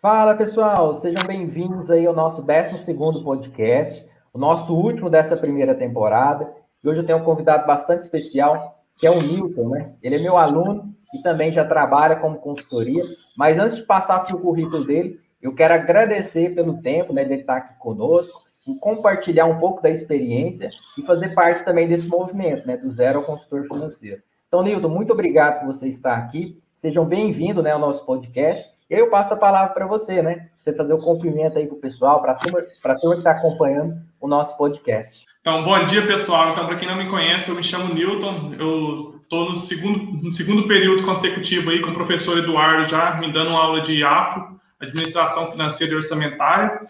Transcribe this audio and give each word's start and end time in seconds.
Fala 0.00 0.32
pessoal, 0.36 0.94
sejam 0.94 1.24
bem-vindos 1.26 1.90
aí 1.90 2.06
ao 2.06 2.14
nosso 2.14 2.40
12 2.40 2.94
podcast, 3.24 4.08
o 4.32 4.38
nosso 4.38 4.72
último 4.72 5.10
dessa 5.10 5.36
primeira 5.36 5.74
temporada. 5.74 6.48
E 6.84 6.88
hoje 6.88 7.00
eu 7.00 7.04
tenho 7.04 7.18
um 7.18 7.24
convidado 7.24 7.66
bastante 7.66 8.02
especial, 8.02 8.80
que 8.94 9.08
é 9.08 9.10
o 9.10 9.20
Newton, 9.20 9.70
né? 9.70 9.94
Ele 10.00 10.14
é 10.14 10.18
meu 10.20 10.36
aluno 10.36 10.84
e 11.12 11.20
também 11.20 11.50
já 11.50 11.64
trabalha 11.64 12.14
como 12.14 12.38
consultoria. 12.38 13.02
Mas 13.36 13.58
antes 13.58 13.74
de 13.74 13.82
passar 13.82 14.18
aqui 14.18 14.32
o 14.32 14.38
currículo 14.38 14.84
dele, 14.84 15.18
eu 15.42 15.52
quero 15.52 15.74
agradecer 15.74 16.54
pelo 16.54 16.80
tempo 16.80 17.12
né, 17.12 17.24
de 17.24 17.34
estar 17.34 17.56
aqui 17.56 17.74
conosco 17.80 18.44
e 18.68 18.78
compartilhar 18.78 19.46
um 19.46 19.58
pouco 19.58 19.82
da 19.82 19.90
experiência 19.90 20.70
e 20.96 21.02
fazer 21.02 21.34
parte 21.34 21.64
também 21.64 21.88
desse 21.88 22.06
movimento, 22.06 22.64
né, 22.68 22.76
do 22.76 22.88
zero 22.88 23.18
ao 23.18 23.24
consultor 23.24 23.66
financeiro. 23.66 24.22
Então, 24.46 24.62
Newton, 24.62 24.90
muito 24.90 25.12
obrigado 25.12 25.58
por 25.58 25.74
você 25.74 25.88
estar 25.88 26.16
aqui. 26.16 26.62
Sejam 26.72 27.04
bem-vindos 27.04 27.64
né, 27.64 27.72
ao 27.72 27.80
nosso 27.80 28.06
podcast. 28.06 28.77
E 28.90 28.94
aí 28.94 29.00
eu 29.00 29.10
passo 29.10 29.34
a 29.34 29.36
palavra 29.36 29.74
para 29.74 29.86
você, 29.86 30.22
né? 30.22 30.48
Você 30.56 30.72
fazer 30.72 30.94
o 30.94 30.98
cumprimento 30.98 31.58
aí 31.58 31.66
para 31.66 31.76
o 31.76 31.80
pessoal, 31.80 32.22
para 32.22 32.32
a 32.32 32.34
turma, 32.34 32.60
turma 32.60 33.14
que 33.14 33.20
está 33.20 33.32
acompanhando 33.32 34.00
o 34.18 34.26
nosso 34.26 34.56
podcast. 34.56 35.26
Então, 35.42 35.62
bom 35.62 35.84
dia, 35.84 36.06
pessoal. 36.06 36.52
Então, 36.52 36.66
para 36.66 36.76
quem 36.76 36.88
não 36.88 36.96
me 36.96 37.08
conhece, 37.10 37.50
eu 37.50 37.54
me 37.54 37.62
chamo 37.62 37.92
Newton. 37.92 38.54
Eu 38.58 39.20
estou 39.22 39.50
no 39.50 39.56
segundo, 39.56 40.24
no 40.24 40.32
segundo 40.32 40.66
período 40.66 41.04
consecutivo 41.04 41.70
aí 41.70 41.82
com 41.82 41.90
o 41.90 41.94
professor 41.94 42.38
Eduardo 42.38 42.88
já 42.88 43.16
me 43.16 43.30
dando 43.30 43.50
uma 43.50 43.62
aula 43.62 43.82
de 43.82 44.02
APO, 44.02 44.58
Administração 44.80 45.50
Financeira 45.50 45.92
e 45.92 45.96
Orçamentária. 45.96 46.80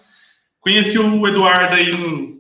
Conheci 0.61 1.01
o 1.01 1.27
Eduardo 1.27 1.75
aí 1.75 1.91
no, 1.91 2.39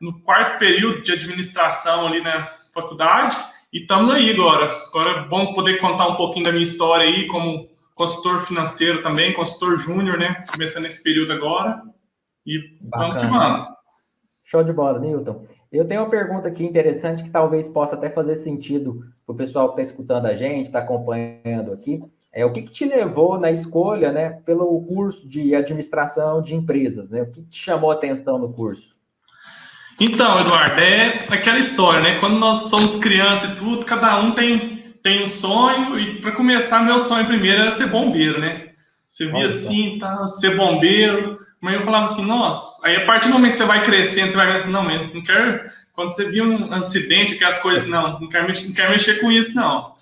no 0.00 0.20
quarto 0.22 0.60
período 0.60 1.02
de 1.02 1.10
administração 1.10 2.06
ali 2.06 2.22
na 2.22 2.48
faculdade 2.72 3.36
e 3.72 3.80
estamos 3.80 4.12
aí 4.12 4.30
agora. 4.30 4.66
Agora 4.86 5.10
é 5.10 5.28
bom 5.28 5.54
poder 5.54 5.78
contar 5.78 6.06
um 6.06 6.14
pouquinho 6.14 6.44
da 6.44 6.52
minha 6.52 6.62
história 6.62 7.04
aí 7.04 7.26
como 7.26 7.71
consultor 7.94 8.46
financeiro 8.46 9.02
também, 9.02 9.34
consultor 9.34 9.76
júnior, 9.76 10.18
né? 10.18 10.42
Começando 10.52 10.86
esse 10.86 11.02
período 11.02 11.32
agora. 11.32 11.82
E 12.46 12.58
Bacana. 12.80 13.08
vamos 13.08 13.22
que 13.22 13.30
vamos. 13.30 13.68
Show 14.46 14.64
de 14.64 14.72
bola, 14.72 14.98
Newton. 14.98 15.46
Eu 15.72 15.86
tenho 15.86 16.02
uma 16.02 16.10
pergunta 16.10 16.48
aqui 16.48 16.64
interessante 16.64 17.22
que 17.22 17.30
talvez 17.30 17.68
possa 17.68 17.94
até 17.94 18.10
fazer 18.10 18.36
sentido 18.36 19.06
para 19.24 19.32
o 19.32 19.36
pessoal 19.36 19.68
que 19.68 19.80
está 19.80 19.90
escutando 19.90 20.26
a 20.26 20.36
gente, 20.36 20.66
está 20.66 20.80
acompanhando 20.80 21.72
aqui. 21.72 22.02
É, 22.30 22.44
o 22.44 22.52
que, 22.52 22.62
que, 22.62 22.70
te 22.70 22.84
levou 22.84 23.38
na 23.38 23.50
escolha, 23.50 24.12
né, 24.12 24.30
pelo 24.44 24.82
curso 24.82 25.28
de 25.28 25.54
administração 25.54 26.42
de 26.42 26.54
empresas, 26.54 27.08
né? 27.08 27.22
O 27.22 27.30
que 27.30 27.42
te 27.42 27.58
chamou 27.58 27.90
a 27.90 27.94
atenção 27.94 28.38
no 28.38 28.52
curso? 28.52 28.94
Então, 30.00 30.40
Eduardo, 30.40 30.80
é 30.80 31.18
aquela 31.28 31.58
história, 31.58 32.00
né? 32.00 32.18
Quando 32.18 32.38
nós 32.38 32.64
somos 32.64 32.96
crianças 32.96 33.52
e 33.52 33.56
tudo, 33.56 33.84
cada 33.84 34.20
um 34.20 34.32
tem 34.32 34.81
tem 35.02 35.24
um 35.24 35.28
sonho, 35.28 35.98
e 35.98 36.20
para 36.20 36.32
começar, 36.32 36.82
meu 36.82 37.00
sonho 37.00 37.26
primeiro 37.26 37.62
era 37.62 37.70
ser 37.70 37.88
bombeiro, 37.88 38.40
né? 38.40 38.70
Você 39.10 39.26
via 39.26 39.42
Nossa. 39.42 39.54
assim, 39.54 39.98
tá, 39.98 40.26
ser 40.26 40.56
bombeiro, 40.56 41.38
mas 41.60 41.74
eu 41.74 41.84
falava 41.84 42.04
assim, 42.06 42.24
nossa, 42.24 42.86
aí 42.86 42.96
a 42.96 43.06
partir 43.06 43.28
do 43.28 43.34
momento 43.34 43.52
que 43.52 43.58
você 43.58 43.64
vai 43.64 43.84
crescendo, 43.84 44.30
você 44.30 44.36
vai 44.36 44.46
ver 44.46 44.58
assim, 44.58 44.70
não, 44.70 44.82
mas 44.84 45.12
não 45.12 45.22
quero, 45.22 45.70
quando 45.92 46.12
você 46.12 46.30
via 46.30 46.44
um 46.44 46.72
acidente, 46.72 47.36
que 47.36 47.44
as 47.44 47.58
coisas, 47.58 47.86
não, 47.86 48.20
não 48.20 48.28
quero, 48.28 48.46
mexer, 48.46 48.68
não 48.68 48.74
quero 48.74 48.90
mexer 48.90 49.20
com 49.20 49.30
isso, 49.30 49.54
não. 49.54 49.94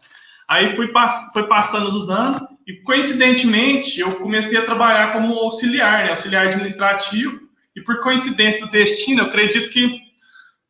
Aí 0.48 0.75
fui, 0.77 0.91
foi 1.33 1.47
passando 1.48 1.87
os 1.87 2.09
anos, 2.09 2.37
e 2.67 2.75
coincidentemente, 2.75 4.01
eu 4.01 4.17
comecei 4.17 4.59
a 4.59 4.65
trabalhar 4.65 5.12
como 5.12 5.34
auxiliar, 5.34 6.05
né, 6.05 6.11
auxiliar 6.11 6.47
administrativo, 6.47 7.41
e 7.75 7.81
por 7.81 8.01
coincidência 8.01 8.67
do 8.67 8.73
destino, 8.73 9.23
eu 9.23 9.27
acredito 9.27 9.71
que 9.71 9.98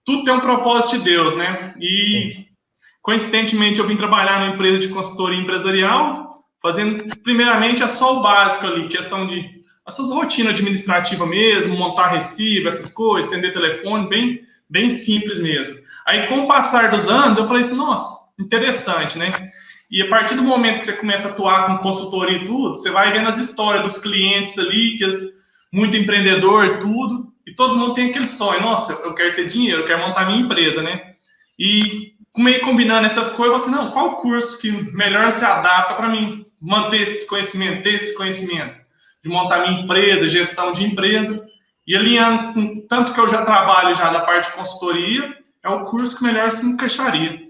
tudo 0.05 0.25
tem 0.25 0.35
um 0.35 0.41
propósito 0.41 0.99
de 0.99 1.05
Deus, 1.05 1.37
né? 1.37 1.75
E 1.79 2.50
Coincidentemente, 3.03 3.81
eu 3.81 3.87
vim 3.87 3.97
trabalhar 3.97 4.41
numa 4.41 4.55
empresa 4.55 4.79
de 4.79 4.89
consultoria 4.89 5.41
empresarial, 5.41 6.33
fazendo, 6.63 7.05
primeiramente, 7.23 7.83
é 7.83 7.89
só 7.89 8.19
o 8.19 8.23
básico 8.23 8.67
ali, 8.67 8.89
questão 8.89 9.27
de 9.27 9.61
essas 9.87 10.11
rotinas 10.11 10.55
administrativas 10.55 11.29
mesmo, 11.29 11.77
montar 11.77 12.09
recibo, 12.09 12.69
essas 12.69 12.93
coisas, 12.93 13.31
atender 13.31 13.53
telefone, 13.53 14.09
bem, 14.09 14.41
bem 14.69 14.91
simples 14.91 15.41
mesmo. 15.41 15.77
Aí, 16.07 16.27
com 16.27 16.41
o 16.41 16.47
passar 16.47 16.91
dos 16.91 17.09
anos, 17.09 17.39
eu 17.39 17.47
falei 17.47 17.63
assim, 17.63 17.77
nossa, 17.77 18.33
interessante, 18.39 19.19
né? 19.19 19.31
E 19.91 20.03
a 20.03 20.09
partir 20.09 20.37
do 20.37 20.43
momento 20.43 20.81
que 20.81 20.87
você 20.87 20.93
começa 20.93 21.29
a 21.29 21.31
atuar 21.33 21.67
com 21.67 21.79
consultoria 21.79 22.39
e 22.39 22.45
tudo, 22.45 22.77
você 22.77 22.91
vai 22.91 23.13
vendo 23.13 23.29
as 23.29 23.39
histórias 23.39 23.83
dos 23.83 23.99
clientes 23.99 24.57
ali, 24.59 24.97
que 24.97 25.05
é 25.05 25.11
muito 25.73 25.97
empreendedor 25.97 26.79
tudo, 26.79 27.33
e 27.47 27.55
todo 27.55 27.77
mundo 27.77 27.95
tem 27.95 28.11
aquele 28.11 28.27
sonho, 28.27 28.61
nossa, 28.61 28.93
eu 28.93 29.15
quero 29.15 29.35
ter 29.35 29.49
dinheiro, 29.49 29.81
eu 29.81 29.87
quero 29.87 30.07
montar 30.07 30.27
minha 30.27 30.41
empresa, 30.41 30.83
né? 30.83 31.15
E 31.59 32.13
meio 32.37 32.61
combinando 32.63 33.07
essas 33.07 33.31
coisas, 33.31 33.57
eu 33.57 33.63
assim, 33.63 33.71
não, 33.71 33.91
qual 33.91 34.17
curso 34.17 34.61
que 34.61 34.71
melhor 34.95 35.31
se 35.33 35.45
adapta 35.45 35.95
para 35.95 36.09
mim 36.09 36.45
manter 36.61 37.03
esse 37.03 37.27
conhecimento, 37.27 37.83
ter 37.83 37.95
esse 37.95 38.15
conhecimento, 38.15 38.79
de 39.23 39.29
montar 39.29 39.67
minha 39.67 39.81
empresa, 39.83 40.29
gestão 40.29 40.73
de 40.73 40.85
empresa, 40.85 41.45
e 41.87 41.97
alinhando 41.97 42.53
com 42.53 42.87
tanto 42.87 43.13
que 43.13 43.21
eu 43.21 43.29
já 43.29 43.45
trabalho 43.45 43.95
já 43.95 44.11
da 44.11 44.21
parte 44.21 44.51
de 44.51 44.57
consultoria, 44.57 45.37
é 45.63 45.69
o 45.69 45.85
curso 45.85 46.17
que 46.17 46.25
melhor 46.25 46.51
se 46.53 46.65
encaixaria. 46.65 47.50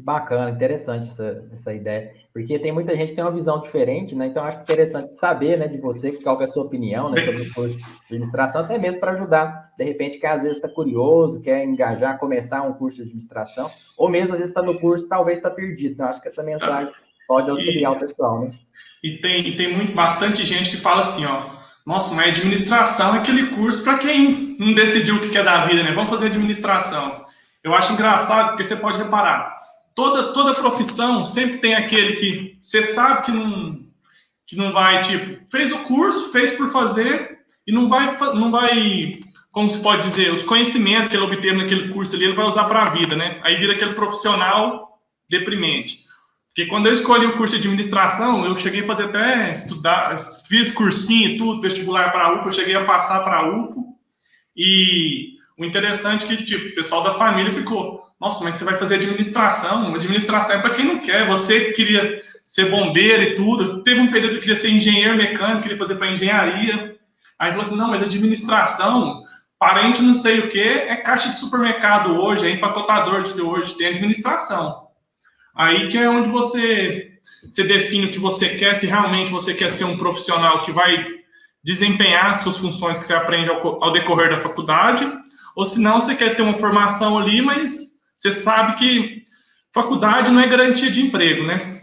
Que 0.00 0.04
bacana, 0.04 0.50
interessante 0.50 1.08
essa, 1.08 1.44
essa 1.52 1.74
ideia, 1.74 2.12
porque 2.32 2.58
tem 2.58 2.70
muita 2.70 2.94
gente 2.94 3.08
que 3.08 3.14
tem 3.16 3.24
uma 3.24 3.32
visão 3.32 3.60
diferente, 3.60 4.14
né? 4.14 4.26
Então 4.26 4.44
acho 4.44 4.60
interessante 4.60 5.16
saber, 5.16 5.58
né, 5.58 5.66
de 5.66 5.80
você 5.80 6.12
qual 6.12 6.40
é 6.40 6.44
a 6.44 6.48
sua 6.48 6.64
opinião, 6.64 7.10
né, 7.10 7.20
sobre 7.22 7.42
o 7.42 7.52
curso 7.52 7.76
de 7.76 7.84
administração, 8.06 8.62
até 8.62 8.78
mesmo 8.78 9.00
para 9.00 9.12
ajudar, 9.12 9.72
de 9.76 9.84
repente, 9.84 10.18
que 10.18 10.26
às 10.26 10.42
vezes 10.42 10.56
está 10.56 10.68
curioso, 10.68 11.40
quer 11.40 11.64
engajar, 11.64 12.18
começar 12.18 12.62
um 12.62 12.72
curso 12.72 12.98
de 12.98 13.02
administração, 13.02 13.70
ou 13.98 14.08
mesmo 14.08 14.32
às 14.32 14.38
vezes 14.38 14.50
está 14.50 14.62
no 14.62 14.78
curso, 14.78 15.08
talvez 15.08 15.38
está 15.38 15.50
perdido. 15.50 15.94
Então 15.94 16.06
acho 16.06 16.22
que 16.22 16.28
essa 16.28 16.42
mensagem 16.42 16.92
pode 17.26 17.50
auxiliar 17.50 17.92
e, 17.92 17.96
o 17.96 18.00
pessoal, 18.00 18.40
né? 18.40 18.52
E 19.02 19.18
tem, 19.18 19.56
tem 19.56 19.76
muito, 19.76 19.94
bastante 19.94 20.44
gente 20.44 20.70
que 20.70 20.76
fala 20.76 21.00
assim, 21.00 21.24
ó, 21.26 21.58
nossa, 21.84 22.14
mas 22.14 22.28
administração 22.28 23.16
é 23.16 23.18
aquele 23.18 23.48
curso 23.48 23.82
para 23.82 23.98
quem 23.98 24.56
não 24.58 24.72
decidiu 24.72 25.16
o 25.16 25.20
que 25.20 25.30
quer 25.30 25.44
da 25.44 25.66
vida, 25.66 25.82
né? 25.82 25.92
Vamos 25.92 26.10
fazer 26.10 26.26
administração. 26.26 27.24
Eu 27.62 27.74
acho 27.74 27.92
engraçado 27.92 28.50
porque 28.50 28.64
você 28.64 28.76
pode 28.76 28.98
reparar 28.98 29.59
toda, 30.00 30.32
toda 30.32 30.54
profissão 30.54 31.26
sempre 31.26 31.58
tem 31.58 31.74
aquele 31.74 32.14
que 32.14 32.56
você 32.58 32.84
sabe 32.84 33.26
que 33.26 33.32
não, 33.32 33.84
que 34.46 34.56
não 34.56 34.72
vai, 34.72 35.02
tipo, 35.02 35.44
fez 35.50 35.70
o 35.72 35.80
curso, 35.80 36.32
fez 36.32 36.56
por 36.56 36.72
fazer 36.72 37.38
e 37.66 37.72
não 37.72 37.86
vai, 37.86 38.16
não 38.34 38.50
vai, 38.50 39.12
como 39.52 39.70
se 39.70 39.78
pode 39.82 40.04
dizer, 40.04 40.32
os 40.32 40.42
conhecimentos 40.42 41.10
que 41.10 41.16
ele 41.16 41.24
obteve 41.24 41.58
naquele 41.58 41.92
curso 41.92 42.16
ali, 42.16 42.24
ele 42.24 42.32
vai 42.32 42.46
usar 42.46 42.64
para 42.64 42.84
a 42.84 42.90
vida, 42.90 43.14
né? 43.14 43.40
Aí 43.44 43.56
vira 43.56 43.74
aquele 43.74 43.92
profissional 43.92 44.98
deprimente. 45.28 46.08
Porque 46.46 46.66
quando 46.66 46.86
eu 46.86 46.94
escolhi 46.94 47.26
o 47.26 47.36
curso 47.36 47.54
de 47.54 47.60
administração, 47.60 48.46
eu 48.46 48.56
cheguei 48.56 48.82
a 48.82 48.86
fazer 48.86 49.04
até 49.04 49.52
estudar, 49.52 50.16
fiz 50.48 50.72
cursinho 50.72 51.28
e 51.28 51.36
tudo, 51.36 51.60
vestibular 51.60 52.10
para 52.10 52.38
UFO, 52.38 52.48
eu 52.48 52.52
cheguei 52.52 52.74
a 52.74 52.86
passar 52.86 53.22
para 53.22 53.54
UFO. 53.54 53.80
E 54.56 55.34
o 55.60 55.64
interessante 55.64 56.24
é 56.24 56.28
que, 56.28 56.42
tipo, 56.42 56.68
o 56.70 56.74
pessoal 56.74 57.02
da 57.02 57.14
família 57.14 57.52
ficou, 57.52 58.02
nossa, 58.18 58.42
mas 58.42 58.56
você 58.56 58.64
vai 58.64 58.78
fazer 58.78 58.94
administração. 58.94 59.94
Administração 59.94 60.56
é 60.56 60.58
para 60.58 60.70
quem 60.70 60.86
não 60.86 61.00
quer. 61.00 61.28
Você 61.28 61.72
queria 61.72 62.22
ser 62.42 62.70
bombeiro 62.70 63.22
e 63.22 63.34
tudo. 63.34 63.82
Teve 63.82 64.00
um 64.00 64.10
período 64.10 64.36
que 64.36 64.40
queria 64.40 64.56
ser 64.56 64.70
engenheiro 64.70 65.18
mecânico, 65.18 65.60
queria 65.60 65.76
fazer 65.76 65.96
para 65.96 66.10
engenharia. 66.10 66.96
Aí 67.38 67.50
falou 67.50 67.60
assim: 67.60 67.76
não, 67.76 67.88
mas 67.88 68.02
administração, 68.02 69.22
parente 69.58 70.00
não 70.00 70.14
sei 70.14 70.38
o 70.38 70.48
que, 70.48 70.60
é 70.60 70.96
caixa 70.96 71.28
de 71.28 71.36
supermercado 71.36 72.18
hoje, 72.18 72.46
é 72.46 72.50
empacotador 72.50 73.22
de 73.22 73.38
hoje, 73.38 73.76
tem 73.76 73.88
administração. 73.88 74.88
Aí 75.54 75.88
que 75.88 75.98
é 75.98 76.08
onde 76.08 76.30
você, 76.30 77.10
você 77.42 77.64
define 77.64 78.06
o 78.06 78.10
que 78.10 78.18
você 78.18 78.48
quer, 78.48 78.76
se 78.76 78.86
realmente 78.86 79.30
você 79.30 79.52
quer 79.52 79.70
ser 79.72 79.84
um 79.84 79.98
profissional 79.98 80.62
que 80.62 80.72
vai 80.72 81.06
desempenhar 81.62 82.36
suas 82.36 82.56
funções 82.56 82.96
que 82.96 83.04
você 83.04 83.12
aprende 83.12 83.50
ao, 83.50 83.84
ao 83.84 83.92
decorrer 83.92 84.30
da 84.30 84.38
faculdade, 84.38 85.19
ou 85.56 85.64
se 85.64 85.80
não, 85.80 86.00
você 86.00 86.14
quer 86.14 86.36
ter 86.36 86.42
uma 86.42 86.56
formação 86.56 87.18
ali, 87.18 87.42
mas 87.42 88.00
você 88.16 88.32
sabe 88.32 88.76
que 88.76 89.24
faculdade 89.72 90.30
não 90.30 90.40
é 90.40 90.48
garantia 90.48 90.90
de 90.90 91.02
emprego, 91.02 91.46
né? 91.46 91.80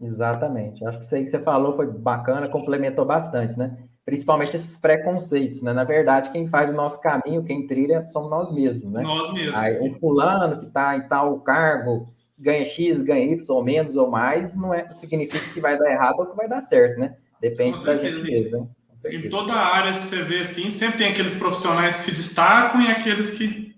Exatamente. 0.00 0.84
Acho 0.84 0.98
que 0.98 1.04
isso 1.04 1.14
aí 1.14 1.24
que 1.24 1.30
você 1.30 1.38
falou 1.40 1.74
foi 1.76 1.86
bacana, 1.86 2.48
complementou 2.48 3.04
bastante, 3.04 3.58
né? 3.58 3.76
Principalmente 4.04 4.56
esses 4.56 4.76
preconceitos, 4.76 5.62
né? 5.62 5.72
Na 5.72 5.84
verdade, 5.84 6.30
quem 6.30 6.48
faz 6.48 6.70
o 6.70 6.74
nosso 6.74 7.00
caminho, 7.00 7.44
quem 7.44 7.66
trilha, 7.66 8.04
somos 8.06 8.30
nós 8.30 8.50
mesmos, 8.50 8.90
né? 8.92 9.02
Nós 9.02 9.32
mesmos. 9.32 9.58
Aí, 9.58 9.80
um 9.80 9.90
fulano 9.98 10.60
que 10.60 10.66
está 10.66 10.96
em 10.96 11.06
tal 11.08 11.40
cargo, 11.40 12.08
ganha 12.38 12.64
X, 12.64 13.02
ganha 13.02 13.32
Y, 13.32 13.44
ou 13.48 13.64
menos 13.64 13.96
ou 13.96 14.08
mais, 14.08 14.56
não 14.56 14.72
é, 14.72 14.88
significa 14.94 15.52
que 15.52 15.60
vai 15.60 15.76
dar 15.76 15.90
errado 15.90 16.20
ou 16.20 16.26
que 16.26 16.36
vai 16.36 16.48
dar 16.48 16.60
certo, 16.60 17.00
né? 17.00 17.16
Depende 17.40 17.84
da 17.84 17.96
gente 17.96 18.22
mesmo, 18.22 18.70
Em 19.04 19.28
toda 19.28 19.52
a 19.52 19.76
área, 19.76 19.94
você 19.94 20.22
vê 20.22 20.40
assim, 20.40 20.70
sempre 20.70 20.98
tem 20.98 21.08
aqueles 21.08 21.36
profissionais 21.36 21.96
que 21.96 22.04
se 22.04 22.10
destacam 22.10 22.80
e 22.80 22.90
aqueles 22.90 23.30
que 23.30 23.74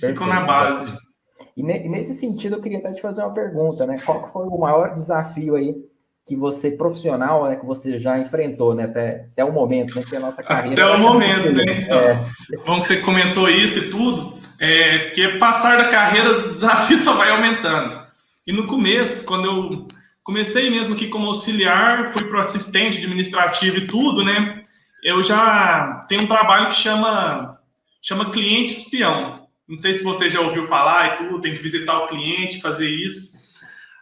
Perfeito, 0.00 0.12
ficam 0.12 0.26
na 0.26 0.40
base. 0.40 0.98
E, 1.56 1.62
ne, 1.62 1.88
nesse 1.88 2.14
sentido, 2.14 2.56
eu 2.56 2.60
queria 2.60 2.78
até 2.78 2.92
te 2.92 3.02
fazer 3.02 3.22
uma 3.22 3.34
pergunta, 3.34 3.86
né? 3.86 4.00
Qual 4.04 4.32
foi 4.32 4.46
o 4.46 4.58
maior 4.58 4.94
desafio 4.94 5.54
aí 5.54 5.74
que 6.26 6.36
você, 6.36 6.70
profissional, 6.70 7.48
né, 7.48 7.56
que 7.56 7.66
você 7.66 7.98
já 7.98 8.18
enfrentou, 8.18 8.74
né, 8.74 8.84
até, 8.84 9.26
até 9.32 9.44
o 9.44 9.52
momento, 9.52 9.96
né, 9.96 10.02
que 10.08 10.14
a 10.14 10.20
nossa 10.20 10.42
carreira... 10.42 10.80
Até 10.80 10.96
o 10.96 11.00
momento, 11.00 11.52
né? 11.52 11.64
Então, 11.82 11.98
é... 11.98 12.26
Bom 12.64 12.80
que 12.80 12.88
você 12.88 13.00
comentou 13.00 13.50
isso 13.50 13.80
e 13.80 13.90
tudo, 13.90 14.38
é, 14.60 15.10
que 15.10 15.38
passar 15.38 15.76
da 15.76 15.88
carreira, 15.88 16.30
os 16.30 16.42
desafios 16.54 17.00
só 17.02 17.14
vai 17.14 17.30
aumentando. 17.30 18.00
E 18.46 18.52
no 18.52 18.66
começo, 18.66 19.26
quando 19.26 19.44
eu 19.46 19.88
comecei 20.24 20.70
mesmo 20.70 20.94
aqui 20.94 21.08
como 21.08 21.28
auxiliar, 21.28 22.12
fui 22.12 22.24
para 22.28 22.40
assistente 22.40 22.98
administrativo 22.98 23.78
e 23.78 23.86
tudo, 23.86 24.24
né? 24.24 24.62
Eu 25.02 25.22
já 25.22 26.04
tenho 26.08 26.22
um 26.22 26.28
trabalho 26.28 26.68
que 26.68 26.76
chama, 26.76 27.58
chama 28.00 28.30
cliente 28.30 28.72
espião. 28.72 29.48
Não 29.68 29.78
sei 29.78 29.94
se 29.94 30.04
você 30.04 30.28
já 30.30 30.40
ouviu 30.40 30.66
falar 30.66 31.14
e 31.14 31.16
tudo, 31.16 31.40
tem 31.40 31.54
que 31.54 31.62
visitar 31.62 31.98
o 31.98 32.06
cliente, 32.06 32.60
fazer 32.60 32.88
isso. 32.88 33.40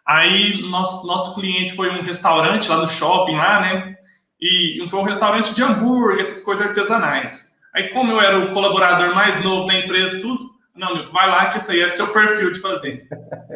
Aí, 0.06 0.60
nosso, 0.62 1.06
nosso 1.06 1.40
cliente 1.40 1.74
foi 1.74 1.88
um 1.90 2.02
restaurante 2.02 2.68
lá 2.68 2.78
no 2.78 2.88
shopping, 2.88 3.36
lá, 3.36 3.60
né? 3.60 3.96
E 4.40 4.84
foi 4.90 4.98
um 4.98 5.04
restaurante 5.04 5.54
de 5.54 5.62
hambúrguer, 5.62 6.20
essas 6.20 6.42
coisas 6.42 6.66
artesanais. 6.66 7.50
Aí, 7.74 7.90
como 7.90 8.12
eu 8.12 8.20
era 8.20 8.38
o 8.38 8.52
colaborador 8.52 9.14
mais 9.14 9.42
novo 9.44 9.68
da 9.68 9.78
empresa, 9.78 10.20
tudo, 10.20 10.50
não, 10.74 10.94
Milton, 10.94 11.12
vai 11.12 11.28
lá 11.28 11.50
que 11.50 11.58
isso 11.58 11.70
aí 11.70 11.80
é 11.80 11.90
seu 11.90 12.12
perfil 12.12 12.52
de 12.52 12.60
fazer. 12.60 13.06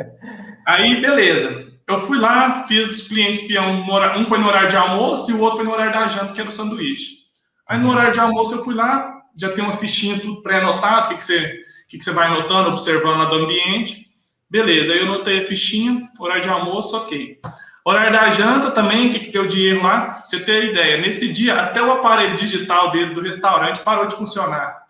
aí, 0.67 1.01
beleza. 1.01 1.74
Eu 1.87 2.01
fui 2.07 2.19
lá, 2.19 2.67
fiz 2.67 3.03
os 3.03 3.09
clientes 3.09 3.43
espião, 3.43 3.85
um 4.17 4.27
foi 4.27 4.39
no 4.39 4.49
horário 4.49 4.71
de 4.71 4.77
almoço 4.77 5.31
e 5.31 5.35
o 5.35 5.41
outro 5.41 5.59
foi 5.59 5.67
no 5.67 5.73
horário 5.73 5.93
da 5.93 6.09
janta, 6.09 6.33
que 6.33 6.41
era 6.41 6.49
o 6.49 6.53
sanduíche. 6.53 7.25
Aí, 7.69 7.79
no 7.79 7.91
horário 7.91 8.13
de 8.13 8.21
almoço, 8.21 8.55
eu 8.55 8.65
fui 8.65 8.75
lá, 8.75 9.23
já 9.37 9.53
tem 9.53 9.63
uma 9.63 9.77
fichinha 9.77 10.19
tudo 10.19 10.43
pré-anotado, 10.43 11.07
o 11.07 11.09
que, 11.11 11.17
que, 11.17 11.25
você, 11.25 11.63
que, 11.89 11.99
que 11.99 12.05
você 12.05 12.11
vai 12.13 12.29
anotando, 12.29 12.71
observando 12.71 13.19
lá 13.19 13.25
do 13.27 13.37
ambiente. 13.37 14.07
Beleza, 14.49 14.93
aí 14.93 15.01
eu 15.01 15.07
anotei 15.07 15.41
a 15.41 15.45
fichinha, 15.45 16.09
horário 16.19 16.43
de 16.43 16.49
almoço, 16.49 16.97
ok. 16.97 17.39
Horário 17.85 18.13
da 18.13 18.31
janta 18.31 18.71
também, 18.71 19.09
o 19.09 19.13
que, 19.13 19.19
que 19.19 19.33
deu 19.33 19.47
de 19.47 19.67
erro 19.67 19.83
lá? 19.83 20.15
Você 20.15 20.41
ter 20.41 20.71
ideia, 20.71 20.97
nesse 20.97 21.31
dia, 21.31 21.55
até 21.55 21.83
o 21.83 21.93
aparelho 21.93 22.37
digital 22.37 22.91
dele 22.93 23.13
do 23.13 23.21
restaurante 23.21 23.81
parou 23.81 24.07
de 24.07 24.17
funcionar. 24.17 24.85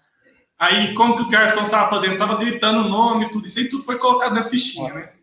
Aí, 0.60 0.94
como 0.94 1.16
que 1.16 1.22
os 1.22 1.28
garçons 1.28 1.64
estavam 1.64 1.90
fazendo? 1.90 2.12
Estavam 2.12 2.38
gritando 2.38 2.86
o 2.86 2.88
nome, 2.88 3.30
tudo 3.30 3.46
isso 3.46 3.58
aí, 3.58 3.68
tudo 3.68 3.82
foi 3.82 3.98
colocado 3.98 4.34
na 4.34 4.44
fichinha, 4.44 4.94
né? 4.94 5.13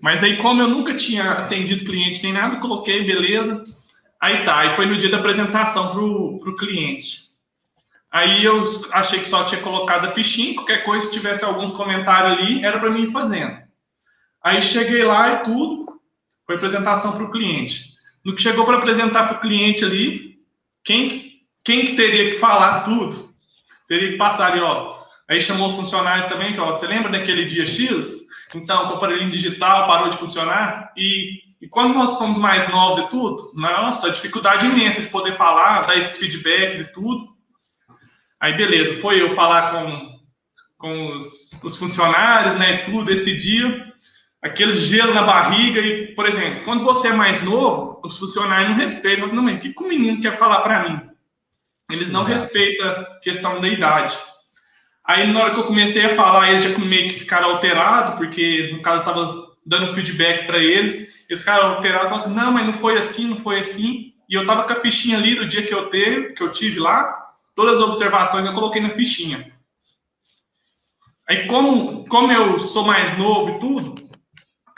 Mas 0.00 0.22
aí, 0.22 0.38
como 0.38 0.62
eu 0.62 0.68
nunca 0.68 0.94
tinha 0.94 1.30
atendido 1.32 1.84
cliente 1.84 2.22
nem 2.22 2.32
nada, 2.32 2.56
coloquei, 2.56 3.04
beleza. 3.04 3.62
Aí 4.20 4.44
tá, 4.44 4.58
aí 4.58 4.76
foi 4.76 4.86
no 4.86 4.96
dia 4.96 5.10
da 5.10 5.18
apresentação 5.18 5.92
pro, 5.92 6.38
pro 6.40 6.56
cliente. 6.56 7.30
Aí 8.10 8.44
eu 8.44 8.64
achei 8.92 9.20
que 9.20 9.28
só 9.28 9.44
tinha 9.44 9.60
colocado 9.60 10.06
a 10.06 10.12
fichinha, 10.12 10.54
qualquer 10.54 10.82
coisa, 10.84 11.06
se 11.06 11.12
tivesse 11.12 11.44
algum 11.44 11.70
comentário 11.70 12.32
ali, 12.32 12.64
era 12.64 12.78
para 12.78 12.90
mim 12.90 13.04
ir 13.04 13.12
fazendo. 13.12 13.56
Aí 14.42 14.60
cheguei 14.60 15.04
lá 15.04 15.34
e 15.34 15.44
tudo, 15.44 16.00
foi 16.46 16.56
apresentação 16.56 17.12
para 17.12 17.24
o 17.24 17.30
cliente. 17.30 17.90
No 18.24 18.34
que 18.34 18.42
chegou 18.42 18.64
para 18.64 18.78
apresentar 18.78 19.28
para 19.28 19.36
o 19.36 19.40
cliente 19.40 19.84
ali, 19.84 20.38
quem, 20.82 21.22
quem 21.62 21.86
que 21.86 21.94
teria 21.94 22.30
que 22.30 22.38
falar 22.38 22.80
tudo? 22.82 23.30
Teria 23.86 24.12
que 24.12 24.18
passar 24.18 24.52
ali, 24.52 24.60
ó. 24.60 24.98
Aí 25.28 25.40
chamou 25.40 25.68
os 25.68 25.74
funcionários 25.74 26.26
também, 26.26 26.52
que 26.52 26.60
ó, 26.60 26.66
você 26.66 26.86
lembra 26.86 27.12
daquele 27.12 27.44
dia 27.44 27.64
X? 27.64 28.28
Então, 28.54 28.90
o 28.90 28.94
aparelhinho 28.94 29.30
digital 29.30 29.86
parou 29.86 30.10
de 30.10 30.18
funcionar 30.18 30.92
e, 30.96 31.40
e 31.60 31.68
quando 31.68 31.94
nós 31.94 32.18
somos 32.18 32.38
mais 32.38 32.68
novos 32.68 32.98
e 32.98 33.08
tudo, 33.08 33.52
nossa, 33.54 34.10
dificuldade 34.10 34.66
imensa 34.66 35.00
de 35.02 35.08
poder 35.08 35.36
falar, 35.36 35.82
dar 35.82 35.96
esses 35.96 36.18
feedbacks 36.18 36.80
e 36.80 36.92
tudo. 36.92 37.28
Aí, 38.40 38.56
beleza, 38.56 39.00
foi 39.00 39.22
eu 39.22 39.30
falar 39.34 39.72
com, 39.72 40.18
com 40.78 41.16
os, 41.16 41.52
os 41.62 41.76
funcionários, 41.76 42.54
né, 42.54 42.78
tudo 42.78 43.12
esse 43.12 43.38
dia 43.40 43.90
aquele 44.42 44.74
gelo 44.74 45.12
na 45.12 45.22
barriga 45.22 45.80
e, 45.80 46.14
por 46.14 46.26
exemplo, 46.26 46.64
quando 46.64 46.84
você 46.84 47.08
é 47.08 47.12
mais 47.12 47.42
novo, 47.42 48.00
os 48.04 48.18
funcionários 48.18 48.70
não 48.70 48.76
respeitam. 48.76 49.28
Não, 49.28 49.42
mas 49.42 49.56
o 49.56 49.60
que, 49.60 49.72
que 49.72 49.82
o 49.82 49.88
menino 49.88 50.20
quer 50.20 50.38
falar 50.38 50.62
para 50.62 50.88
mim? 50.88 51.00
Eles 51.90 52.10
não 52.10 52.24
respeitam 52.24 52.88
a 52.88 53.04
questão 53.20 53.60
da 53.60 53.68
idade. 53.68 54.16
Aí, 55.04 55.32
na 55.32 55.40
hora 55.40 55.54
que 55.54 55.60
eu 55.60 55.64
comecei 55.64 56.04
a 56.04 56.14
falar, 56.14 56.50
eles 56.50 56.62
já 56.62 56.78
meio 56.78 57.08
que 57.08 57.20
ficaram 57.20 57.50
alterados, 57.50 58.16
porque, 58.16 58.70
no 58.72 58.82
caso, 58.82 59.00
estava 59.00 59.48
dando 59.66 59.94
feedback 59.94 60.46
para 60.46 60.58
eles. 60.58 61.24
Eles 61.28 61.40
ficaram 61.40 61.76
alterados, 61.76 62.08
falaram 62.08 62.24
assim, 62.24 62.34
não, 62.34 62.52
mas 62.52 62.66
não 62.66 62.74
foi 62.74 62.98
assim, 62.98 63.28
não 63.28 63.36
foi 63.36 63.60
assim. 63.60 64.12
E 64.28 64.34
eu 64.34 64.42
estava 64.42 64.64
com 64.64 64.72
a 64.72 64.76
fichinha 64.76 65.18
ali 65.18 65.34
do 65.34 65.48
dia 65.48 65.62
que 65.62 65.74
eu, 65.74 65.88
teve, 65.88 66.34
que 66.34 66.42
eu 66.42 66.52
tive 66.52 66.78
lá, 66.78 67.32
todas 67.54 67.78
as 67.78 67.82
observações 67.82 68.46
eu 68.46 68.52
coloquei 68.52 68.80
na 68.80 68.90
fichinha. 68.90 69.52
Aí, 71.28 71.46
como, 71.46 72.06
como 72.08 72.32
eu 72.32 72.58
sou 72.58 72.84
mais 72.84 73.16
novo 73.18 73.56
e 73.56 73.60
tudo, 73.60 74.10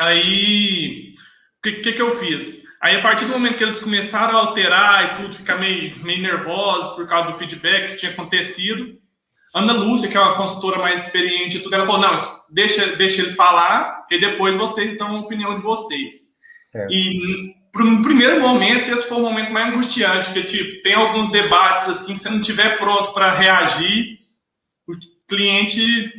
Aí, 0.03 1.15
o 1.59 1.63
que, 1.63 1.73
que, 1.75 1.93
que, 1.93 2.03
eu 2.03 2.19
fiz? 2.19 2.65
Aí, 2.81 2.97
a 2.97 3.03
partir 3.03 3.27
do 3.27 3.33
momento 3.33 3.57
que 3.57 3.63
eles 3.63 3.79
começaram 3.79 4.37
a 4.37 4.47
alterar 4.47 5.05
e 5.05 5.23
tudo, 5.23 5.37
ficar 5.37 5.61
meio, 5.61 5.97
meio 6.03 6.21
nervosos 6.21 6.97
por 6.97 7.07
causa 7.07 7.31
do 7.31 7.39
feedback 7.39 7.91
que 7.91 7.97
tinha 7.97 8.13
acontecido, 8.13 8.99
Ana 9.54 9.75
Lúcia, 9.75 10.08
que 10.08 10.16
é 10.16 10.20
uma 10.20 10.37
consultora 10.37 10.78
mais 10.78 11.04
experiente 11.04 11.58
e 11.58 11.60
tudo, 11.60 11.75
ela 11.75 11.87
falou, 11.87 12.00
não, 12.00 12.16
deixa, 12.50 12.96
deixa 12.96 13.20
ele 13.20 13.34
falar, 13.34 14.06
que 14.06 14.19
depois 14.19 14.56
vocês 14.56 14.96
dão 14.96 15.16
a 15.16 15.20
opinião 15.20 15.54
de 15.54 15.62
vocês. 15.62 16.32
E, 16.90 17.54
no 17.75 18.02
primeiro 18.02 18.40
momento, 18.40 18.90
esse 18.90 19.06
foi 19.06 19.19
o 19.19 19.22
momento 19.22 19.52
mais 19.52 19.72
angustiante, 19.72 20.32
porque, 20.32 20.44
tipo, 20.44 20.82
tem 20.82 20.94
alguns 20.94 21.31
debates, 21.31 21.88
assim, 21.88 22.14
que 22.14 22.22
você 22.22 22.31
não 22.31 22.40
estiver 22.40 22.78
pronto 22.78 23.12
para 23.12 23.32
reagir, 23.32 24.20
o 24.88 24.94
cliente 25.28 26.10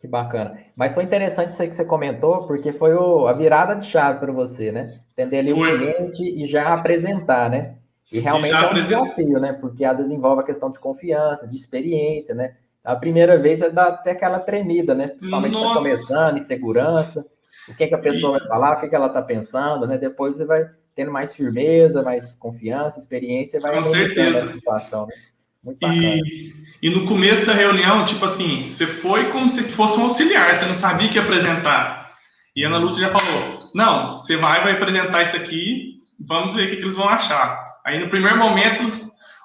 que 0.00 0.08
bacana. 0.08 0.58
Mas 0.74 0.94
foi 0.94 1.04
interessante 1.04 1.52
isso 1.52 1.60
aí 1.60 1.68
que 1.68 1.76
você 1.76 1.84
comentou, 1.84 2.46
porque 2.46 2.72
foi 2.72 2.94
o, 2.94 3.26
a 3.26 3.34
virada 3.34 3.76
de 3.76 3.86
chave 3.86 4.18
para 4.18 4.32
você, 4.32 4.72
né? 4.72 5.00
Entender 5.12 5.40
ali 5.40 5.52
foi. 5.52 5.74
o 5.74 5.78
cliente 5.78 6.22
e 6.22 6.48
já 6.48 6.72
apresentar, 6.72 7.50
né? 7.50 7.76
E 8.12 8.18
realmente 8.18 8.52
e 8.52 8.56
é 8.56 8.68
um 8.68 8.74
desafio, 8.74 9.40
né? 9.40 9.52
Porque 9.52 9.84
às 9.84 9.98
vezes 9.98 10.12
envolve 10.12 10.42
a 10.42 10.44
questão 10.44 10.70
de 10.70 10.78
confiança, 10.78 11.46
de 11.46 11.56
experiência, 11.56 12.34
né? 12.34 12.56
A 12.82 12.96
primeira 12.96 13.38
vez 13.38 13.58
você 13.58 13.70
dá 13.70 13.88
até 13.88 14.12
aquela 14.12 14.40
tremida, 14.40 14.94
né? 14.94 15.08
Principalmente 15.08 15.54
está 15.54 15.74
começando, 15.74 16.36
insegurança. 16.36 17.24
O 17.68 17.74
que, 17.74 17.84
é 17.84 17.88
que 17.88 17.94
a 17.94 17.98
pessoa 17.98 18.36
e... 18.36 18.40
vai 18.40 18.48
falar, 18.48 18.76
o 18.76 18.80
que, 18.80 18.86
é 18.86 18.88
que 18.88 18.94
ela 18.94 19.06
está 19.06 19.22
pensando, 19.22 19.86
né? 19.86 19.98
Depois 19.98 20.36
você 20.36 20.44
vai 20.44 20.64
tendo 20.94 21.12
mais 21.12 21.34
firmeza, 21.34 22.02
mais 22.02 22.34
confiança, 22.34 22.98
experiência, 22.98 23.60
vai 23.60 23.76
Com 23.76 23.84
certeza. 23.84 24.44
a 24.44 24.52
situação, 24.52 25.06
né? 25.06 25.14
Muito 25.62 25.78
bacana. 25.78 26.02
E, 26.02 26.52
e 26.82 26.90
no 26.90 27.06
começo 27.06 27.46
da 27.46 27.52
reunião, 27.52 28.04
tipo 28.06 28.24
assim, 28.24 28.66
você 28.66 28.86
foi 28.86 29.30
como 29.30 29.48
se 29.50 29.62
fosse 29.64 30.00
um 30.00 30.04
auxiliar, 30.04 30.54
você 30.54 30.64
não 30.64 30.74
sabia 30.74 31.08
que 31.08 31.16
ia 31.16 31.22
apresentar. 31.22 32.10
E 32.56 32.64
a 32.64 32.68
Ana 32.68 32.78
Lúcia 32.78 33.02
já 33.02 33.10
falou: 33.10 33.58
não, 33.74 34.18
você 34.18 34.36
vai, 34.36 34.62
vai 34.62 34.72
apresentar 34.72 35.22
isso 35.22 35.36
aqui, 35.36 36.00
vamos 36.18 36.56
ver 36.56 36.66
o 36.66 36.70
que, 36.70 36.76
que 36.76 36.82
eles 36.82 36.96
vão 36.96 37.08
achar. 37.08 37.69
Aí 37.84 37.98
no 37.98 38.08
primeiro 38.08 38.36
momento, 38.36 38.82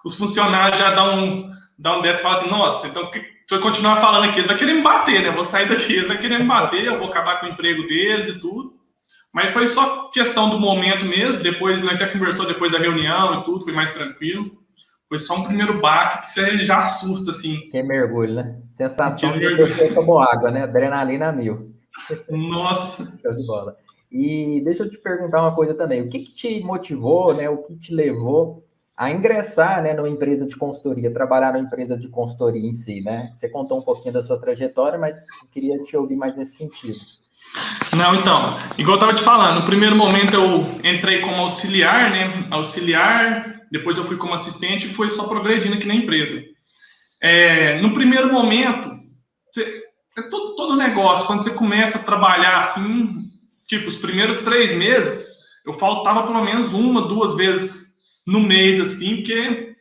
os 0.04 0.18
funcionários 0.18 0.80
já 0.80 0.94
dão 0.94 1.24
um, 1.24 1.52
dão 1.78 2.00
um 2.00 2.02
dessa 2.02 2.20
e 2.20 2.24
falam 2.24 2.40
assim: 2.40 2.50
nossa, 2.50 2.88
então 2.88 3.12
se 3.12 3.54
eu 3.54 3.62
continuar 3.62 4.02
falando 4.02 4.26
aqui, 4.26 4.40
eles 4.40 4.48
vão 4.48 4.58
querer 4.58 4.74
me 4.74 4.82
bater, 4.82 5.22
né? 5.22 5.30
Eu 5.30 5.36
vou 5.36 5.46
sair 5.46 5.70
daqui, 5.70 5.94
eles 5.94 6.08
vão 6.08 6.18
querer 6.18 6.40
me 6.40 6.46
bater, 6.46 6.86
eu 6.86 6.98
vou 6.98 7.10
acabar 7.10 7.40
com 7.40 7.46
o 7.46 7.50
emprego 7.50 7.88
deles 7.88 8.30
e 8.30 8.40
tudo. 8.40 8.74
Mas 9.32 9.52
foi 9.52 9.68
só 9.68 10.10
questão 10.10 10.50
do 10.50 10.58
momento 10.58 11.06
mesmo. 11.06 11.44
Depois, 11.44 11.84
nós 11.84 11.96
até 11.96 12.08
conversou 12.08 12.48
depois 12.48 12.72
da 12.72 12.80
reunião 12.80 13.40
e 13.40 13.44
tudo, 13.44 13.64
foi 13.64 13.74
mais 13.74 13.94
tranquilo. 13.94 14.50
Foi 15.08 15.20
só 15.20 15.36
um 15.36 15.44
primeiro 15.44 15.80
baque 15.80 16.26
que 16.26 16.32
você 16.32 16.64
já 16.66 16.78
assusta, 16.78 17.32
assim. 17.32 17.70
Que 17.70 17.84
mergulho, 17.84 18.34
né? 18.34 18.56
Sensação 18.70 19.34
que 19.34 19.40
de 19.40 19.56
você 19.56 19.94
tomou 19.94 20.20
água, 20.20 20.50
né? 20.50 20.64
Adrenalina 20.64 21.32
mil. 21.32 21.76
Nossa! 22.30 23.04
Show 23.22 23.36
de 23.36 23.46
bola. 23.46 23.78
E 24.18 24.62
deixa 24.62 24.84
eu 24.84 24.90
te 24.90 24.98
perguntar 24.98 25.42
uma 25.42 25.54
coisa 25.54 25.76
também. 25.76 26.02
O 26.02 26.08
que, 26.08 26.20
que 26.20 26.34
te 26.34 26.64
motivou, 26.64 27.34
né? 27.34 27.50
O 27.50 27.58
que 27.58 27.76
te 27.76 27.94
levou 27.94 28.66
a 28.96 29.12
ingressar 29.12 29.84
né, 29.84 29.94
numa 29.94 30.08
empresa 30.08 30.48
de 30.48 30.56
consultoria, 30.56 31.12
trabalhar 31.12 31.52
numa 31.52 31.66
empresa 31.66 31.98
de 31.98 32.08
consultoria 32.08 32.66
em 32.66 32.72
si, 32.72 33.02
né? 33.02 33.34
Você 33.36 33.50
contou 33.50 33.78
um 33.78 33.82
pouquinho 33.82 34.14
da 34.14 34.24
sua 34.24 34.40
trajetória, 34.40 34.98
mas 34.98 35.26
queria 35.52 35.78
te 35.84 35.98
ouvir 35.98 36.16
mais 36.16 36.34
nesse 36.38 36.56
sentido. 36.56 36.98
Não, 37.94 38.16
então, 38.16 38.58
igual 38.78 38.96
eu 38.96 39.02
estava 39.02 39.14
te 39.14 39.22
falando, 39.22 39.60
no 39.60 39.66
primeiro 39.66 39.98
momento 39.98 40.34
eu 40.34 40.62
entrei 40.90 41.20
como 41.20 41.36
auxiliar, 41.42 42.10
né? 42.10 42.48
Auxiliar, 42.52 43.64
depois 43.70 43.98
eu 43.98 44.06
fui 44.06 44.16
como 44.16 44.34
assistente 44.34 44.88
e 44.88 44.94
foi 44.94 45.10
só 45.10 45.28
progredindo 45.28 45.76
aqui 45.76 45.88
na 45.90 45.96
empresa. 45.96 46.42
É, 47.22 47.82
no 47.82 47.94
primeiro 47.94 48.32
momento, 48.32 48.90
você, 49.52 49.84
é 50.18 50.22
todo, 50.30 50.56
todo 50.56 50.78
negócio, 50.78 51.28
quando 51.28 51.44
você 51.44 51.52
começa 51.52 51.98
a 51.98 52.04
trabalhar 52.04 52.60
assim, 52.60 53.25
tipo, 53.68 53.88
os 53.88 53.98
primeiros 53.98 54.38
três 54.38 54.72
meses, 54.72 55.46
eu 55.66 55.74
faltava 55.74 56.28
pelo 56.28 56.44
menos 56.44 56.74
uma, 56.74 57.08
duas 57.08 57.36
vezes 57.36 57.96
no 58.26 58.40
mês, 58.40 58.80
assim, 58.80 59.18
porque 59.18 59.76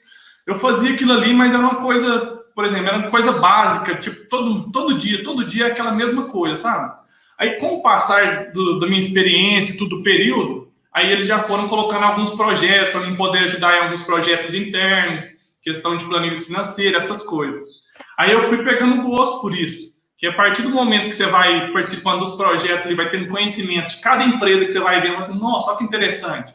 eu 0.47 0.57
fazia 0.57 0.93
aquilo 0.93 1.13
ali, 1.13 1.33
mas 1.33 1.55
era 1.55 1.63
uma 1.63 1.77
coisa, 1.77 2.43
por 2.55 2.65
exemplo, 2.65 2.87
era 2.87 2.99
uma 2.99 3.11
coisa 3.11 3.33
básica, 3.33 3.97
tipo, 3.97 4.29
todo, 4.29 4.71
todo 4.71 4.99
dia, 4.99 5.25
todo 5.25 5.47
dia 5.47 5.67
é 5.67 5.71
aquela 5.71 5.93
mesma 5.93 6.25
coisa, 6.25 6.57
sabe? 6.57 6.93
Aí, 7.39 7.59
com 7.59 7.75
o 7.75 7.83
passar 7.83 8.53
do, 8.53 8.79
da 8.79 8.87
minha 8.87 9.01
experiência, 9.01 9.77
tudo 9.77 9.97
do 9.97 10.03
período, 10.03 10.65
Aí 10.95 11.11
eles 11.11 11.27
já 11.27 11.43
foram 11.43 11.67
colocando 11.67 12.05
alguns 12.05 12.31
projetos 12.31 12.91
para 12.91 13.01
mim 13.01 13.17
poder 13.17 13.41
ajudar 13.41 13.77
em 13.77 13.83
alguns 13.83 14.05
projetos 14.05 14.55
internos, 14.55 15.25
questão 15.61 15.97
de 15.97 16.05
planejamento 16.05 16.47
financeiro, 16.47 16.97
essas 16.97 17.25
coisas. 17.25 17.69
Aí 18.17 18.31
eu 18.31 18.45
fui 18.45 18.63
pegando 18.63 19.03
gosto 19.03 19.41
por 19.41 19.57
isso, 19.57 19.94
que 20.17 20.27
a 20.27 20.33
partir 20.33 20.63
do 20.63 20.71
momento 20.71 21.09
que 21.09 21.13
você 21.13 21.27
vai 21.27 21.73
participando 21.73 22.21
dos 22.21 22.37
projetos, 22.37 22.87
ele 22.87 22.95
vai 22.95 23.11
tendo 23.11 23.29
conhecimento 23.29 23.89
de 23.89 24.01
cada 24.01 24.25
empresa 24.25 24.65
que 24.65 24.73
você 24.73 24.81
vai 24.81 25.01
vendo, 25.01 25.17
assim, 25.17 25.39
nossa, 25.39 25.71
olha 25.71 25.79
que 25.79 25.85
interessante. 25.85 26.53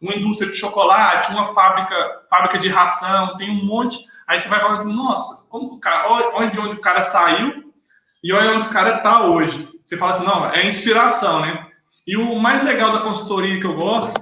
Uma 0.00 0.14
indústria 0.14 0.50
de 0.50 0.56
chocolate, 0.56 1.30
uma 1.32 1.54
fábrica, 1.54 2.22
fábrica 2.28 2.58
de 2.58 2.68
ração, 2.68 3.36
tem 3.36 3.50
um 3.50 3.64
monte. 3.64 3.98
Aí 4.26 4.40
você 4.40 4.48
vai 4.48 4.60
falando 4.60 4.80
assim, 4.80 4.94
nossa, 4.94 5.48
como 5.48 5.74
o 5.74 5.80
cara, 5.80 6.10
olha 6.10 6.50
de 6.50 6.58
onde 6.58 6.76
o 6.76 6.80
cara 6.80 7.02
saiu 7.02 7.72
e 8.24 8.32
olha 8.32 8.52
onde 8.52 8.66
o 8.66 8.70
cara 8.70 8.96
está 8.96 9.26
hoje. 9.26 9.68
Você 9.84 9.96
fala 9.96 10.12
assim, 10.12 10.24
não, 10.24 10.50
é 10.50 10.66
inspiração, 10.66 11.40
né? 11.40 11.66
E 12.06 12.16
o 12.16 12.34
mais 12.38 12.64
legal 12.64 12.92
da 12.92 13.00
consultoria 13.00 13.60
que 13.60 13.66
eu 13.66 13.76
gosto 13.76 14.20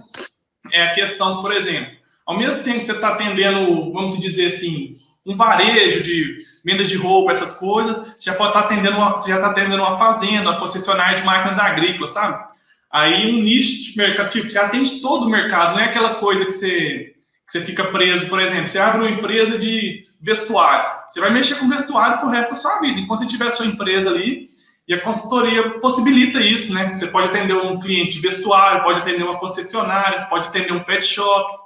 é 0.73 0.83
a 0.83 0.93
questão, 0.93 1.41
por 1.41 1.53
exemplo, 1.53 1.93
ao 2.27 2.37
mesmo 2.37 2.63
tempo 2.63 2.81
que 2.81 2.85
você 2.85 2.93
está 2.93 3.11
atendendo, 3.11 3.93
vamos 3.93 4.19
dizer 4.21 4.47
assim, 4.47 4.97
um 5.25 5.37
varejo 5.37 6.03
de 6.03 6.45
vendas 6.65 6.89
de 6.89 6.97
roupa, 6.97 7.33
essas 7.33 7.53
coisas, 7.53 8.15
você 8.17 8.31
já 8.31 8.35
pode 8.35 8.51
estar 8.51 8.63
tá 8.63 8.67
atendendo, 8.67 8.97
uma, 8.97 9.17
já 9.27 9.37
está 9.37 9.51
atendendo 9.51 9.83
uma 9.83 9.99
fazenda, 9.99 10.51
uma 10.51 10.61
concessionária 10.61 11.17
de 11.17 11.25
máquinas 11.25 11.59
agrícolas, 11.59 12.11
sabe? 12.11 12.45
Aí 12.91 13.33
um 13.33 13.41
nicho 13.41 13.93
de 13.93 13.97
mercado, 13.97 14.31
tipo, 14.31 14.51
você 14.51 14.59
atende 14.59 15.01
todo 15.01 15.27
o 15.27 15.31
mercado, 15.31 15.75
não 15.75 15.81
é 15.81 15.85
aquela 15.85 16.15
coisa 16.17 16.45
que 16.45 16.53
você, 16.53 17.15
que 17.47 17.53
você 17.53 17.61
fica 17.61 17.85
preso, 17.85 18.29
por 18.29 18.41
exemplo, 18.41 18.69
você 18.69 18.79
abre 18.79 19.01
uma 19.01 19.11
empresa 19.11 19.59
de 19.59 20.05
vestuário, 20.21 21.01
você 21.09 21.21
vai 21.21 21.31
mexer 21.31 21.55
com 21.57 21.69
vestuário 21.69 22.19
pro 22.19 22.29
resto 22.29 22.51
da 22.51 22.57
sua 22.57 22.81
vida. 22.81 23.01
Enquanto 23.01 23.21
você 23.21 23.27
tiver 23.27 23.51
sua 23.51 23.67
empresa 23.67 24.11
ali, 24.11 24.51
e 24.91 24.95
a 24.95 25.01
consultoria 25.01 25.79
possibilita 25.79 26.41
isso, 26.41 26.75
né? 26.75 26.93
Você 26.93 27.07
pode 27.07 27.29
atender 27.29 27.55
um 27.55 27.79
cliente 27.79 28.15
de 28.17 28.21
vestuário, 28.21 28.83
pode 28.83 28.99
atender 28.99 29.23
uma 29.23 29.39
concessionária, 29.39 30.27
pode 30.27 30.49
atender 30.49 30.73
um 30.73 30.83
pet 30.83 31.07
shop. 31.07 31.61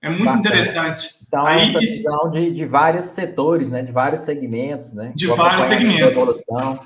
É 0.00 0.08
muito 0.08 0.24
Bacana. 0.24 0.40
interessante. 0.40 1.08
Então, 1.26 1.46
Aí, 1.46 1.68
essa 1.68 1.78
visão 1.80 2.30
de, 2.30 2.52
de 2.52 2.64
vários 2.64 3.06
setores, 3.06 3.68
né? 3.68 3.82
De 3.82 3.92
vários 3.92 4.20
segmentos, 4.20 4.94
né? 4.94 5.12
De 5.14 5.26
vários 5.26 5.66
segmentos. 5.66 6.16
Evolução. 6.16 6.80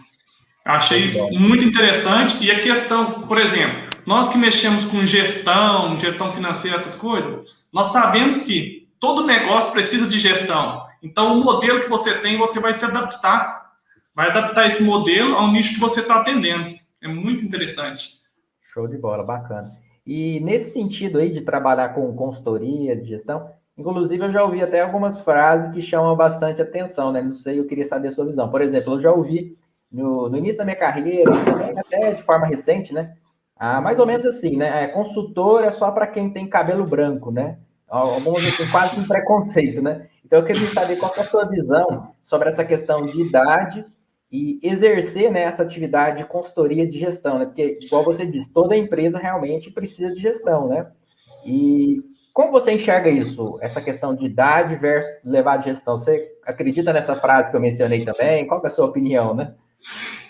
Achei 0.64 1.04
isso 1.04 1.31
muito 1.33 1.64
interessante. 1.64 2.42
E 2.45 2.50
a 2.50 2.61
questão, 2.61 3.23
por 3.23 3.38
exemplo, 3.38 3.88
nós 4.07 4.28
que 4.31 4.38
mexemos 4.38 4.85
com 4.87 5.04
gestão, 5.04 5.99
gestão 5.99 6.33
financeira, 6.33 6.76
essas 6.76 6.95
coisas, 6.95 7.50
nós 7.73 7.88
sabemos 7.88 8.42
que 8.42 8.88
todo 8.99 9.26
negócio 9.26 9.73
precisa 9.73 10.09
de 10.09 10.19
gestão. 10.19 10.87
Então, 11.02 11.38
o 11.38 11.45
modelo 11.45 11.81
que 11.81 11.88
você 11.88 12.14
tem, 12.19 12.38
você 12.38 12.61
vai 12.61 12.73
se 12.73 12.85
adaptar. 12.85 13.71
Vai 14.14 14.31
adaptar 14.31 14.66
esse 14.66 14.83
modelo 14.83 15.35
ao 15.35 15.50
nicho 15.50 15.75
que 15.75 15.81
você 15.81 16.00
está 16.00 16.21
atendendo. 16.21 16.75
É 17.02 17.09
muito 17.09 17.45
interessante. 17.45 18.23
Show 18.73 18.87
de 18.87 18.97
bola, 18.97 19.25
bacana. 19.25 19.76
E 20.06 20.40
nesse 20.40 20.73
sentido 20.73 21.18
aí 21.18 21.30
de 21.30 21.42
trabalhar 21.42 21.90
com 21.90 22.14
consultoria 22.14 22.97
de 22.97 23.09
gestão, 23.09 23.50
inclusive 23.76 24.25
eu 24.25 24.30
já 24.30 24.42
ouvi 24.42 24.62
até 24.62 24.80
algumas 24.80 25.21
frases 25.21 25.73
que 25.73 25.80
chamam 25.80 26.16
bastante 26.16 26.61
atenção, 26.61 27.12
né? 27.12 27.23
Não 27.23 27.32
sei, 27.32 27.59
eu 27.61 27.66
queria 27.66 27.85
saber 27.85 28.09
a 28.09 28.11
sua 28.11 28.26
visão. 28.26 28.50
Por 28.50 28.61
exemplo, 28.61 28.94
eu 28.94 29.00
já 29.00 29.12
ouvi 29.12 29.56
no, 29.90 30.28
no 30.28 30.37
início 30.37 30.59
da 30.59 30.64
minha 30.64 30.76
carreira, 30.76 31.30
até 31.76 32.14
de 32.14 32.23
forma 32.23 32.47
recente, 32.47 32.92
né? 32.92 33.14
Ah, 33.56 33.80
mais 33.80 33.99
ou 33.99 34.06
menos 34.06 34.26
assim, 34.26 34.56
né? 34.56 34.85
É, 34.85 34.88
consultor 34.88 35.62
é 35.62 35.71
só 35.71 35.90
para 35.92 36.06
quem 36.06 36.32
tem 36.32 36.49
cabelo 36.49 36.85
branco, 36.85 37.30
né? 37.30 37.59
Alguns 37.87 38.44
assim, 38.47 38.68
quase 38.71 38.99
um 38.99 39.06
preconceito, 39.06 39.80
né? 39.82 40.09
Então 40.25 40.40
eu 40.40 40.44
queria 40.44 40.68
saber 40.71 40.97
qual 40.97 41.12
é 41.16 41.21
a 41.21 41.25
sua 41.25 41.44
visão 41.44 41.87
sobre 42.23 42.49
essa 42.49 42.64
questão 42.64 43.02
de 43.02 43.21
idade 43.21 43.85
e 44.32 44.58
exercer 44.62 45.30
né, 45.30 45.42
essa 45.42 45.62
atividade 45.62 46.18
de 46.18 46.24
consultoria 46.24 46.86
de 46.86 46.98
gestão, 46.98 47.38
né? 47.38 47.44
Porque, 47.44 47.78
igual 47.82 48.02
você 48.02 48.24
disse, 48.24 48.50
toda 48.50 48.74
empresa 48.74 49.18
realmente 49.18 49.70
precisa 49.70 50.10
de 50.10 50.18
gestão, 50.18 50.68
né? 50.68 50.86
E 51.44 52.00
como 52.32 52.50
você 52.50 52.72
enxerga 52.72 53.10
isso? 53.10 53.58
Essa 53.60 53.82
questão 53.82 54.14
de 54.14 54.24
idade 54.24 54.76
versus 54.76 55.20
levar 55.22 55.58
de 55.58 55.66
gestão? 55.66 55.98
Você 55.98 56.32
acredita 56.46 56.92
nessa 56.92 57.14
frase 57.14 57.50
que 57.50 57.56
eu 57.56 57.60
mencionei 57.60 58.06
também? 58.06 58.46
Qual 58.46 58.62
é 58.64 58.66
a 58.66 58.70
sua 58.70 58.86
opinião, 58.86 59.34
né? 59.34 59.52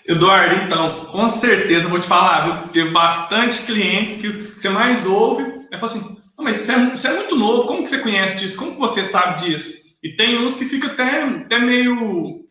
Eduardo, 0.04 0.56
então, 0.66 1.06
com 1.06 1.28
certeza, 1.28 1.88
vou 1.88 2.00
te 2.00 2.08
falar, 2.08 2.62
viu? 2.64 2.72
Teve 2.72 2.90
bastante 2.90 3.64
clientes 3.64 4.16
que 4.16 4.60
você 4.60 4.68
mais 4.68 5.06
ouve, 5.06 5.44
é 5.70 5.76
assim, 5.76 6.16
mas 6.36 6.56
você 6.56 6.72
é, 6.72 6.90
você 6.90 7.06
é, 7.06 7.14
muito 7.14 7.36
novo, 7.36 7.68
como 7.68 7.84
que 7.84 7.90
você 7.90 8.00
conhece 8.00 8.40
disso? 8.40 8.58
Como 8.58 8.72
que 8.72 8.80
você 8.80 9.04
sabe 9.04 9.44
disso? 9.44 9.82
E 10.02 10.16
tem 10.16 10.36
uns 10.38 10.56
que 10.56 10.64
fica 10.64 10.88
até, 10.88 11.22
até 11.22 11.58
meio, 11.60 12.44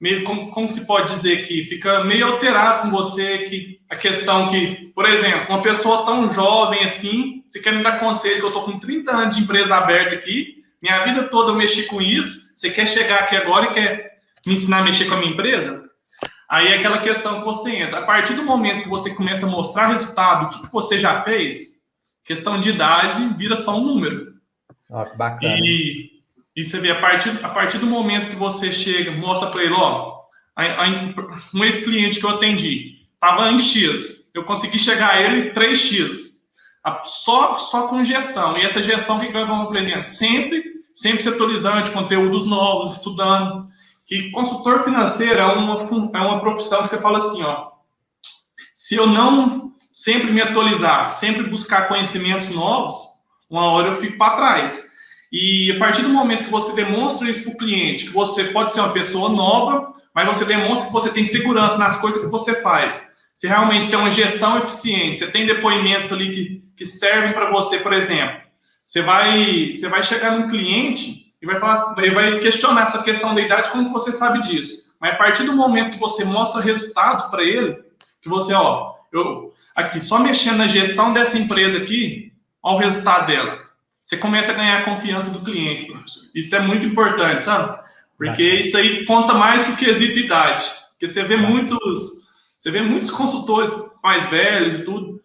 meio 0.00 0.24
como, 0.24 0.50
como 0.50 0.72
se 0.72 0.86
pode 0.86 1.12
dizer 1.12 1.46
que 1.46 1.62
fica 1.64 2.04
meio 2.04 2.26
alterado 2.26 2.82
com 2.82 2.90
você, 2.90 3.38
que 3.38 3.80
a 3.88 3.96
questão 3.96 4.48
que, 4.48 4.92
por 4.94 5.06
exemplo, 5.06 5.48
uma 5.48 5.62
pessoa 5.62 6.06
tão 6.06 6.32
jovem 6.32 6.82
assim, 6.84 7.44
você 7.46 7.60
quer 7.60 7.74
me 7.74 7.82
dar 7.82 7.98
conselho 7.98 8.40
que 8.40 8.46
eu 8.46 8.52
tô 8.52 8.62
com 8.62 8.78
30 8.78 9.12
anos 9.12 9.36
de 9.36 9.42
empresa 9.42 9.76
aberta 9.76 10.14
aqui, 10.14 10.54
minha 10.80 11.04
vida 11.04 11.24
toda 11.24 11.50
eu 11.50 11.56
mexi 11.56 11.86
com 11.86 12.00
isso, 12.00 12.56
você 12.56 12.70
quer 12.70 12.86
chegar 12.86 13.20
aqui 13.20 13.36
agora 13.36 13.66
e 13.66 13.74
quer 13.74 14.10
me 14.46 14.54
ensinar 14.54 14.78
a 14.78 14.84
mexer 14.84 15.06
com 15.06 15.14
a 15.14 15.18
minha 15.18 15.32
empresa? 15.32 15.90
Aí 16.48 16.68
é 16.68 16.78
aquela 16.78 16.98
questão 16.98 17.40
que 17.40 17.44
você 17.44 17.76
entra. 17.76 18.00
A 18.00 18.06
partir 18.06 18.34
do 18.34 18.42
momento 18.42 18.82
que 18.82 18.88
você 18.88 19.14
começa 19.14 19.46
a 19.46 19.48
mostrar 19.48 19.86
resultado, 19.86 20.46
o 20.46 20.48
que, 20.48 20.66
que 20.66 20.72
você 20.72 20.98
já 20.98 21.22
fez, 21.22 21.58
questão 22.24 22.60
de 22.60 22.70
idade 22.70 23.34
vira 23.36 23.54
só 23.54 23.78
um 23.78 23.84
número. 23.84 24.34
Ah, 24.90 25.04
bacana. 25.14 25.56
E, 25.60 26.09
e 26.60 26.64
você 26.64 26.78
vê, 26.78 26.90
a 26.90 27.00
partir, 27.00 27.30
a 27.42 27.48
partir 27.48 27.78
do 27.78 27.86
momento 27.86 28.28
que 28.28 28.36
você 28.36 28.72
chega, 28.72 29.10
mostra 29.12 29.48
para 29.50 29.62
ele, 29.62 29.72
ó, 29.72 30.20
a, 30.54 30.64
a, 30.64 30.88
um 31.54 31.64
ex-cliente 31.64 32.20
que 32.20 32.26
eu 32.26 32.30
atendi, 32.30 33.06
estava 33.14 33.50
em 33.50 33.58
X, 33.58 34.30
eu 34.34 34.44
consegui 34.44 34.78
chegar 34.78 35.14
a 35.14 35.20
ele 35.22 35.52
3X. 35.52 36.30
Só, 37.04 37.58
só 37.58 37.88
com 37.88 38.02
gestão. 38.02 38.56
E 38.56 38.62
essa 38.62 38.82
gestão 38.82 39.20
que 39.20 39.32
nós 39.32 39.46
vamos 39.46 39.66
aprendendo? 39.66 40.02
Sempre, 40.02 40.62
sempre 40.94 41.22
se 41.22 41.28
atualizando, 41.28 41.90
conteúdos 41.90 42.46
novos, 42.46 42.96
estudando 42.96 43.68
que 44.10 44.30
consultor 44.32 44.82
financeiro 44.82 45.38
é 45.38 45.46
uma, 45.46 45.82
é 46.14 46.20
uma 46.20 46.40
profissão 46.40 46.82
que 46.82 46.88
você 46.88 47.00
fala 47.00 47.18
assim, 47.18 47.44
ó, 47.44 47.70
se 48.74 48.96
eu 48.96 49.06
não 49.06 49.72
sempre 49.92 50.32
me 50.32 50.40
atualizar, 50.42 51.10
sempre 51.10 51.44
buscar 51.44 51.86
conhecimentos 51.86 52.50
novos, 52.50 52.94
uma 53.48 53.70
hora 53.70 53.90
eu 53.90 54.00
fico 54.00 54.18
para 54.18 54.36
trás. 54.36 54.89
E 55.32 55.72
a 55.72 55.78
partir 55.78 56.02
do 56.02 56.08
momento 56.08 56.44
que 56.44 56.50
você 56.50 56.74
demonstra 56.74 57.30
isso 57.30 57.44
para 57.44 57.52
o 57.52 57.56
cliente, 57.56 58.06
que 58.06 58.12
você 58.12 58.44
pode 58.44 58.72
ser 58.72 58.80
uma 58.80 58.92
pessoa 58.92 59.28
nova, 59.28 59.92
mas 60.14 60.26
você 60.26 60.44
demonstra 60.44 60.86
que 60.86 60.92
você 60.92 61.10
tem 61.10 61.24
segurança 61.24 61.78
nas 61.78 62.00
coisas 62.00 62.20
que 62.20 62.26
você 62.26 62.60
faz. 62.60 63.14
Se 63.36 63.46
realmente 63.46 63.88
tem 63.88 63.98
uma 63.98 64.10
gestão 64.10 64.58
eficiente, 64.58 65.20
você 65.20 65.30
tem 65.30 65.46
depoimentos 65.46 66.12
ali 66.12 66.32
que, 66.32 66.64
que 66.76 66.84
servem 66.84 67.32
para 67.32 67.50
você, 67.50 67.78
por 67.78 67.92
exemplo. 67.92 68.40
Você 68.86 69.02
vai, 69.02 69.72
você 69.72 69.88
vai 69.88 70.02
chegar 70.02 70.32
num 70.32 70.50
cliente 70.50 71.32
e 71.40 71.46
vai, 71.46 71.58
falar, 71.58 71.94
vai 71.94 72.38
questionar 72.40 72.82
essa 72.82 73.02
questão 73.02 73.34
da 73.34 73.40
idade, 73.40 73.70
como 73.70 73.92
você 73.92 74.12
sabe 74.12 74.42
disso? 74.42 74.92
Mas 75.00 75.14
a 75.14 75.16
partir 75.16 75.44
do 75.44 75.54
momento 75.54 75.92
que 75.92 75.98
você 75.98 76.24
mostra 76.24 76.60
resultado 76.60 77.30
para 77.30 77.42
ele, 77.42 77.78
que 78.20 78.28
você, 78.28 78.52
ó, 78.52 78.94
eu 79.12 79.54
aqui 79.74 80.00
só 80.00 80.18
mexendo 80.18 80.58
na 80.58 80.66
gestão 80.66 81.12
dessa 81.12 81.38
empresa 81.38 81.78
aqui, 81.78 82.32
ó 82.62 82.74
o 82.74 82.78
resultado 82.78 83.26
dela. 83.28 83.59
Você 84.10 84.16
começa 84.16 84.50
a 84.50 84.56
ganhar 84.56 84.80
a 84.80 84.82
confiança 84.82 85.30
do 85.30 85.38
cliente, 85.38 85.84
professor. 85.84 86.24
Isso 86.34 86.56
é 86.56 86.58
muito 86.58 86.84
importante, 86.84 87.44
sabe? 87.44 87.78
Porque 88.18 88.42
isso 88.42 88.76
aí 88.76 89.04
conta 89.04 89.34
mais 89.34 89.62
que 89.62 89.70
o 89.70 89.76
quesito 89.76 90.18
idade. 90.18 90.64
Porque 90.90 91.06
você 91.06 91.22
vê 91.22 91.36
muitos, 91.36 92.26
você 92.58 92.72
vê 92.72 92.80
muitos 92.80 93.08
consultores 93.08 93.72
mais 94.02 94.26
velhos 94.26 94.74
e 94.74 94.84
tudo, 94.84 95.22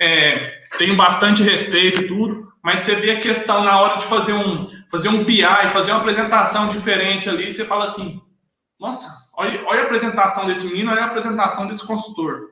é, 0.00 0.58
tem 0.76 0.96
bastante 0.96 1.44
respeito 1.44 2.02
e 2.02 2.08
tudo, 2.08 2.52
mas 2.64 2.80
você 2.80 2.96
vê 2.96 3.12
a 3.12 3.20
questão 3.20 3.62
na 3.62 3.80
hora 3.80 3.98
de 3.98 4.06
fazer 4.06 4.32
um, 4.32 4.72
fazer 4.90 5.08
um 5.08 5.22
BI, 5.22 5.42
fazer 5.72 5.92
uma 5.92 6.00
apresentação 6.00 6.70
diferente 6.70 7.28
ali, 7.28 7.52
você 7.52 7.64
fala 7.64 7.84
assim, 7.84 8.20
nossa, 8.80 9.30
olha, 9.34 9.64
olha 9.66 9.82
a 9.82 9.84
apresentação 9.84 10.48
desse 10.48 10.66
menino, 10.66 10.90
olha 10.90 11.04
a 11.04 11.06
apresentação 11.06 11.68
desse 11.68 11.86
consultor. 11.86 12.50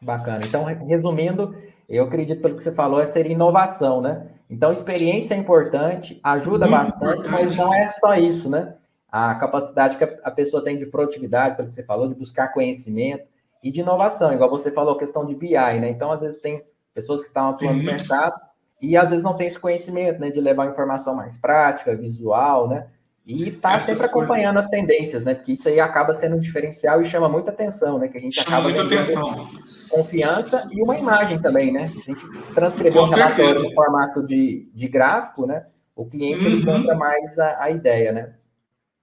Bacana. 0.00 0.46
Então, 0.46 0.62
resumindo, 0.62 1.52
eu 1.88 2.04
acredito 2.04 2.42
pelo 2.42 2.56
que 2.56 2.62
você 2.62 2.72
falou, 2.72 3.00
é 3.00 3.06
ser 3.06 3.30
inovação, 3.30 4.00
né? 4.00 4.26
Então, 4.50 4.70
experiência 4.72 5.34
é 5.34 5.36
importante, 5.36 6.20
ajuda 6.22 6.66
Muito 6.66 6.80
bastante, 6.80 7.26
importante. 7.26 7.30
mas 7.30 7.56
não 7.56 7.72
é 7.72 7.88
só 7.88 8.14
isso, 8.14 8.48
né? 8.48 8.74
A 9.10 9.34
capacidade 9.34 9.96
que 9.96 10.04
a 10.04 10.30
pessoa 10.30 10.62
tem 10.62 10.76
de 10.76 10.86
produtividade, 10.86 11.56
pelo 11.56 11.68
que 11.68 11.74
você 11.74 11.82
falou, 11.82 12.08
de 12.08 12.14
buscar 12.14 12.52
conhecimento 12.52 13.24
e 13.62 13.70
de 13.72 13.80
inovação, 13.80 14.32
igual 14.32 14.50
você 14.50 14.70
falou, 14.70 14.96
questão 14.96 15.24
de 15.24 15.34
BI, 15.34 15.54
né? 15.54 15.88
Então, 15.88 16.12
às 16.12 16.20
vezes, 16.20 16.38
tem 16.38 16.62
pessoas 16.94 17.22
que 17.22 17.28
estão 17.28 17.50
atuando 17.50 17.78
no 17.78 17.84
mercado 17.84 18.34
e 18.80 18.96
às 18.96 19.10
vezes 19.10 19.24
não 19.24 19.36
tem 19.36 19.46
esse 19.46 19.58
conhecimento, 19.58 20.20
né, 20.20 20.30
de 20.30 20.40
levar 20.40 20.68
informação 20.68 21.14
mais 21.14 21.36
prática, 21.36 21.94
visual, 21.96 22.68
né, 22.68 22.86
e 23.26 23.50
tá 23.50 23.78
sempre 23.78 24.06
acompanhando 24.06 24.54
coisas... 24.54 24.64
as 24.64 24.70
tendências, 24.70 25.24
né, 25.24 25.34
porque 25.34 25.52
isso 25.52 25.68
aí 25.68 25.80
acaba 25.80 26.14
sendo 26.14 26.36
um 26.36 26.40
diferencial 26.40 27.00
e 27.00 27.04
chama 27.04 27.28
muita 27.28 27.50
atenção, 27.50 27.98
né, 27.98 28.08
que 28.08 28.16
a 28.16 28.20
gente 28.20 28.34
chama 28.34 28.48
acaba 28.48 28.62
muita 28.68 28.82
atenção. 28.82 29.48
Confiança 29.88 30.68
e 30.72 30.82
uma 30.82 30.96
imagem 30.96 31.38
também, 31.40 31.72
né, 31.72 31.88
se 31.88 31.98
a 31.98 32.14
gente 32.14 32.26
transcrever 32.54 33.02
um 33.02 33.06
relatório 33.06 33.62
no 33.62 33.74
formato 33.74 34.26
de, 34.26 34.68
de 34.74 34.88
gráfico, 34.88 35.46
né, 35.46 35.66
o 35.96 36.06
cliente 36.06 36.44
uhum. 36.44 36.52
ele 36.52 36.64
compra 36.64 36.94
mais 36.94 37.38
a, 37.38 37.64
a 37.64 37.70
ideia, 37.70 38.12
né. 38.12 38.34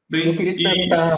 Bem, 0.09 0.27
Eu 0.27 0.35
queria 0.35 0.55
perguntar, 0.55 1.17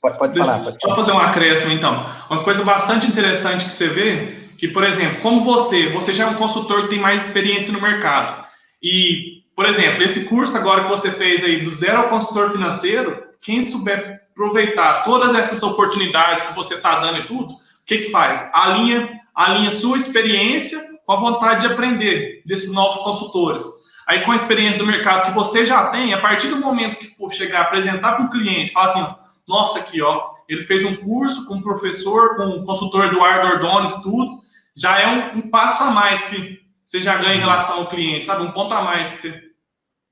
pode, 0.00 0.18
pode 0.18 0.38
falar. 0.38 0.62
Pode 0.62 0.78
falar. 0.80 0.94
Só 0.94 0.96
fazer 0.96 1.12
um 1.12 1.18
acréscimo, 1.18 1.72
então. 1.72 2.06
Uma 2.30 2.44
coisa 2.44 2.64
bastante 2.64 3.08
interessante 3.08 3.64
que 3.64 3.72
você 3.72 3.88
vê 3.88 4.36
que, 4.56 4.68
por 4.68 4.84
exemplo, 4.84 5.20
como 5.20 5.40
você, 5.40 5.88
você 5.88 6.12
já 6.12 6.24
é 6.24 6.26
um 6.28 6.34
consultor 6.34 6.82
que 6.82 6.90
tem 6.90 7.00
mais 7.00 7.26
experiência 7.26 7.72
no 7.72 7.80
mercado. 7.80 8.46
E, 8.82 9.42
por 9.56 9.66
exemplo, 9.66 10.02
esse 10.02 10.26
curso 10.26 10.56
agora 10.56 10.84
que 10.84 10.90
você 10.90 11.10
fez 11.10 11.42
aí 11.42 11.64
do 11.64 11.70
zero 11.70 11.98
ao 11.98 12.08
consultor 12.08 12.52
financeiro, 12.52 13.20
quem 13.40 13.62
souber 13.62 14.20
aproveitar 14.40 15.04
todas 15.04 15.34
essas 15.34 15.62
oportunidades 15.62 16.42
que 16.44 16.54
você 16.54 16.74
está 16.74 17.00
dando 17.00 17.18
e 17.18 17.26
tudo, 17.26 17.54
que 17.90 18.04
que 18.04 18.10
faz? 18.12 18.48
Alinha, 18.54 19.20
alinha 19.34 19.72
sua 19.72 19.96
experiência 19.96 20.80
com 21.04 21.12
a 21.12 21.16
vontade 21.16 21.66
de 21.66 21.72
aprender 21.72 22.40
desses 22.46 22.72
novos 22.72 23.02
consultores. 23.02 23.64
Aí, 24.06 24.22
com 24.22 24.30
a 24.30 24.36
experiência 24.36 24.78
do 24.78 24.86
mercado 24.86 25.26
que 25.26 25.32
você 25.32 25.66
já 25.66 25.88
tem, 25.88 26.14
a 26.14 26.20
partir 26.20 26.48
do 26.48 26.56
momento 26.56 26.96
que 26.96 27.16
for 27.16 27.32
chegar 27.32 27.58
a 27.58 27.62
apresentar 27.62 28.14
para 28.14 28.26
o 28.26 28.30
cliente, 28.30 28.72
fala 28.72 28.86
assim, 28.86 29.14
nossa, 29.46 29.80
aqui, 29.80 30.00
ó, 30.00 30.30
ele 30.48 30.62
fez 30.62 30.84
um 30.84 30.94
curso 30.96 31.46
com 31.46 31.56
o 31.56 31.62
professor, 31.62 32.36
com 32.36 32.44
o 32.44 32.64
consultor 32.64 33.06
Eduardo 33.06 33.48
Ordones, 33.48 33.92
tudo, 34.02 34.40
já 34.76 35.00
é 35.00 35.08
um, 35.08 35.38
um, 35.38 35.50
passo 35.50 35.82
a 35.82 35.90
mais 35.90 36.22
que 36.22 36.60
você 36.84 37.02
já 37.02 37.16
ganha 37.16 37.34
em 37.34 37.40
relação 37.40 37.78
ao 37.78 37.86
cliente, 37.86 38.24
sabe? 38.24 38.44
Um 38.44 38.52
ponto 38.52 38.72
a 38.72 38.82
mais 38.82 39.10
que 39.12 39.28
você... 39.28 39.42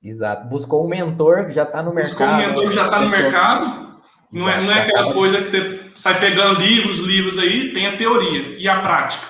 Exato. 0.03 0.49
Buscou 0.49 0.85
um 0.85 0.89
mentor 0.89 1.47
que 1.47 1.53
já 1.53 1.63
está 1.63 1.83
no 1.83 1.93
mercado. 1.93 2.11
Buscou 2.11 2.27
um 2.27 2.37
mentor 2.37 2.69
que 2.69 2.75
já 2.75 2.85
está 2.85 3.01
no 3.01 3.09
mercado. 3.09 3.88
Não 4.31 4.49
é, 4.49 4.61
não 4.61 4.71
é 4.71 4.83
aquela 4.83 5.13
coisa 5.13 5.41
que 5.41 5.49
você 5.49 5.81
sai 5.97 6.21
pegando 6.21 6.61
livros, 6.61 6.99
livros 6.99 7.39
aí, 7.39 7.73
tem 7.73 7.87
a 7.87 7.97
teoria 7.97 8.59
e 8.59 8.69
a 8.69 8.81
prática. 8.81 9.27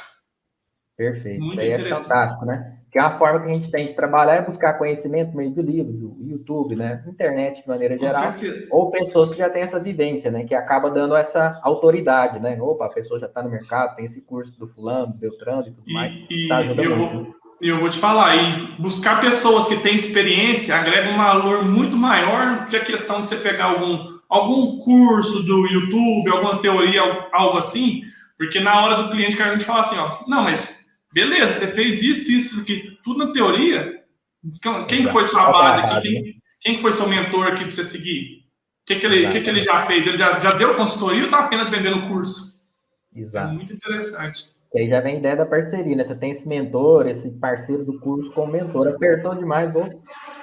Perfeito. 0.97 1.41
Muito 1.41 1.53
Isso 1.53 1.61
aí 1.61 1.71
é 1.71 1.95
fantástico, 1.95 2.45
né? 2.45 2.75
Que 2.91 2.99
é 2.99 3.03
uma 3.03 3.13
forma 3.13 3.41
que 3.41 3.47
a 3.47 3.55
gente 3.55 3.71
tem 3.71 3.87
de 3.87 3.95
trabalhar 3.95 4.35
é 4.37 4.43
buscar 4.43 4.79
conhecimento 4.79 5.37
meio 5.37 5.51
do 5.51 5.63
livro, 5.63 5.93
do 5.93 6.17
YouTube, 6.27 6.75
né? 6.75 7.05
Internet 7.07 7.63
de 7.63 7.69
maneira 7.69 7.97
geral. 7.99 8.35
Ou 8.71 8.91
pessoas 8.91 9.31
que 9.31 9.37
já 9.37 9.49
têm 9.49 9.63
essa 9.63 9.79
vivência, 9.79 10.31
né? 10.31 10.45
Que 10.45 10.55
acaba 10.55 10.91
dando 10.91 11.15
essa 11.15 11.61
autoridade, 11.63 12.41
né? 12.41 12.61
Opa, 12.61 12.87
a 12.87 12.93
pessoa 12.93 13.21
já 13.21 13.27
está 13.27 13.43
no 13.43 13.51
mercado, 13.51 13.95
tem 13.95 14.07
esse 14.07 14.23
curso 14.23 14.59
do 14.59 14.67
fulano, 14.67 15.13
do 15.13 15.19
Beltrano 15.19 15.69
e 15.69 15.71
tudo 15.71 15.85
e, 15.87 15.93
mais. 15.93 16.13
E 16.31 16.49
tá 16.49 16.65
eu, 16.65 16.97
vou, 16.97 17.35
eu 17.61 17.79
vou 17.79 17.91
te 17.91 17.99
falar, 17.99 18.37
e 18.37 18.81
buscar 18.81 19.21
pessoas 19.21 19.69
que 19.69 19.77
têm 19.77 19.95
experiência 19.95 20.75
agrega 20.75 21.11
um 21.11 21.17
valor 21.17 21.65
muito 21.65 21.97
maior 21.97 22.67
que 22.67 22.77
a 22.77 22.85
questão 22.85 23.21
de 23.21 23.29
você 23.29 23.37
pegar 23.37 23.67
algum, 23.67 24.18
algum 24.29 24.79
curso 24.79 25.43
do 25.45 25.67
YouTube, 25.67 26.31
alguma 26.31 26.61
teoria, 26.61 27.03
algo 27.33 27.59
assim, 27.59 28.03
porque 28.37 28.61
na 28.61 28.81
hora 28.81 29.03
do 29.03 29.11
cliente 29.11 29.37
que 29.37 29.43
a 29.43 29.53
gente 29.53 29.65
fala 29.65 29.81
assim, 29.81 29.97
ó, 29.99 30.21
não, 30.27 30.43
mas 30.45 30.79
Beleza, 31.13 31.53
você 31.53 31.67
fez 31.69 32.03
isso, 32.03 32.31
isso, 32.31 32.61
aqui, 32.61 32.99
tudo 33.03 33.27
na 33.27 33.33
teoria. 33.33 34.03
Então, 34.45 34.87
quem 34.87 35.09
foi 35.09 35.25
sua 35.25 35.51
base 35.51 35.83
aqui? 35.83 36.09
Quem, 36.09 36.43
quem 36.61 36.81
foi 36.81 36.93
seu 36.93 37.09
mentor 37.09 37.49
aqui 37.49 37.63
para 37.63 37.73
você 37.73 37.85
seguir? 37.85 38.45
O 38.83 38.87
que, 38.87 38.97
que, 38.97 39.07
ele, 39.07 39.29
que, 39.29 39.41
que 39.41 39.51
ele 39.51 39.63
já 39.63 39.87
fez? 39.87 40.07
Ele 40.07 40.19
já, 40.19 40.39
já 40.41 40.51
deu 40.51 40.77
consultoria 40.77 41.21
ou 41.21 41.27
está 41.27 41.41
apenas 41.41 41.71
vendendo 41.71 42.07
curso? 42.09 42.59
Exato. 43.15 43.51
É 43.51 43.53
muito 43.53 43.73
interessante. 43.73 44.45
E 44.75 44.81
aí 44.81 44.89
já 44.89 45.01
vem 45.01 45.17
a 45.17 45.19
ideia 45.19 45.37
da 45.37 45.47
parceria, 45.47 45.97
né? 45.97 46.05
Você 46.05 46.15
tem 46.15 46.31
esse 46.31 46.47
mentor, 46.47 47.07
esse 47.07 47.31
parceiro 47.31 47.85
do 47.85 47.99
curso 47.99 48.31
como 48.33 48.53
mentor. 48.53 48.89
Apertou 48.89 49.35
demais, 49.35 49.73
vou. 49.73 49.89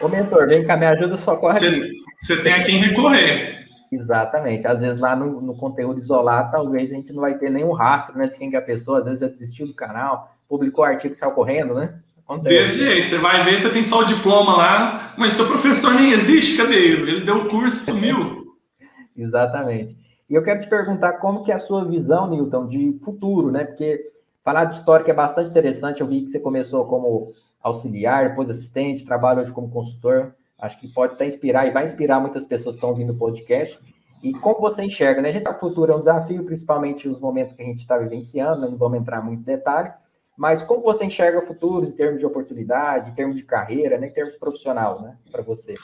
Ô, 0.01 0.07
mentor, 0.07 0.47
vem 0.47 0.65
cá, 0.65 0.75
me 0.75 0.87
ajuda, 0.87 1.15
só 1.15 1.35
corre 1.37 1.59
você, 1.59 1.67
aqui. 1.67 1.91
Você 2.21 2.41
tem 2.41 2.53
a 2.53 2.63
quem 2.63 2.79
recorrer. 2.79 3.64
Exatamente. 3.95 4.67
Às 4.67 4.81
vezes 4.81 4.99
lá 4.99 5.15
no, 5.15 5.41
no, 5.41 5.55
conteúdo 5.55 5.99
isolado, 5.99 6.51
talvez 6.51 6.91
a 6.91 6.95
gente 6.95 7.13
não 7.13 7.21
vai 7.21 7.37
ter 7.37 7.49
nenhum 7.49 7.71
rastro 7.71 8.17
né, 8.17 8.27
de 8.27 8.35
quem 8.35 8.53
é 8.53 8.57
a 8.57 8.61
pessoa, 8.61 8.99
às 8.99 9.05
vezes 9.05 9.19
já 9.19 9.27
desistiu 9.27 9.65
do 9.65 9.73
canal, 9.73 10.31
publicou 10.47 10.83
o 10.83 10.87
artigo 10.87 11.13
e 11.13 11.17
saiu 11.17 11.31
correndo, 11.31 11.73
né? 11.73 11.99
Acontece. 12.23 12.55
Desse 12.55 12.79
jeito, 12.79 13.09
você 13.09 13.17
vai 13.19 13.43
ver, 13.43 13.61
você 13.61 13.69
tem 13.69 13.83
só 13.83 13.99
o 14.01 14.05
diploma 14.05 14.57
lá, 14.57 15.13
mas 15.17 15.33
seu 15.33 15.47
professor 15.47 15.93
nem 15.93 16.11
existe, 16.11 16.57
cadê 16.57 16.75
ele? 16.75 17.11
Ele 17.11 17.25
deu 17.25 17.37
o 17.37 17.47
curso 17.47 17.77
e 17.77 17.93
sumiu. 17.93 18.55
Exatamente. 19.15 19.95
E 20.29 20.33
eu 20.33 20.43
quero 20.43 20.59
te 20.59 20.67
perguntar 20.67 21.13
como 21.13 21.43
que 21.43 21.51
é 21.51 21.55
a 21.55 21.59
sua 21.59 21.85
visão, 21.85 22.27
Newton, 22.27 22.67
de 22.67 22.99
futuro, 23.03 23.51
né? 23.51 23.63
Porque 23.63 24.11
falar 24.43 24.65
de 24.65 24.75
história 24.75 25.09
é 25.09 25.13
bastante 25.13 25.49
interessante. 25.51 26.01
Eu 26.01 26.07
vi 26.07 26.21
que 26.21 26.29
você 26.29 26.39
começou 26.39 26.85
como 26.85 27.31
auxiliar, 27.61 28.29
depois 28.29 28.49
assistente, 28.49 29.05
trabalha 29.05 29.41
hoje 29.41 29.51
como 29.51 29.69
consultor. 29.69 30.33
Acho 30.59 30.79
que 30.79 30.87
pode 30.87 31.13
até 31.13 31.25
inspirar 31.25 31.67
e 31.67 31.71
vai 31.71 31.85
inspirar 31.85 32.19
muitas 32.19 32.45
pessoas 32.45 32.75
que 32.75 32.79
estão 32.79 32.89
ouvindo 32.89 33.13
o 33.13 33.17
podcast. 33.17 33.79
E 34.23 34.33
como 34.33 34.59
você 34.59 34.83
enxerga, 34.83 35.21
né? 35.21 35.29
A 35.29 35.31
gente, 35.31 35.47
a 35.47 35.53
futuro 35.53 35.91
é 35.91 35.95
um 35.95 35.99
desafio, 35.99 36.43
principalmente 36.43 37.07
os 37.07 37.19
momentos 37.19 37.53
que 37.53 37.61
a 37.61 37.65
gente 37.65 37.79
está 37.79 37.97
vivenciando, 37.97 38.61
né? 38.61 38.67
não 38.69 38.77
vamos 38.77 38.99
entrar 38.99 39.21
muito 39.21 39.41
em 39.41 39.43
detalhe, 39.43 39.91
mas 40.37 40.61
como 40.61 40.81
você 40.81 41.05
enxerga 41.05 41.41
futuros 41.41 41.89
em 41.89 41.95
termos 41.95 42.19
de 42.19 42.25
oportunidade, 42.25 43.11
em 43.11 43.13
termos 43.13 43.35
de 43.35 43.43
carreira, 43.43 43.97
né, 43.97 44.07
em 44.07 44.11
termos 44.11 44.35
profissional, 44.35 45.01
né, 45.01 45.15
para 45.31 45.41
você? 45.43 45.75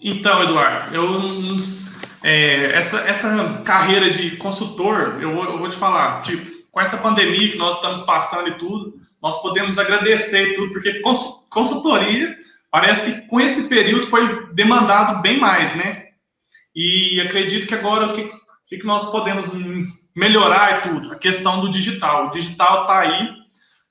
Então, 0.00 0.42
Eduardo, 0.42 0.94
eu 0.94 1.02
é, 2.22 2.66
essa, 2.76 3.00
essa 3.08 3.62
carreira 3.64 4.10
de 4.10 4.36
consultor, 4.36 5.20
eu 5.20 5.30
eu 5.30 5.58
vou 5.58 5.68
te 5.68 5.76
falar, 5.76 6.22
tipo, 6.22 6.48
com 6.70 6.80
essa 6.80 6.98
pandemia 6.98 7.50
que 7.50 7.58
nós 7.58 7.76
estamos 7.76 8.02
passando 8.02 8.48
e 8.48 8.58
tudo, 8.58 8.94
nós 9.20 9.40
podemos 9.42 9.78
agradecer 9.78 10.48
e 10.48 10.54
tudo, 10.54 10.72
porque 10.72 11.00
consultoria 11.50 12.36
parece 12.72 13.12
que 13.12 13.28
com 13.28 13.40
esse 13.40 13.68
período 13.68 14.06
foi 14.06 14.52
demandado 14.54 15.22
bem 15.22 15.38
mais, 15.38 15.76
né? 15.76 16.06
E 16.74 17.20
acredito 17.20 17.68
que 17.68 17.74
agora 17.74 18.06
o 18.06 18.12
que, 18.14 18.32
que 18.66 18.86
nós 18.86 19.12
podemos 19.12 19.46
melhorar 20.16 20.78
e 20.78 20.88
tudo, 20.88 21.12
a 21.12 21.16
questão 21.16 21.60
do 21.60 21.70
digital. 21.70 22.26
O 22.26 22.30
digital 22.30 22.82
está 22.82 23.00
aí, 23.00 23.28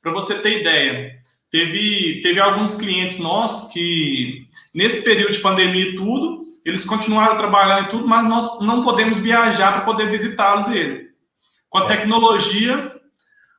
para 0.01 0.11
você 0.11 0.39
ter 0.39 0.61
ideia, 0.61 1.11
teve, 1.51 2.21
teve 2.23 2.39
alguns 2.39 2.75
clientes 2.75 3.19
nossos 3.19 3.71
que, 3.71 4.47
nesse 4.73 5.03
período 5.03 5.33
de 5.33 5.39
pandemia 5.39 5.91
e 5.91 5.95
tudo, 5.95 6.41
eles 6.65 6.83
continuaram 6.83 7.37
trabalhando 7.37 7.85
e 7.85 7.89
tudo, 7.89 8.07
mas 8.07 8.27
nós 8.27 8.59
não 8.61 8.83
podemos 8.83 9.19
viajar 9.19 9.73
para 9.73 9.81
poder 9.81 10.09
visitá-los. 10.09 10.65
Com 11.69 11.77
a 11.77 11.85
tecnologia, 11.85 12.91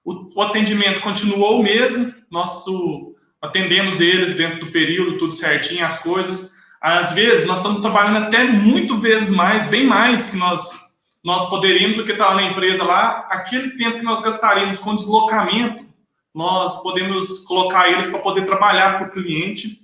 o, 0.05 0.37
o, 0.37 0.43
atendimento 0.43 1.01
continuou 1.01 1.61
o 1.61 1.63
mesmo, 1.63 2.13
nosso, 2.31 3.12
atendemos 3.43 4.01
eles 4.01 4.37
dentro 4.37 4.61
do 4.61 4.71
período, 4.71 5.19
tudo 5.19 5.33
certinho, 5.33 5.85
as 5.85 5.99
coisas. 5.99 6.53
Às 6.81 7.13
vezes, 7.13 7.47
nós 7.47 7.59
estamos 7.59 7.81
trabalhando 7.81 8.25
até 8.27 8.45
muito 8.45 8.97
vezes 8.97 9.31
mais, 9.31 9.65
bem 9.69 9.85
mais 9.85 10.31
que 10.31 10.37
nós, 10.37 10.71
nós 11.25 11.51
poderíamos, 11.51 11.97
porque 11.97 12.13
está 12.13 12.35
na 12.35 12.45
empresa 12.45 12.85
lá, 12.85 13.27
aquele 13.29 13.77
tempo 13.77 13.99
que 13.99 14.05
nós 14.05 14.23
gastaríamos 14.23 14.79
com 14.79 14.95
deslocamento, 14.95 15.85
nós 16.35 16.83
podemos 16.83 17.41
colocar 17.41 17.91
eles 17.91 18.07
para 18.07 18.21
poder 18.21 18.47
trabalhar 18.47 18.99
para 18.99 19.09
o 19.09 19.11
cliente. 19.11 19.83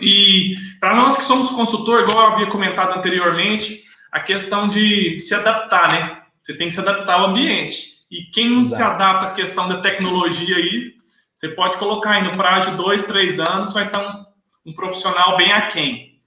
E 0.00 0.54
para 0.78 0.94
nós 0.94 1.16
que 1.16 1.24
somos 1.24 1.50
consultor, 1.50 2.02
igual 2.02 2.28
eu 2.28 2.34
havia 2.34 2.46
comentado 2.46 2.96
anteriormente, 2.96 3.82
a 4.12 4.20
questão 4.20 4.68
de 4.68 5.18
se 5.18 5.34
adaptar, 5.34 5.92
né? 5.92 6.22
Você 6.42 6.54
tem 6.54 6.68
que 6.68 6.74
se 6.74 6.80
adaptar 6.80 7.18
ao 7.18 7.30
ambiente. 7.30 7.96
E 8.10 8.24
quem 8.32 8.48
não 8.48 8.60
Exato. 8.60 8.76
se 8.76 8.82
adapta 8.82 9.26
à 9.26 9.30
questão 9.32 9.68
da 9.68 9.80
tecnologia 9.80 10.56
aí, 10.56 10.95
você 11.36 11.48
pode 11.50 11.78
colocar 11.78 12.12
aí 12.12 12.24
no 12.24 12.32
prazo 12.32 12.70
de 12.70 12.76
dois, 12.76 13.04
três 13.04 13.38
anos, 13.38 13.72
vai 13.72 13.86
estar 13.86 14.02
um, 14.64 14.70
um 14.70 14.74
profissional 14.74 15.36
bem 15.36 15.52
aquém. 15.52 16.20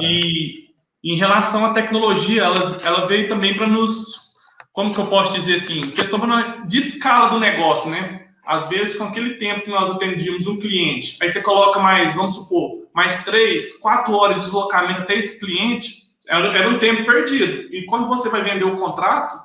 E 0.00 0.64
em 1.02 1.16
relação 1.16 1.64
à 1.64 1.72
tecnologia, 1.72 2.42
ela, 2.42 2.76
ela 2.84 3.06
veio 3.06 3.28
também 3.28 3.54
para 3.54 3.66
nos, 3.66 4.34
como 4.72 4.92
que 4.92 5.00
eu 5.00 5.06
posso 5.06 5.32
dizer 5.32 5.54
assim, 5.54 5.90
questão 5.90 6.20
de 6.66 6.78
escala 6.78 7.30
do 7.30 7.40
negócio, 7.40 7.90
né? 7.90 8.24
às 8.46 8.68
vezes, 8.68 8.96
com 8.96 9.04
aquele 9.04 9.34
tempo 9.34 9.62
que 9.62 9.70
nós 9.70 9.90
atendíamos 9.90 10.46
um 10.46 10.58
cliente, 10.58 11.16
aí 11.20 11.30
você 11.30 11.40
coloca 11.40 11.80
mais, 11.80 12.14
vamos 12.14 12.34
supor, 12.34 12.86
mais 12.94 13.24
três, 13.24 13.78
quatro 13.78 14.14
horas 14.14 14.36
de 14.36 14.42
deslocamento 14.42 15.00
até 15.00 15.16
esse 15.16 15.40
cliente, 15.40 16.04
era, 16.28 16.46
era 16.56 16.68
um 16.68 16.78
tempo 16.78 17.06
perdido. 17.06 17.74
E 17.74 17.86
quando 17.86 18.08
você 18.08 18.28
vai 18.28 18.42
vender 18.42 18.64
o 18.64 18.76
contrato, 18.76 19.36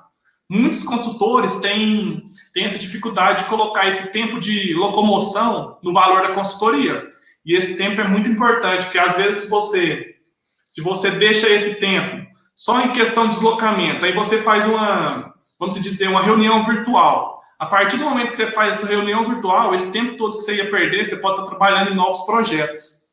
muitos 0.49 0.83
consultores 0.83 1.57
têm, 1.57 2.29
têm 2.53 2.65
essa 2.65 2.79
dificuldade 2.79 3.43
de 3.43 3.49
colocar 3.49 3.87
esse 3.87 4.11
tempo 4.11 4.39
de 4.39 4.73
locomoção 4.73 5.77
no 5.83 5.93
valor 5.93 6.23
da 6.23 6.33
consultoria. 6.33 7.07
E 7.45 7.55
esse 7.55 7.77
tempo 7.77 8.01
é 8.01 8.07
muito 8.07 8.29
importante, 8.29 8.85
porque 8.85 8.99
às 8.99 9.15
vezes 9.15 9.43
se 9.43 9.49
você, 9.49 10.15
se 10.67 10.81
você 10.81 11.11
deixa 11.11 11.47
esse 11.47 11.75
tempo 11.75 12.27
só 12.55 12.81
em 12.81 12.91
questão 12.91 13.27
de 13.27 13.35
deslocamento, 13.35 14.03
aí 14.03 14.11
você 14.11 14.41
faz 14.41 14.65
uma, 14.65 15.33
vamos 15.59 15.79
dizer, 15.79 16.09
uma 16.09 16.21
reunião 16.21 16.65
virtual 16.65 17.39
a 17.59 17.65
partir 17.65 17.97
do 17.97 18.05
momento 18.05 18.31
que 18.31 18.37
você 18.37 18.47
faz 18.47 18.77
essa 18.77 18.87
reunião 18.87 19.27
virtual, 19.27 19.75
esse 19.75 19.91
tempo 19.91 20.15
todo 20.15 20.37
que 20.37 20.45
você 20.45 20.55
ia 20.55 20.71
perder, 20.71 21.05
você 21.05 21.17
pode 21.17 21.41
estar 21.41 21.49
trabalhando 21.49 21.91
em 21.91 21.95
novos 21.95 22.25
projetos. 22.25 23.09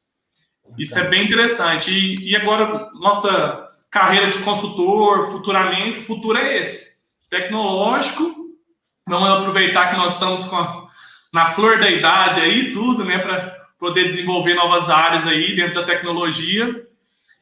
Isso 0.79 0.97
é 0.97 1.09
bem 1.09 1.25
interessante. 1.25 1.91
E, 1.91 2.31
e 2.31 2.37
agora, 2.37 2.89
nossa 2.95 3.69
carreira 3.91 4.29
de 4.29 4.39
consultor, 4.39 5.33
futuramente, 5.33 5.99
o 5.99 6.03
futuro 6.03 6.39
é 6.39 6.59
esse. 6.59 6.96
Tecnológico, 7.29 8.35
vamos 9.09 9.29
aproveitar 9.29 9.91
que 9.91 9.97
nós 9.97 10.15
estamos 10.15 10.45
com 10.45 10.87
na 11.33 11.53
flor 11.53 11.79
da 11.79 11.91
idade 11.91 12.41
aí, 12.41 12.73
tudo, 12.73 13.05
né, 13.05 13.19
para 13.19 13.51
poder 13.79 14.05
desenvolver 14.05 14.55
novas 14.55 14.89
áreas 14.89 15.27
aí 15.27 15.55
dentro 15.55 15.75
da 15.75 15.85
tecnologia. 15.85 16.87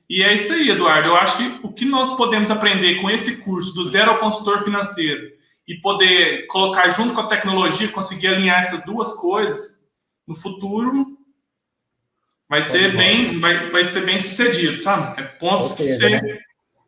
E 0.09 0.23
é 0.23 0.35
isso 0.35 0.53
aí, 0.53 0.69
Eduardo. 0.69 1.09
Eu 1.09 1.17
acho 1.17 1.37
que 1.37 1.61
o 1.63 1.73
que 1.73 1.85
nós 1.85 2.17
podemos 2.17 2.51
aprender 2.51 3.01
com 3.01 3.09
esse 3.09 3.43
curso 3.43 3.73
do 3.75 3.89
zero 3.89 4.11
ao 4.11 4.19
consultor 4.19 4.65
financeiro 4.65 5.31
e 5.67 5.77
poder 5.77 6.47
colocar 6.49 6.89
junto 6.89 7.15
com 7.15 7.21
a 7.21 7.29
tecnologia, 7.29 7.89
conseguir 7.89 8.29
alinhar 8.29 8.63
essas 8.63 8.85
duas 8.85 9.15
coisas 9.15 9.89
no 10.27 10.37
futuro, 10.37 11.17
vai 12.49 12.63
ser 12.63 12.97
bem, 12.97 13.41
vai, 13.41 13.71
vai 13.71 13.85
ser 13.85 14.05
bem 14.05 14.21
sucedido, 14.21 14.77
sabe? 14.79 15.21
É 15.21 15.25
ponto 15.25 15.65
seja, 15.65 15.99
ser... 15.99 16.23
né? 16.23 16.39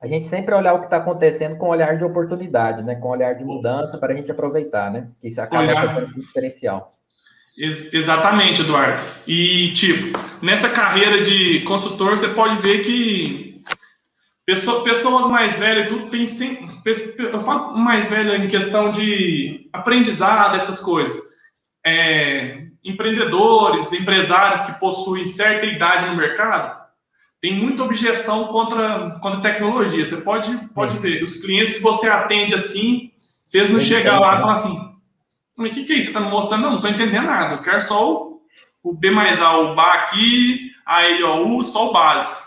A 0.07 0.09
gente 0.09 0.29
sempre 0.29 0.55
olhar 0.55 0.75
o 0.75 0.79
que 0.79 0.85
está 0.85 0.99
acontecendo 0.99 1.57
com 1.57 1.69
olhar 1.69 1.99
de 1.99 2.05
oportunidade, 2.05 2.83
né? 2.83 2.95
Com 2.95 3.09
olhar 3.09 3.35
de 3.35 3.45
mudança 3.45 3.99
para 3.99 4.13
a 4.13 4.17
gente 4.17 4.31
aproveitar, 4.31 4.89
né? 4.91 5.09
Que 5.21 5.27
isso 5.27 5.41
acaba 5.41 5.65
olhar... 5.65 6.07
sendo 6.09 6.23
diferencial. 6.23 6.97
Ex 7.59 7.93
exatamente, 7.93 8.61
Eduardo. 8.61 9.03
E, 9.27 9.73
tipo, 9.73 10.17
nessa 10.41 10.69
carreira 10.69 11.23
de 11.23 11.61
consultor, 11.61 12.17
você 12.17 12.29
pode 12.29 12.57
ver 12.63 12.81
que 12.83 13.47
Pessoa, 14.47 14.85
pessoas 14.85 15.27
mais 15.27 15.59
velhas, 15.59 15.89
tudo 15.89 16.09
tem 16.09 16.29
sempre. 16.29 16.69
Eu 17.19 17.41
falo 17.41 17.77
mais 17.77 18.09
velho 18.09 18.33
em 18.37 18.47
questão 18.47 18.93
de 18.93 19.69
aprendizado, 19.73 20.55
essas 20.55 20.79
coisas. 20.79 21.21
É, 21.85 22.63
empreendedores, 22.85 23.93
empresários 23.93 24.61
que 24.61 24.79
possuem 24.79 25.27
certa 25.27 25.67
idade 25.67 26.07
no 26.07 26.15
mercado, 26.15 26.86
tem 27.41 27.55
muita 27.55 27.85
objeção 27.85 28.47
contra, 28.49 29.19
contra 29.21 29.41
tecnologia. 29.41 30.05
Você 30.05 30.17
pode, 30.19 30.55
pode 30.69 30.97
ver, 30.99 31.23
os 31.23 31.41
clientes 31.41 31.75
que 31.75 31.83
você 31.83 32.09
atende 32.09 32.55
assim, 32.55 33.13
eles 33.53 33.71
não 33.71 33.81
chegar 33.81 34.19
lá 34.19 34.37
e 34.37 34.41
falar 34.41 34.55
assim, 34.55 34.97
o 35.57 35.65
que, 35.65 35.85
que 35.85 35.93
é 35.93 35.97
isso? 35.97 36.11
Você 36.13 36.19
está 36.19 36.21
me 36.21 36.31
mostrando? 36.31 36.63
Não, 36.63 36.71
não 36.71 36.77
estou 36.77 36.91
entendendo 36.91 37.27
nada. 37.27 37.55
Eu 37.55 37.63
quero 37.63 37.81
só 37.81 38.13
o, 38.13 38.43
o 38.83 38.93
B 38.93 39.11
mais 39.11 39.41
A, 39.41 39.57
o 39.59 39.75
BA 39.75 39.93
aqui, 39.95 40.73
aí 40.85 41.23
ó, 41.23 41.47
o 41.47 41.63
só 41.63 41.91
o 41.91 41.93
básico. 41.93 42.47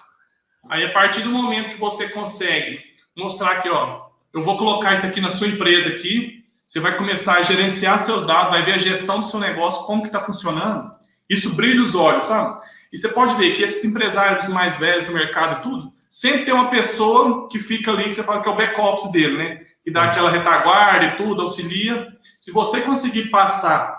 Aí, 0.69 0.83
a 0.83 0.91
partir 0.91 1.21
do 1.21 1.29
momento 1.29 1.71
que 1.71 1.79
você 1.79 2.09
consegue 2.09 2.79
mostrar 3.15 3.53
aqui, 3.53 3.69
ó, 3.69 4.09
eu 4.33 4.41
vou 4.41 4.57
colocar 4.57 4.93
isso 4.93 5.05
aqui 5.05 5.19
na 5.19 5.31
sua 5.31 5.47
empresa 5.47 5.89
aqui, 5.89 6.43
você 6.67 6.79
vai 6.79 6.95
começar 6.95 7.37
a 7.37 7.41
gerenciar 7.41 7.99
seus 7.99 8.27
dados, 8.27 8.51
vai 8.51 8.63
ver 8.63 8.73
a 8.73 8.77
gestão 8.77 9.19
do 9.19 9.25
seu 9.25 9.39
negócio, 9.39 9.85
como 9.85 10.03
que 10.03 10.09
está 10.09 10.21
funcionando. 10.21 10.91
Isso 11.27 11.55
brilha 11.55 11.81
os 11.81 11.95
olhos, 11.95 12.25
sabe? 12.25 12.61
E 12.91 12.97
você 12.97 13.09
pode 13.09 13.35
ver 13.35 13.55
que 13.55 13.63
esses 13.63 13.83
empresários 13.83 14.47
mais 14.49 14.77
velhos 14.77 15.05
do 15.05 15.11
mercado 15.11 15.59
e 15.59 15.63
tudo, 15.63 15.93
sempre 16.09 16.45
tem 16.45 16.53
uma 16.53 16.71
pessoa 16.71 17.47
que 17.47 17.59
fica 17.59 17.91
ali, 17.91 18.05
que 18.05 18.15
você 18.15 18.23
fala 18.23 18.41
que 18.41 18.49
é 18.49 18.51
o 18.51 18.55
back-office 18.55 19.11
dele, 19.11 19.37
né? 19.37 19.61
Que 19.83 19.91
dá 19.91 20.05
aquela 20.05 20.31
retaguarda 20.31 21.05
e 21.05 21.17
tudo, 21.17 21.41
auxilia. 21.41 22.07
Se 22.39 22.51
você 22.51 22.81
conseguir 22.81 23.29
passar 23.29 23.97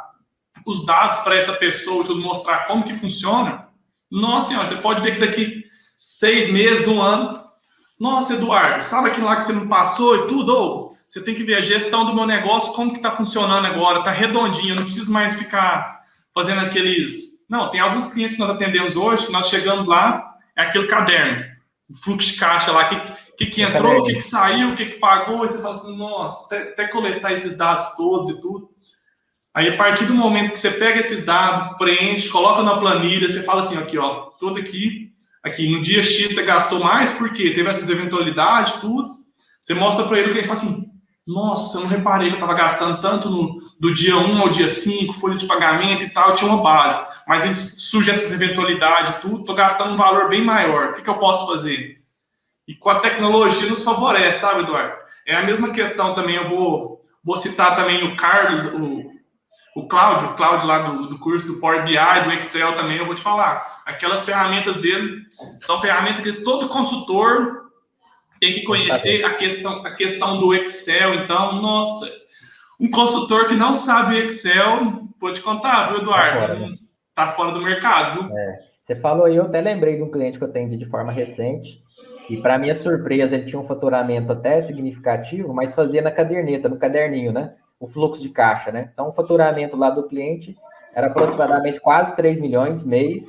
os 0.67 0.85
dados 0.85 1.19
para 1.19 1.37
essa 1.37 1.53
pessoa 1.55 2.03
e 2.03 2.07
tudo, 2.07 2.21
mostrar 2.21 2.67
como 2.67 2.85
que 2.85 2.97
funciona, 2.97 3.69
nossa 4.11 4.49
senhora, 4.49 4.67
você 4.67 4.77
pode 4.77 5.01
ver 5.03 5.15
que 5.15 5.21
daqui 5.21 5.65
seis 5.97 6.51
meses, 6.53 6.89
um 6.89 7.01
ano, 7.01 7.41
nossa, 7.99 8.35
Eduardo, 8.35 8.83
sabe 8.83 9.09
aquilo 9.09 9.27
lá 9.27 9.37
que 9.37 9.45
você 9.45 9.53
não 9.53 9.69
passou 9.69 10.17
e 10.17 10.27
tudo? 10.27 10.51
Ou 10.53 10.97
você 11.09 11.21
tem 11.23 11.35
que 11.35 11.45
ver 11.45 11.57
a 11.57 11.61
gestão 11.61 12.07
do 12.07 12.15
meu 12.15 12.27
negócio, 12.27 12.73
como 12.73 12.93
que 12.93 12.99
está 12.99 13.11
funcionando 13.11 13.67
agora, 13.67 14.01
está 14.01 14.11
redondinho, 14.11 14.71
eu 14.73 14.77
não 14.77 14.85
preciso 14.85 15.13
mais 15.13 15.35
ficar 15.35 16.03
fazendo 16.35 16.61
aqueles 16.61 17.40
não, 17.51 17.69
tem 17.69 17.81
alguns 17.81 18.07
clientes 18.13 18.37
que 18.37 18.41
nós 18.41 18.51
atendemos 18.51 18.95
hoje, 18.95 19.27
que 19.27 19.33
nós 19.33 19.49
chegamos 19.49 19.87
lá, 19.87 20.37
é 20.57 20.63
aquele 20.63 20.87
caderno, 20.87 21.45
o 21.89 21.97
fluxo 21.97 22.33
de 22.33 22.39
caixa 22.39 22.71
lá, 22.71 22.87
o 22.87 22.89
que, 22.89 23.13
que, 23.37 23.47
que 23.47 23.63
entrou, 23.63 23.99
o 23.99 24.05
que, 24.05 24.15
que 24.15 24.23
saiu, 24.23 24.71
o 24.71 24.77
que, 24.77 24.87
que 24.87 24.99
pagou, 25.01 25.45
e 25.45 25.49
você 25.49 25.61
fala 25.61 25.75
assim, 25.75 25.97
nossa, 25.97 26.47
até, 26.47 26.69
até 26.69 26.87
coletar 26.87 27.33
esses 27.33 27.57
dados 27.57 27.97
todos 27.97 28.31
e 28.31 28.41
tudo. 28.41 28.71
Aí, 29.53 29.69
a 29.69 29.77
partir 29.77 30.05
do 30.05 30.15
momento 30.15 30.53
que 30.53 30.61
você 30.61 30.71
pega 30.71 31.01
esses 31.01 31.25
dados, 31.25 31.77
preenche, 31.77 32.29
coloca 32.29 32.63
na 32.63 32.79
planilha, 32.79 33.29
você 33.29 33.43
fala 33.43 33.63
assim, 33.63 33.77
aqui, 33.77 33.99
ó, 33.99 34.27
tudo 34.39 34.61
aqui, 34.61 35.13
aqui, 35.43 35.69
no 35.69 35.83
dia 35.83 36.05
X 36.05 36.33
você 36.33 36.45
gastou 36.45 36.79
mais, 36.79 37.13
porque 37.15 37.51
teve 37.51 37.69
essas 37.69 37.91
eventualidades, 37.91 38.75
tudo. 38.75 39.17
Você 39.61 39.75
mostra 39.75 40.07
para 40.07 40.21
ele 40.21 40.31
o 40.31 40.33
que 40.33 40.39
ele 40.39 40.47
fala 40.47 40.61
assim, 40.61 40.85
nossa, 41.27 41.79
eu 41.79 41.83
não 41.83 41.89
reparei 41.89 42.29
que 42.29 42.35
eu 42.35 42.41
estava 42.41 42.55
gastando 42.55 43.01
tanto 43.01 43.29
no, 43.29 43.59
do 43.81 43.95
dia 43.95 44.15
1 44.15 44.43
ao 44.43 44.51
dia 44.51 44.69
5, 44.69 45.15
folha 45.15 45.37
de 45.37 45.47
pagamento 45.47 46.05
e 46.05 46.11
tal, 46.11 46.35
tinha 46.35 46.53
uma 46.53 46.63
base. 46.63 47.03
Mas 47.27 47.45
surge 47.79 48.11
essas 48.11 48.31
eventualidades, 48.31 49.23
tudo, 49.23 49.41
estou 49.41 49.55
gastando 49.55 49.95
um 49.95 49.97
valor 49.97 50.29
bem 50.29 50.45
maior. 50.45 50.91
O 50.91 50.93
que, 50.93 51.03
que 51.03 51.09
eu 51.09 51.19
posso 51.19 51.51
fazer? 51.51 51.99
E 52.69 52.75
com 52.75 52.91
a 52.91 53.01
tecnologia 53.01 53.69
nos 53.69 53.83
favorece, 53.83 54.41
sabe, 54.41 54.61
Eduardo? 54.61 54.95
É 55.27 55.35
a 55.35 55.43
mesma 55.43 55.71
questão 55.71 56.15
também, 56.15 56.37
eu 56.37 56.49
vou, 56.51 57.01
vou 57.25 57.37
citar 57.39 57.75
também 57.75 58.05
o 58.05 58.17
Carlos, 58.17 58.67
o, 58.75 59.11
o 59.75 59.89
Cláudio, 59.89 60.29
o 60.29 60.35
Cláudio 60.35 60.67
lá 60.67 60.79
do, 60.81 61.07
do 61.07 61.19
curso 61.19 61.49
do 61.49 61.61
Power 61.61 61.83
BI, 61.85 61.95
do 62.25 62.33
Excel 62.33 62.77
também, 62.77 62.99
eu 62.99 63.07
vou 63.07 63.15
te 63.15 63.23
falar. 63.23 63.83
Aquelas 63.87 64.27
ferramentas 64.27 64.77
dele 64.77 65.23
são 65.63 65.81
ferramentas 65.81 66.21
que 66.21 66.33
todo 66.45 66.69
consultor 66.69 67.71
tem 68.41 68.53
que 68.53 68.63
conhecer 68.63 69.25
a 69.25 69.35
questão, 69.35 69.87
a 69.87 69.95
questão 69.95 70.39
do 70.39 70.55
Excel. 70.55 71.15
Então, 71.15 71.61
nossa, 71.63 72.20
um 72.81 72.91
consultor 72.91 73.49
que 73.49 73.55
não 73.55 73.73
sabe 73.73 74.19
Excel, 74.27 75.09
vou 75.21 75.33
te 75.33 75.43
contar, 75.43 75.89
viu, 75.89 76.01
Eduardo? 76.01 76.41
Tá 76.41 76.47
fora, 76.47 76.59
né? 76.59 76.75
tá 77.15 77.29
fora 77.33 77.53
do 77.53 77.61
mercado. 77.61 78.37
É. 78.37 78.57
Você 78.83 78.97
falou 78.97 79.27
aí, 79.27 79.37
eu 79.37 79.45
até 79.45 79.61
lembrei 79.61 79.97
de 79.97 80.03
um 80.03 80.11
cliente 80.11 80.39
que 80.39 80.45
eu 80.45 80.49
atendi 80.49 80.77
de 80.77 80.87
forma 80.87 81.13
recente, 81.13 81.83
e 82.29 82.37
para 82.39 82.59
minha 82.59 82.75
surpresa, 82.75 83.35
ele 83.35 83.45
tinha 83.45 83.61
um 83.61 83.67
faturamento 83.67 84.33
até 84.33 84.63
significativo, 84.63 85.53
mas 85.53 85.75
fazia 85.75 86.01
na 86.01 86.11
caderneta, 86.11 86.69
no 86.69 86.79
caderninho, 86.79 87.33
né? 87.33 87.55
O 87.79 87.87
fluxo 87.87 88.23
de 88.23 88.31
caixa, 88.31 88.73
né? 88.73 88.91
Então, 88.93 89.09
o 89.09 89.13
faturamento 89.13 89.77
lá 89.77 89.91
do 89.91 90.07
cliente 90.07 90.57
era 90.95 91.09
aproximadamente 91.09 91.81
quase 91.81 92.15
3 92.17 92.41
milhões 92.41 92.85
mês, 92.85 93.25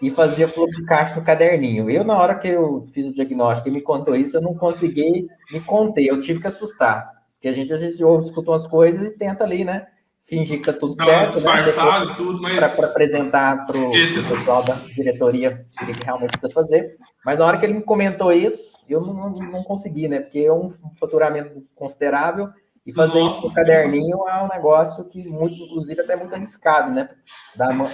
e 0.00 0.10
fazia 0.10 0.48
fluxo 0.48 0.80
de 0.80 0.86
caixa 0.86 1.18
no 1.18 1.24
caderninho. 1.24 1.90
Eu, 1.90 2.04
na 2.04 2.16
hora 2.16 2.34
que 2.34 2.48
eu 2.48 2.86
fiz 2.92 3.06
o 3.06 3.14
diagnóstico 3.14 3.68
e 3.68 3.72
me 3.72 3.80
contou 3.80 4.14
isso, 4.14 4.36
eu 4.36 4.42
não 4.42 4.54
consegui 4.54 5.26
me 5.50 5.60
conter, 5.60 6.06
eu 6.06 6.20
tive 6.20 6.40
que 6.40 6.46
assustar. 6.46 7.15
Porque 7.46 7.48
a 7.48 7.54
gente 7.54 7.72
às 7.72 7.80
vezes 7.80 8.00
ouve, 8.00 8.24
escuta 8.24 8.50
umas 8.50 8.66
coisas 8.66 9.04
e 9.04 9.10
tenta 9.10 9.44
ali, 9.44 9.64
né? 9.64 9.86
Fingir 10.24 10.58
que 10.58 10.64
tá 10.64 10.72
tudo 10.72 10.96
não, 10.96 11.04
certo. 11.04 11.34
Disfarçado, 11.34 12.06
né? 12.06 12.14
tudo, 12.16 12.42
mas. 12.42 12.74
Para 12.74 12.86
apresentar 12.88 13.66
para 13.66 13.78
o 13.78 13.92
pessoal 13.92 14.64
da 14.64 14.74
diretoria 14.74 15.64
o 15.80 15.86
que 15.86 16.04
realmente 16.04 16.30
precisa 16.32 16.52
fazer. 16.52 16.96
Mas 17.24 17.38
na 17.38 17.44
hora 17.44 17.56
que 17.56 17.64
ele 17.64 17.74
me 17.74 17.82
comentou 17.82 18.32
isso, 18.32 18.72
eu 18.88 19.00
não, 19.00 19.14
não, 19.14 19.30
não 19.30 19.62
consegui, 19.62 20.08
né? 20.08 20.18
Porque 20.18 20.40
é 20.40 20.52
um 20.52 20.70
faturamento 20.98 21.62
considerável 21.76 22.48
e 22.84 22.92
fazer 22.92 23.20
Nossa, 23.20 23.38
isso 23.38 23.48
no 23.48 23.54
caderninho 23.54 24.28
é 24.28 24.42
um 24.42 24.48
negócio 24.48 25.04
que, 25.04 25.28
muito, 25.28 25.54
inclusive, 25.54 26.00
até 26.00 26.16
muito 26.16 26.34
arriscado, 26.34 26.90
né? 26.90 27.10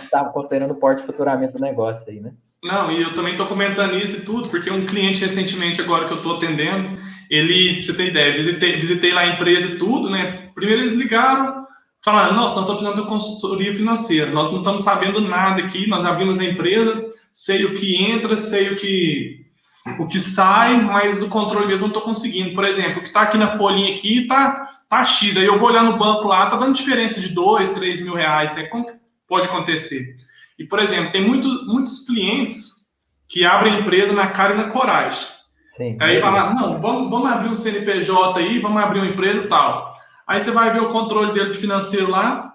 Estava 0.03 0.31
considerando 0.31 0.71
o 0.71 0.77
porte 0.77 1.01
de 1.01 1.07
faturamento 1.07 1.59
do 1.59 1.61
negócio 1.61 2.09
aí, 2.09 2.21
né? 2.21 2.33
Não, 2.65 2.91
e 2.91 3.03
eu 3.03 3.13
também 3.13 3.33
estou 3.33 3.47
comentando 3.47 3.99
isso 3.99 4.23
e 4.23 4.25
tudo, 4.25 4.49
porque 4.49 4.71
um 4.71 4.87
cliente 4.87 5.21
recentemente, 5.21 5.83
agora 5.83 6.07
que 6.07 6.13
eu 6.15 6.19
estou 6.19 6.37
atendendo, 6.37 6.97
ele, 7.33 7.77
pra 7.77 7.85
você 7.85 7.95
ter 7.95 8.09
ideia, 8.09 8.37
visitei, 8.37 8.79
visitei 8.79 9.11
lá 9.11 9.23
a 9.23 9.29
empresa 9.29 9.69
e 9.69 9.79
tudo, 9.79 10.11
né? 10.11 10.51
Primeiro 10.55 10.83
eles 10.83 10.93
ligaram, 10.93 11.67
falaram, 12.05 12.35
nossa, 12.35 12.55
nós 12.57 12.61
estamos 12.61 12.83
precisando 12.83 13.03
de 13.03 13.09
consultoria 13.09 13.75
financeira, 13.75 14.31
nós 14.31 14.51
não 14.51 14.59
estamos 14.59 14.83
sabendo 14.83 15.19
nada 15.19 15.63
aqui, 15.63 15.87
nós 15.87 16.05
abrimos 16.05 16.39
a 16.39 16.45
empresa, 16.45 17.11
sei 17.33 17.65
o 17.65 17.73
que 17.73 17.97
entra, 17.97 18.37
sei 18.37 18.69
o 18.69 18.77
que 18.77 19.41
o 19.99 20.07
que 20.07 20.21
sai, 20.21 20.81
mas 20.81 21.23
o 21.23 21.29
controle 21.29 21.67
mesmo 21.67 21.89
não 21.89 21.89
estou 21.89 22.03
conseguindo. 22.03 22.55
Por 22.55 22.65
exemplo, 22.65 22.99
o 22.99 23.01
que 23.01 23.09
está 23.09 23.23
aqui 23.23 23.37
na 23.37 23.57
folhinha 23.57 23.93
aqui 23.93 24.21
está 24.21 24.69
tá 24.89 25.05
X. 25.05 25.37
Aí 25.37 25.45
eu 25.45 25.59
vou 25.59 25.71
olhar 25.71 25.83
no 25.83 25.99
banco 25.99 26.29
lá, 26.29 26.47
tá 26.47 26.57
dando 26.57 26.77
diferença 26.77 27.21
de 27.21 27.31
2, 27.31 27.71
3 27.71 28.01
mil 28.03 28.15
reais, 28.15 28.55
né? 28.55 28.65
Como 28.65 28.87
pode 29.27 29.47
acontecer? 29.47 30.17
E, 30.57 30.65
por 30.65 30.79
exemplo, 30.79 31.11
tem 31.11 31.27
muito, 31.27 31.49
muitos 31.67 32.07
clientes 32.07 32.93
que 33.27 33.45
abrem 33.45 33.81
empresa 33.81 34.13
na 34.13 34.29
cara 34.29 34.55
e 34.55 34.59
na 34.59 34.65
coragem. 34.65 35.27
Sim, 35.73 35.97
aí 36.01 36.21
vai 36.21 36.31
lá, 36.31 36.53
não, 36.53 36.79
vamos, 36.79 37.09
vamos 37.09 37.33
abrir 37.33 37.49
um 37.49 37.57
CNPJ 37.57 38.39
aí, 38.39 38.59
vamos 38.59 38.83
abrir 38.83 39.01
uma 39.01 39.09
empresa 39.09 39.45
e 39.45 39.49
tal. 39.49 39.95
Aí 40.27 40.39
você 40.39 40.51
vai 40.51 40.71
ver 40.71 40.83
o 40.83 40.91
controle 40.91 41.33
dele 41.33 41.53
de 41.53 41.59
financeiro 41.59 42.11
lá, 42.11 42.53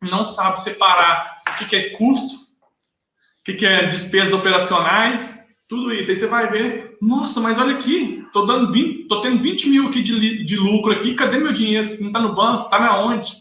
não 0.00 0.24
sabe 0.24 0.60
separar 0.60 1.42
o 1.48 1.54
que, 1.56 1.64
que 1.64 1.74
é 1.74 1.90
custo, 1.90 2.36
o 2.36 3.44
que, 3.44 3.54
que 3.54 3.66
é 3.66 3.88
despesas 3.88 4.32
operacionais, 4.32 5.48
tudo 5.68 5.92
isso. 5.92 6.12
Aí 6.12 6.16
você 6.16 6.28
vai 6.28 6.48
ver, 6.48 6.96
nossa, 7.02 7.40
mas 7.40 7.58
olha 7.58 7.74
aqui, 7.74 8.24
tô 8.32 8.46
dando 8.46 8.72
20, 8.72 9.08
tô 9.08 9.20
tendo 9.20 9.42
20 9.42 9.68
mil 9.70 9.88
aqui 9.88 10.00
de, 10.00 10.44
de 10.44 10.56
lucro 10.56 10.92
aqui, 10.92 11.16
cadê 11.16 11.38
meu 11.38 11.52
dinheiro? 11.52 12.00
Não 12.00 12.12
tá 12.12 12.20
no 12.20 12.36
banco, 12.36 12.70
tá 12.70 12.78
na 12.78 13.04
onde? 13.04 13.32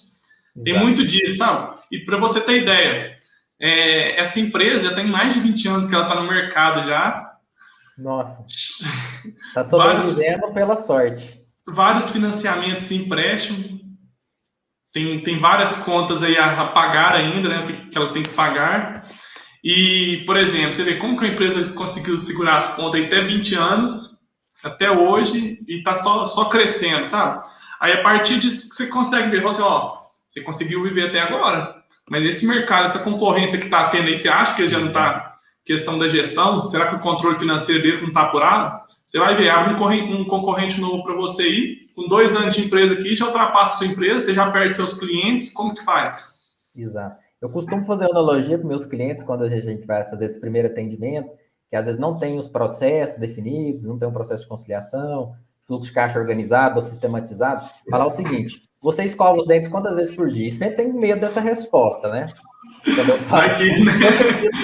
Tem 0.63 0.79
muito 0.79 1.05
disso, 1.05 1.37
sabe? 1.37 1.75
E 1.91 1.99
para 1.99 2.17
você 2.17 2.41
ter 2.41 2.63
ideia, 2.63 3.15
é, 3.59 4.19
essa 4.19 4.39
empresa 4.39 4.89
já 4.89 4.95
tem 4.95 5.05
mais 5.05 5.35
de 5.35 5.39
20 5.39 5.67
anos 5.67 5.87
que 5.87 5.93
ela 5.93 6.05
está 6.05 6.19
no 6.19 6.27
mercado 6.27 6.87
já. 6.87 7.22
Nossa. 7.97 8.43
Tá 9.53 9.63
sobrevivendo 9.65 10.39
vários, 10.39 10.53
pela 10.53 10.77
sorte. 10.77 11.41
Vários 11.67 12.09
financiamentos 12.09 12.89
e 12.91 12.95
empréstimos. 12.95 13.81
Tem, 14.91 15.23
tem 15.23 15.39
várias 15.39 15.77
contas 15.77 16.21
aí 16.23 16.37
a, 16.37 16.61
a 16.61 16.67
pagar 16.67 17.15
ainda, 17.15 17.49
né? 17.49 17.63
Que, 17.65 17.89
que 17.89 17.97
ela 17.97 18.13
tem 18.13 18.23
que 18.23 18.33
pagar. 18.33 19.07
E, 19.63 20.23
por 20.25 20.35
exemplo, 20.37 20.73
você 20.73 20.83
vê 20.83 20.95
como 20.95 21.17
que 21.17 21.25
a 21.25 21.29
empresa 21.29 21.73
conseguiu 21.73 22.17
segurar 22.17 22.57
as 22.57 22.75
pontas 22.75 23.03
até 23.05 23.21
20 23.21 23.55
anos, 23.55 24.27
até 24.61 24.91
hoje, 24.91 25.59
e 25.67 25.75
está 25.75 25.95
só, 25.95 26.25
só 26.25 26.45
crescendo, 26.45 27.05
sabe? 27.05 27.43
Aí, 27.79 27.93
a 27.93 28.03
partir 28.03 28.39
disso, 28.39 28.67
você 28.69 28.87
consegue 28.87 29.29
ver, 29.29 29.41
você, 29.41 29.61
ó, 29.61 29.97
você 30.27 30.41
conseguiu 30.41 30.83
viver 30.83 31.07
até 31.07 31.21
agora, 31.21 31.81
mas 32.09 32.25
esse 32.25 32.45
mercado, 32.45 32.85
essa 32.85 32.99
concorrência 32.99 33.57
que 33.57 33.65
está 33.65 33.87
tendo 33.89 34.07
aí, 34.07 34.17
você 34.17 34.27
acha 34.27 34.55
que 34.55 34.67
já 34.67 34.79
não 34.79 34.87
está 34.87 35.32
questão 35.63 35.97
da 35.97 36.07
gestão? 36.07 36.67
Será 36.67 36.87
que 36.87 36.95
o 36.95 36.99
controle 36.99 37.39
financeiro 37.39 37.81
deles 37.81 38.01
não 38.01 38.09
está 38.09 38.23
apurado? 38.23 38.83
Você 39.05 39.19
vai 39.19 39.35
ver, 39.35 39.49
abre 39.49 39.73
um 39.73 40.25
concorrente 40.25 40.79
novo 40.79 41.03
para 41.03 41.15
você 41.15 41.47
ir, 41.47 41.91
com 41.95 42.07
dois 42.07 42.35
anos 42.35 42.55
de 42.55 42.65
empresa 42.65 42.93
aqui, 42.93 43.15
já 43.15 43.25
ultrapassa 43.25 43.77
sua 43.77 43.87
empresa, 43.87 44.25
você 44.25 44.33
já 44.33 44.49
perde 44.51 44.75
seus 44.75 44.93
clientes, 44.93 45.51
como 45.53 45.73
que 45.73 45.83
faz? 45.83 46.71
Exato. 46.75 47.17
Eu 47.41 47.49
costumo 47.49 47.85
fazer 47.85 48.05
analogia 48.05 48.57
para 48.57 48.67
meus 48.67 48.85
clientes 48.85 49.23
quando 49.23 49.43
a 49.43 49.49
gente 49.49 49.85
vai 49.85 50.09
fazer 50.09 50.25
esse 50.25 50.39
primeiro 50.39 50.69
atendimento, 50.69 51.29
que 51.69 51.75
às 51.75 51.85
vezes 51.85 51.99
não 51.99 52.17
tem 52.17 52.39
os 52.39 52.47
processos 52.47 53.17
definidos, 53.17 53.85
não 53.85 53.99
tem 53.99 54.07
um 54.07 54.13
processo 54.13 54.43
de 54.43 54.49
conciliação, 54.49 55.35
fluxo 55.65 55.89
de 55.89 55.93
caixa 55.93 56.19
organizado 56.19 56.77
ou 56.77 56.81
sistematizado. 56.81 57.69
Falar 57.89 58.07
o 58.07 58.11
seguinte: 58.11 58.61
você 58.81 59.03
escova 59.03 59.37
os 59.37 59.45
dentes 59.45 59.69
quantas 59.69 59.95
vezes 59.95 60.15
por 60.15 60.29
dia? 60.29 60.47
E 60.47 60.51
sempre 60.51 60.77
tem 60.77 60.93
medo 60.93 61.21
dessa 61.21 61.41
resposta, 61.41 62.09
né? 62.09 62.25
Aqui, 63.31 63.83
né? 63.83 63.93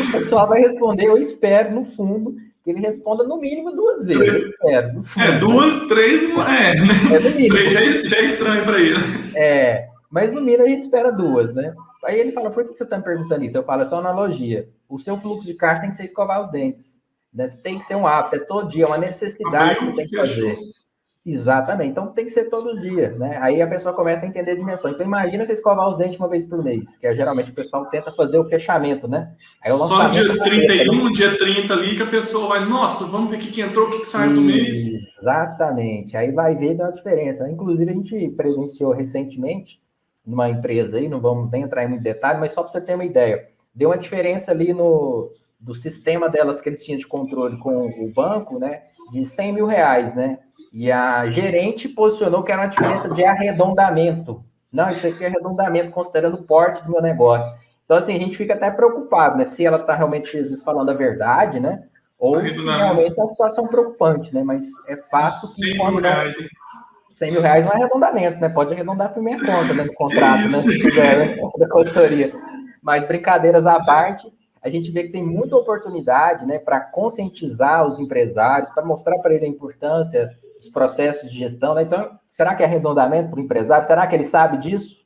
o 0.07 0.11
pessoal 0.11 0.47
vai 0.47 0.61
responder, 0.61 1.05
eu 1.05 1.17
espero, 1.17 1.73
no 1.73 1.85
fundo, 1.85 2.35
que 2.63 2.69
ele 2.69 2.81
responda 2.81 3.23
no 3.23 3.39
mínimo 3.39 3.71
duas 3.71 4.05
vezes. 4.05 4.27
Eu 4.27 4.41
espero. 4.41 4.93
No 4.93 5.03
fundo, 5.03 5.25
é, 5.25 5.39
duas, 5.39 5.87
três, 5.87 6.23
é, 6.23 6.35
né? 6.35 7.15
É, 7.15 7.19
no 7.19 7.29
mínimo. 7.31 7.55
Três 7.55 7.73
já, 7.73 7.81
é, 7.81 8.05
já 8.05 8.17
é 8.17 8.25
estranho 8.25 8.63
para 8.65 8.79
ele. 8.79 8.99
É, 9.35 9.87
mas 10.11 10.31
no 10.31 10.41
mínimo 10.41 10.63
a 10.63 10.69
gente 10.69 10.83
espera 10.83 11.11
duas, 11.11 11.53
né? 11.53 11.73
Aí 12.05 12.19
ele 12.19 12.31
fala, 12.31 12.49
por 12.49 12.65
que 12.65 12.75
você 12.75 12.83
está 12.83 12.97
me 12.97 13.03
perguntando 13.03 13.43
isso? 13.43 13.57
Eu 13.57 13.63
falo, 13.63 13.81
é 13.81 13.85
só 13.85 13.97
analogia. 13.97 14.69
O 14.87 14.97
seu 14.97 15.17
fluxo 15.17 15.45
de 15.45 15.53
caixa 15.53 15.81
tem 15.81 15.89
que 15.91 15.97
ser 15.97 16.05
escovar 16.05 16.41
os 16.41 16.49
dentes. 16.49 16.99
Né? 17.33 17.47
Tem 17.63 17.77
que 17.77 17.85
ser 17.85 17.95
um 17.95 18.07
hábito, 18.07 18.37
é 18.37 18.39
todo 18.39 18.69
dia, 18.69 18.85
é 18.85 18.87
uma 18.87 18.97
necessidade 18.97 19.79
que 19.79 19.85
você 19.85 19.95
tem 19.95 20.07
que 20.07 20.17
fazer. 20.17 20.57
Exatamente. 21.25 21.91
Então 21.91 22.07
tem 22.07 22.25
que 22.25 22.31
ser 22.31 22.45
todo 22.45 22.79
dia, 22.79 23.11
né? 23.19 23.37
Aí 23.41 23.61
a 23.61 23.67
pessoa 23.67 23.93
começa 23.93 24.25
a 24.25 24.27
entender 24.27 24.51
a 24.51 24.55
dimensão. 24.55 24.89
Então 24.89 25.05
imagina 25.05 25.45
você 25.45 25.53
escovar 25.53 25.89
os 25.89 25.97
dentes 25.97 26.17
uma 26.17 26.29
vez 26.29 26.45
por 26.45 26.63
mês, 26.63 26.97
que 26.97 27.05
é 27.05 27.15
geralmente 27.15 27.51
o 27.51 27.53
pessoal 27.53 27.85
tenta 27.87 28.11
fazer 28.13 28.39
o 28.39 28.47
fechamento, 28.47 29.07
né? 29.07 29.33
Aí, 29.63 29.71
o 29.71 29.77
Só 29.77 30.07
dia 30.07 30.41
31, 30.41 31.11
dia 31.11 31.37
30 31.37 31.73
ali 31.73 31.95
que 31.95 32.03
a 32.03 32.07
pessoa 32.07 32.47
vai, 32.47 32.65
nossa, 32.65 33.05
vamos 33.05 33.29
ver 33.29 33.37
o 33.37 33.39
que, 33.39 33.51
que 33.51 33.61
entrou, 33.61 33.87
o 33.87 33.91
que, 33.91 33.99
que 33.99 34.07
saiu 34.07 34.33
do 34.33 34.41
mês. 34.41 34.79
Exatamente. 35.19 36.15
Aí 36.15 36.31
vai 36.31 36.55
ver 36.55 36.75
dá 36.75 36.85
uma 36.85 36.93
diferença. 36.93 37.49
Inclusive 37.49 37.91
a 37.91 37.93
gente 37.93 38.29
presenciou 38.29 38.93
recentemente 38.93 39.81
numa 40.25 40.49
empresa 40.49 40.97
aí, 40.97 41.09
não 41.09 41.19
vamos 41.19 41.51
nem 41.51 41.63
entrar 41.63 41.83
em 41.83 41.89
muito 41.89 42.03
detalhe, 42.03 42.39
mas 42.39 42.51
só 42.51 42.63
para 42.63 42.71
você 42.71 42.81
ter 42.81 42.95
uma 42.95 43.05
ideia. 43.05 43.47
Deu 43.75 43.89
uma 43.89 43.97
diferença 43.97 44.51
ali 44.51 44.73
no 44.73 45.31
do 45.59 45.75
sistema 45.75 46.29
delas 46.29 46.61
que 46.61 46.69
eles 46.69 46.85
tinham 46.85 46.97
de 46.97 47.05
controle 47.05 47.57
com 47.57 47.87
o 47.87 48.13
banco, 48.13 48.57
né? 48.57 48.81
De 49.11 49.25
100 49.25 49.53
mil 49.53 49.65
reais, 49.65 50.15
né? 50.15 50.39
E 50.71 50.91
a 50.91 51.29
gerente 51.31 51.89
posicionou 51.89 52.43
que 52.43 52.51
era 52.51 52.61
uma 52.61 52.67
diferença 52.67 53.09
de 53.09 53.23
arredondamento. 53.23 54.43
Não, 54.71 54.89
isso 54.91 55.07
aqui 55.07 55.23
é 55.23 55.27
arredondamento, 55.27 55.91
considerando 55.91 56.35
o 56.35 56.43
porte 56.43 56.83
do 56.83 56.91
meu 56.91 57.01
negócio. 57.01 57.49
Então, 57.85 57.97
assim, 57.97 58.15
a 58.15 58.19
gente 58.19 58.37
fica 58.37 58.53
até 58.53 58.69
preocupado, 58.69 59.35
né? 59.35 59.45
Se 59.45 59.65
ela 59.65 59.77
está 59.77 59.95
realmente, 59.95 60.31
vezes, 60.31 60.61
falando 60.61 60.91
a 60.91 60.93
verdade, 60.93 61.59
né? 61.59 61.83
Ou 62.19 62.39
se 62.41 62.49
realmente 62.49 63.17
é 63.19 63.23
uma 63.23 63.27
situação 63.27 63.67
preocupante, 63.67 64.33
né? 64.33 64.43
Mas 64.43 64.65
é 64.87 64.95
fato 64.97 65.47
que... 65.55 65.75
100 65.75 65.91
mil 65.91 66.01
reais, 66.01 66.35
100 67.09 67.31
mil 67.31 67.41
reais 67.41 67.65
não 67.65 67.71
é 67.71 67.75
arredondamento, 67.77 68.39
né? 68.39 68.49
Pode 68.49 68.73
arredondar 68.73 69.11
para 69.11 69.23
minha 69.23 69.39
conta, 69.39 69.73
né? 69.73 69.83
No 69.85 69.93
contrato, 69.95 70.47
né? 70.49 70.61
Se 70.61 70.79
quiser, 70.79 71.17
né? 71.17 71.37
Da 71.57 71.67
consultoria. 71.67 72.31
Mas 72.79 73.05
brincadeiras 73.05 73.65
à 73.65 73.83
parte, 73.83 74.31
a 74.61 74.69
gente 74.69 74.91
vê 74.91 75.03
que 75.03 75.11
tem 75.11 75.23
muita 75.23 75.55
oportunidade, 75.55 76.45
né? 76.45 76.59
Para 76.59 76.79
conscientizar 76.79 77.87
os 77.87 77.97
empresários, 77.97 78.69
para 78.69 78.85
mostrar 78.85 79.17
para 79.17 79.33
ele 79.33 79.45
a 79.45 79.49
importância 79.49 80.29
os 80.59 80.69
processos 80.69 81.31
de 81.31 81.37
gestão, 81.37 81.73
né? 81.73 81.83
Então, 81.83 82.11
será 82.27 82.53
que 82.53 82.61
é 82.61 82.65
arredondamento 82.65 83.29
para 83.29 83.39
o 83.39 83.43
empresário? 83.43 83.87
Será 83.87 84.05
que 84.05 84.15
ele 84.15 84.25
sabe 84.25 84.57
disso? 84.57 84.99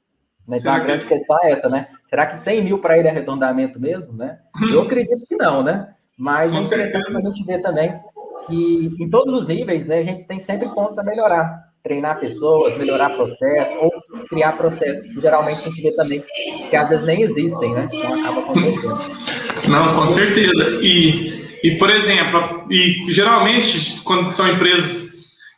Né? 0.47 0.57
Então, 0.59 0.73
Sim, 0.73 0.79
a 0.79 0.83
grande 0.83 1.05
questão 1.05 1.37
é 1.43 1.51
essa, 1.51 1.69
né? 1.69 1.87
Será 2.03 2.25
que 2.25 2.37
100 2.37 2.63
mil 2.63 2.79
para 2.79 2.97
ele 2.97 3.07
é 3.07 3.11
arredondamento 3.11 3.79
mesmo, 3.79 4.13
né? 4.13 4.39
Eu 4.71 4.81
acredito 4.81 5.25
que 5.27 5.35
não, 5.35 5.63
né? 5.63 5.93
Mas 6.17 6.53
é 6.53 6.59
interessante 6.59 7.11
para 7.11 7.19
a 7.19 7.23
gente 7.23 7.45
ver 7.45 7.61
também 7.61 7.93
que 8.47 8.95
em 8.99 9.09
todos 9.09 9.33
os 9.33 9.47
níveis, 9.47 9.87
né, 9.87 9.99
a 9.99 10.03
gente 10.03 10.27
tem 10.27 10.39
sempre 10.39 10.67
pontos 10.73 10.97
a 10.97 11.03
melhorar. 11.03 11.71
Treinar 11.81 12.19
pessoas, 12.19 12.77
melhorar 12.77 13.09
processos, 13.09 13.75
ou 13.81 13.91
criar 14.29 14.53
processos 14.53 15.05
geralmente 15.21 15.59
a 15.59 15.63
gente 15.63 15.81
vê 15.81 15.93
também 15.95 16.23
que 16.69 16.75
às 16.75 16.87
vezes 16.87 17.05
nem 17.05 17.21
existem, 17.21 17.73
né? 17.73 17.87
Então 17.91 18.21
acaba 18.21 18.39
acontecendo. 18.39 18.97
Não, 19.67 19.95
com 19.95 20.07
certeza. 20.07 20.79
E, 20.81 21.59
e 21.61 21.77
por 21.77 21.89
exemplo, 21.89 22.65
e 22.71 23.11
geralmente, 23.11 24.01
quando 24.01 24.31
são 24.31 24.47
empresas 24.47 25.12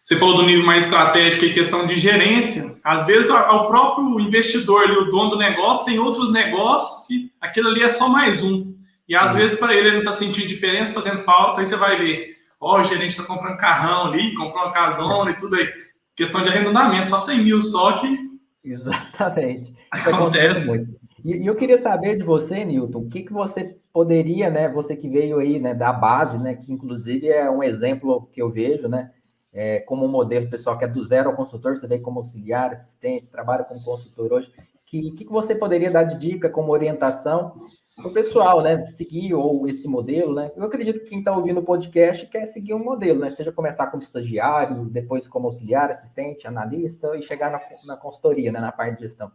você 0.06 0.18
falou 0.18 0.38
do 0.38 0.46
nível 0.46 0.64
mais 0.64 0.84
estratégico 0.84 1.46
e 1.46 1.54
questão 1.56 1.88
de 1.88 1.98
gerência. 1.98 2.78
Às 2.84 3.08
vezes, 3.08 3.32
o 3.32 3.66
próprio 3.66 4.20
investidor, 4.20 4.84
ali, 4.84 4.96
o 4.96 5.10
dono 5.10 5.32
do 5.32 5.38
negócio, 5.40 5.84
tem 5.84 5.98
outros 5.98 6.32
negócios 6.32 7.08
que 7.08 7.32
aquilo 7.42 7.70
ali 7.70 7.82
é 7.82 7.90
só 7.90 8.08
mais 8.08 8.44
um. 8.44 8.76
E 9.10 9.16
às 9.16 9.32
uhum. 9.32 9.38
vezes, 9.40 9.58
para 9.58 9.74
ele, 9.74 9.88
ele 9.88 9.94
não 9.94 10.04
está 10.04 10.12
sentindo 10.12 10.48
diferença, 10.48 10.94
fazendo 10.94 11.24
falta. 11.24 11.60
Aí 11.62 11.66
você 11.66 11.76
vai 11.76 11.98
ver, 11.98 12.36
ó, 12.62 12.78
oh, 12.78 12.82
o 12.82 12.84
gerente 12.84 13.20
está 13.20 13.24
comprando 13.24 13.58
carrão 13.58 14.12
ali, 14.12 14.36
comprando 14.36 14.66
uma 14.66 14.72
casona 14.72 15.32
e 15.32 15.38
tudo 15.38 15.56
aí. 15.56 15.68
Questão 16.16 16.44
de 16.44 16.50
arrendamento, 16.50 17.10
só 17.10 17.18
100 17.18 17.40
mil 17.40 17.62
só 17.64 17.94
que. 17.94 18.16
Exatamente. 18.64 19.74
Isso 19.96 20.10
acontece 20.14 20.68
muito. 20.68 21.00
E, 21.26 21.48
eu 21.48 21.56
queria 21.56 21.82
saber 21.82 22.16
de 22.16 22.24
você, 22.24 22.64
Newton, 22.64 23.00
o 23.00 23.10
que, 23.10 23.24
que 23.24 23.34
você 23.34 23.80
poderia, 23.92 24.52
né? 24.52 24.70
Você 24.70 24.96
que 24.96 25.10
veio 25.10 25.40
aí, 25.40 25.58
né, 25.58 25.74
da 25.74 25.92
base, 25.92 26.38
né? 26.38 26.54
Que 26.54 26.72
inclusive 26.72 27.28
é 27.28 27.50
um 27.50 27.64
exemplo 27.64 28.30
que 28.32 28.40
eu 28.40 28.52
vejo, 28.52 28.88
né? 28.88 29.10
É, 29.56 29.80
como 29.80 30.06
modelo 30.06 30.50
pessoal 30.50 30.78
que 30.78 30.84
é 30.84 30.88
do 30.88 31.02
zero 31.02 31.30
ao 31.30 31.36
consultor, 31.36 31.78
você 31.78 31.88
vem 31.88 32.02
como 32.02 32.20
auxiliar, 32.20 32.72
assistente, 32.72 33.30
trabalha 33.30 33.64
como 33.64 33.82
consultor 33.82 34.34
hoje. 34.34 34.52
Que, 34.86 35.12
que 35.12 35.26
você 35.26 35.56
poderia 35.56 35.90
dar 35.90 36.04
de 36.04 36.18
dica 36.20 36.50
como 36.50 36.74
orientação 36.74 37.56
para 37.96 38.08
o 38.08 38.14
pessoal, 38.14 38.62
né? 38.62 38.84
Seguir 38.86 39.34
ou 39.34 39.68
esse 39.68 39.88
modelo, 39.88 40.36
né? 40.36 40.52
Eu 40.56 40.64
acredito 40.66 41.00
que 41.00 41.10
quem 41.10 41.20
está 41.20 41.36
ouvindo 41.36 41.62
o 41.62 41.64
podcast 41.64 42.28
quer 42.28 42.46
seguir 42.46 42.74
um 42.74 42.84
modelo, 42.84 43.20
né? 43.20 43.30
Seja 43.30 43.52
começar 43.52 43.88
como 43.88 44.04
estagiário, 44.04 44.86
depois 44.86 45.26
como 45.26 45.48
auxiliar, 45.48 45.90
assistente, 45.90 46.48
analista 46.48 47.16
e 47.18 47.22
chegar 47.22 47.50
na, 47.50 47.60
na 47.88 47.98
consultoria, 47.98 48.52
né? 48.52 48.60
Na 48.60 48.72
parte 48.72 48.98
de 48.98 49.04
gestão. 49.04 49.32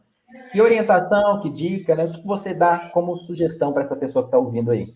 Que 0.53 0.61
orientação, 0.61 1.41
que 1.41 1.49
dica, 1.49 1.95
né? 1.95 2.05
O 2.05 2.13
que 2.13 2.27
você 2.27 2.53
dá 2.53 2.91
como 2.93 3.17
sugestão 3.17 3.73
para 3.73 3.83
essa 3.83 3.97
pessoa 3.97 4.23
que 4.23 4.29
está 4.29 4.39
ouvindo 4.39 4.71
aí? 4.71 4.95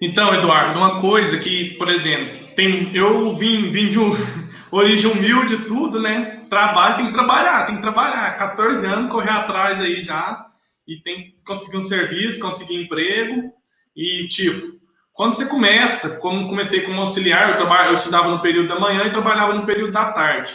Então, 0.00 0.34
Eduardo, 0.34 0.78
uma 0.78 1.00
coisa 1.00 1.38
que, 1.38 1.74
por 1.76 1.88
exemplo, 1.88 2.49
tem, 2.60 2.94
eu 2.94 3.34
vim, 3.36 3.70
vim 3.70 3.88
de 3.88 3.98
um, 3.98 4.12
origem 4.70 5.10
humilde 5.10 5.64
tudo, 5.64 6.00
né? 6.00 6.44
Trabalho, 6.50 6.96
tem 6.96 7.06
que 7.06 7.12
trabalhar, 7.12 7.66
tem 7.66 7.76
que 7.76 7.82
trabalhar. 7.82 8.36
14 8.36 8.86
anos, 8.86 9.10
correr 9.10 9.30
atrás 9.30 9.80
aí 9.80 10.02
já. 10.02 10.46
E 10.86 11.00
tem 11.02 11.30
que 11.30 11.44
conseguir 11.44 11.78
um 11.78 11.82
serviço, 11.82 12.40
conseguir 12.40 12.82
emprego. 12.82 13.50
E, 13.96 14.26
tipo, 14.28 14.78
quando 15.12 15.34
você 15.34 15.46
começa, 15.46 16.18
como 16.20 16.48
comecei 16.48 16.80
como 16.80 17.00
auxiliar, 17.00 17.50
eu, 17.50 17.56
trabalho, 17.56 17.90
eu 17.90 17.94
estudava 17.94 18.28
no 18.28 18.42
período 18.42 18.68
da 18.68 18.78
manhã 18.78 19.06
e 19.06 19.10
trabalhava 19.10 19.54
no 19.54 19.64
período 19.64 19.92
da 19.92 20.12
tarde. 20.12 20.54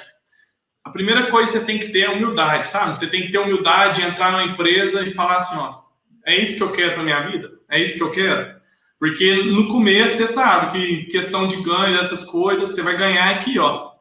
A 0.83 0.91
primeira 0.91 1.31
coisa 1.31 1.51
que 1.51 1.57
você 1.57 1.65
tem 1.65 1.79
que 1.79 1.91
ter 1.91 2.01
é 2.01 2.09
humildade, 2.09 2.67
sabe? 2.67 2.99
Você 2.99 3.07
tem 3.07 3.23
que 3.23 3.31
ter 3.31 3.39
humildade, 3.39 4.03
entrar 4.03 4.31
numa 4.31 4.43
empresa 4.43 5.01
e 5.01 5.13
falar 5.13 5.37
assim, 5.37 5.57
ó, 5.57 5.79
é 6.25 6.37
isso 6.37 6.57
que 6.57 6.63
eu 6.63 6.71
quero 6.71 6.93
para 6.93 7.03
minha 7.03 7.21
vida? 7.21 7.49
É 7.69 7.81
isso 7.81 7.97
que 7.97 8.03
eu 8.03 8.11
quero? 8.11 8.55
Porque 8.99 9.43
no 9.43 9.67
começo 9.67 10.17
você 10.17 10.27
sabe 10.27 10.71
que 10.71 11.05
questão 11.11 11.47
de 11.47 11.57
ganho, 11.57 11.97
dessas 11.97 12.23
coisas, 12.23 12.69
você 12.69 12.81
vai 12.81 12.95
ganhar 12.95 13.29
aqui, 13.31 13.59
ó. 13.59 13.91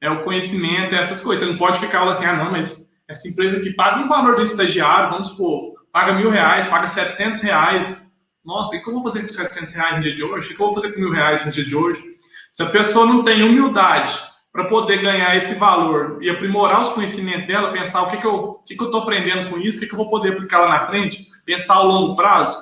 É 0.00 0.10
o 0.10 0.22
conhecimento, 0.22 0.94
é 0.94 0.98
essas 0.98 1.20
coisas. 1.20 1.44
Você 1.44 1.50
não 1.50 1.58
pode 1.58 1.78
ficar 1.78 2.06
assim, 2.08 2.24
ah, 2.24 2.34
não, 2.34 2.52
mas 2.52 2.90
essa 3.08 3.28
empresa 3.28 3.60
que 3.60 3.70
paga 3.70 4.00
um 4.00 4.08
valor 4.08 4.36
do 4.36 4.42
estagiário, 4.42 5.10
vamos 5.10 5.28
supor, 5.28 5.74
paga 5.92 6.14
mil 6.14 6.30
reais, 6.30 6.66
paga 6.66 6.88
setecentos 6.88 7.40
reais. 7.40 8.12
Nossa, 8.44 8.76
o 8.76 8.82
que 8.82 8.88
eu 8.88 8.94
vou 8.94 9.04
fazer 9.04 9.22
com 9.22 9.28
700 9.28 9.74
reais 9.74 9.96
no 9.96 10.02
dia 10.02 10.14
de 10.14 10.24
hoje? 10.24 10.46
O 10.52 10.56
que 10.56 10.62
eu 10.62 10.66
vou 10.66 10.74
fazer 10.74 10.92
com 10.92 11.00
mil 11.00 11.12
reais 11.12 11.46
no 11.46 11.52
dia 11.52 11.64
de 11.64 11.76
hoje? 11.76 12.02
Se 12.50 12.62
a 12.62 12.66
pessoa 12.66 13.06
não 13.06 13.22
tem 13.22 13.42
humildade 13.42 14.18
para 14.52 14.64
poder 14.64 15.00
ganhar 15.00 15.36
esse 15.36 15.54
valor 15.54 16.18
e 16.20 16.28
aprimorar 16.28 16.82
os 16.82 16.88
conhecimentos 16.90 17.46
dela, 17.46 17.72
pensar 17.72 18.02
o 18.02 18.10
que, 18.10 18.18
que 18.18 18.26
eu 18.26 18.60
estou 18.60 18.64
que 18.66 18.76
que 18.76 18.96
aprendendo 18.96 19.50
com 19.50 19.58
isso, 19.58 19.78
o 19.78 19.80
que, 19.80 19.86
que 19.86 19.94
eu 19.94 19.98
vou 19.98 20.10
poder 20.10 20.32
aplicar 20.32 20.60
lá 20.60 20.68
na 20.68 20.86
frente, 20.86 21.28
pensar 21.46 21.76
ao 21.76 21.86
longo 21.86 22.16
prazo, 22.16 22.58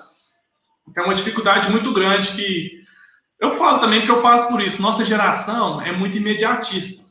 é 0.96 1.02
uma 1.02 1.14
dificuldade 1.14 1.70
muito 1.70 1.92
grande 1.92 2.32
que 2.32 2.80
eu 3.40 3.52
falo 3.52 3.78
também 3.78 4.02
que 4.02 4.10
eu 4.10 4.20
passo 4.20 4.48
por 4.48 4.60
isso. 4.60 4.82
Nossa 4.82 5.04
geração 5.04 5.80
é 5.80 5.92
muito 5.92 6.18
imediatista. 6.18 7.04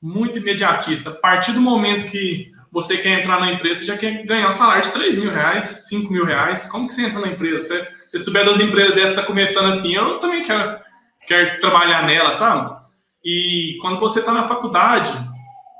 Muito 0.00 0.38
imediatista. 0.38 1.10
A 1.10 1.14
partir 1.14 1.52
do 1.52 1.60
momento 1.60 2.10
que 2.10 2.52
você 2.70 2.98
quer 2.98 3.20
entrar 3.20 3.40
na 3.40 3.52
empresa, 3.52 3.80
você 3.80 3.86
já 3.86 3.96
quer 3.96 4.24
ganhar 4.24 4.48
um 4.48 4.52
salário 4.52 4.82
de 4.82 4.92
3 4.92 5.16
mil 5.16 5.32
reais, 5.32 5.86
5 5.88 6.12
mil 6.12 6.24
reais. 6.24 6.68
Como 6.68 6.86
que 6.86 6.94
você 6.94 7.06
entra 7.06 7.20
na 7.20 7.28
empresa? 7.28 7.64
Você, 7.64 7.88
se 8.10 8.24
souber 8.24 8.44
das 8.44 8.60
empresas 8.60 8.94
dessas 8.94 9.12
está 9.12 9.22
começando 9.22 9.70
assim, 9.70 9.94
eu 9.94 10.18
também 10.20 10.44
quero, 10.44 10.78
quero 11.26 11.60
trabalhar 11.60 12.06
nela, 12.06 12.34
sabe? 12.34 12.76
E 13.24 13.78
quando 13.80 13.98
você 13.98 14.20
está 14.20 14.32
na 14.32 14.46
faculdade, 14.46 15.10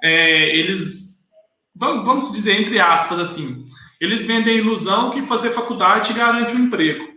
é, 0.03 0.57
eles, 0.57 1.25
vamos 1.75 2.33
dizer, 2.33 2.61
entre 2.61 2.81
aspas, 2.81 3.21
assim, 3.21 3.66
eles 4.01 4.25
vendem 4.25 4.55
a 4.55 4.61
ilusão 4.61 5.11
que 5.11 5.23
fazer 5.23 5.51
faculdade 5.51 6.13
garante 6.13 6.55
um 6.55 6.61
emprego. 6.61 7.17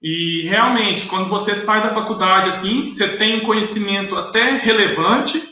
E 0.00 0.42
realmente, 0.42 1.06
quando 1.06 1.28
você 1.28 1.54
sai 1.56 1.82
da 1.82 1.94
faculdade 1.94 2.50
assim, 2.50 2.88
você 2.88 3.16
tem 3.16 3.40
um 3.40 3.44
conhecimento 3.44 4.14
até 4.14 4.56
relevante, 4.56 5.42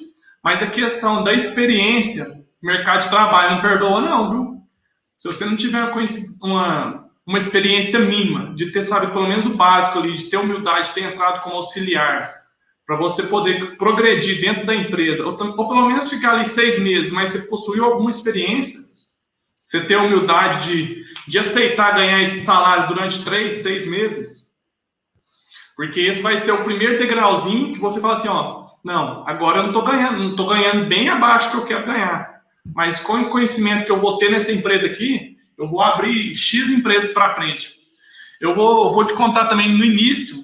mas 0.43 0.63
a 0.63 0.69
questão 0.69 1.25
da 1.25 1.33
experiência, 1.33 2.27
mercado 2.63 3.03
de 3.03 3.11
trabalho 3.11 3.57
não 3.57 3.61
perdoa, 3.61 4.01
não, 4.01 4.31
viu? 4.31 4.57
Se 5.17 5.27
você 5.27 5.45
não 5.45 5.57
tiver 5.57 5.91
uma, 6.43 7.11
uma 7.27 7.39
experiência 7.39 7.99
mínima, 7.99 8.55
de 8.55 8.71
ter 8.71 8.83
sabe 8.83 9.09
pelo 9.09 9.27
menos 9.27 9.47
o 9.47 9.57
básico 9.57 9.99
ali, 9.99 10.17
de 10.17 10.27
ter 10.31 10.37
humildade, 10.37 10.89
de 10.89 10.95
ter 10.95 11.13
entrado 11.13 11.41
como 11.43 11.57
auxiliar, 11.57 12.33
para 12.87 12.97
você 12.97 13.25
poder 13.25 13.77
progredir 13.77 14.41
dentro 14.41 14.65
da 14.65 14.75
empresa, 14.75 15.25
ou, 15.25 15.33
ou 15.33 15.69
pelo 15.69 15.87
menos 15.87 16.09
ficar 16.09 16.35
ali 16.35 16.47
seis 16.47 16.79
meses, 16.79 17.11
mas 17.11 17.31
você 17.31 17.41
possuiu 17.41 17.85
alguma 17.85 18.11
experiência, 18.11 18.86
você 19.67 19.81
ter 19.81 19.95
a 19.95 20.03
humildade 20.03 20.71
de, 20.71 21.05
de 21.27 21.39
aceitar 21.41 21.97
ganhar 21.97 22.23
esse 22.23 22.41
salário 22.41 22.87
durante 22.87 23.25
três, 23.25 23.55
seis 23.55 23.85
meses. 23.85 24.55
Porque 25.77 26.01
esse 26.01 26.23
vai 26.23 26.39
ser 26.39 26.53
o 26.53 26.63
primeiro 26.63 26.99
degrauzinho 26.99 27.75
que 27.75 27.81
você 27.81 28.01
fala 28.01 28.15
assim, 28.15 28.29
ó, 28.29 28.69
não, 28.85 29.27
agora 29.27 29.59
eu 29.59 29.63
não 29.65 29.71
estou 29.71 29.83
ganhando, 29.83 30.19
não 30.23 30.31
estou 30.31 30.47
ganhando 30.47 30.87
bem 30.87 31.09
abaixo 31.09 31.51
que 31.51 31.57
eu 31.57 31.67
quero 31.67 31.85
ganhar. 31.85 32.43
Mas 32.75 33.01
com 33.01 33.23
o 33.23 33.29
conhecimento 33.29 33.85
que 33.85 33.91
eu 33.91 34.01
vou 34.01 34.19
ter 34.19 34.31
nessa 34.31 34.53
empresa 34.53 34.87
aqui, 34.87 35.37
eu 35.59 35.69
vou 35.69 35.83
abrir 35.83 36.37
X 36.37 36.71
empresas 36.71 37.13
para 37.13 37.35
frente. 37.35 37.75
Eu 38.41 38.55
vou, 38.55 38.93
vou 38.93 39.05
te 39.05 39.15
contar 39.15 39.47
também 39.47 39.77
no 39.77 39.85
início, 39.85 40.37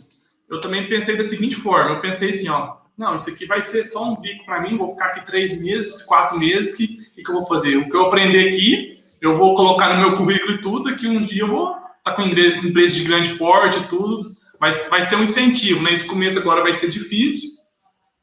eu 0.51 0.61
também 0.61 0.89
pensei 0.89 1.17
da 1.17 1.23
seguinte 1.23 1.57
forma, 1.57 1.91
eu 1.91 2.01
pensei 2.01 2.31
assim, 2.31 2.49
ó, 2.49 2.79
não, 2.99 3.15
isso 3.15 3.31
aqui 3.31 3.47
vai 3.47 3.63
ser 3.63 3.85
só 3.85 4.05
um 4.05 4.21
bico 4.21 4.45
para 4.45 4.61
mim, 4.61 4.77
vou 4.77 4.89
ficar 4.89 5.07
aqui 5.07 5.25
três 5.25 5.63
meses, 5.63 6.03
quatro 6.03 6.39
meses, 6.39 6.75
que, 6.75 6.89
que, 6.89 7.23
que 7.23 7.31
eu 7.31 7.35
vou 7.35 7.47
fazer? 7.47 7.77
O 7.77 7.89
que 7.89 7.97
eu 7.97 8.07
aprender 8.07 8.49
aqui, 8.49 9.02
eu 9.23 9.39
vou 9.39 9.55
colocar 9.55 9.95
no 9.95 10.01
meu 10.01 10.17
currículo 10.17 10.53
e 10.53 10.61
tudo, 10.61 10.97
que 10.97 11.07
um 11.07 11.23
dia 11.23 11.43
eu 11.43 11.49
vou 11.49 11.71
estar 11.71 11.93
tá 12.03 12.13
com 12.13 12.23
empresa 12.23 12.95
de 12.95 13.05
grande 13.05 13.35
porte 13.37 13.79
e 13.79 13.85
tudo, 13.85 14.21
vai, 14.59 14.73
vai 14.73 15.05
ser 15.05 15.15
um 15.15 15.23
incentivo, 15.23 15.81
né? 15.81 15.93
Esse 15.93 16.07
começo 16.07 16.41
agora 16.41 16.63
vai 16.63 16.75
ser 16.75 16.91
difícil. 16.91 17.51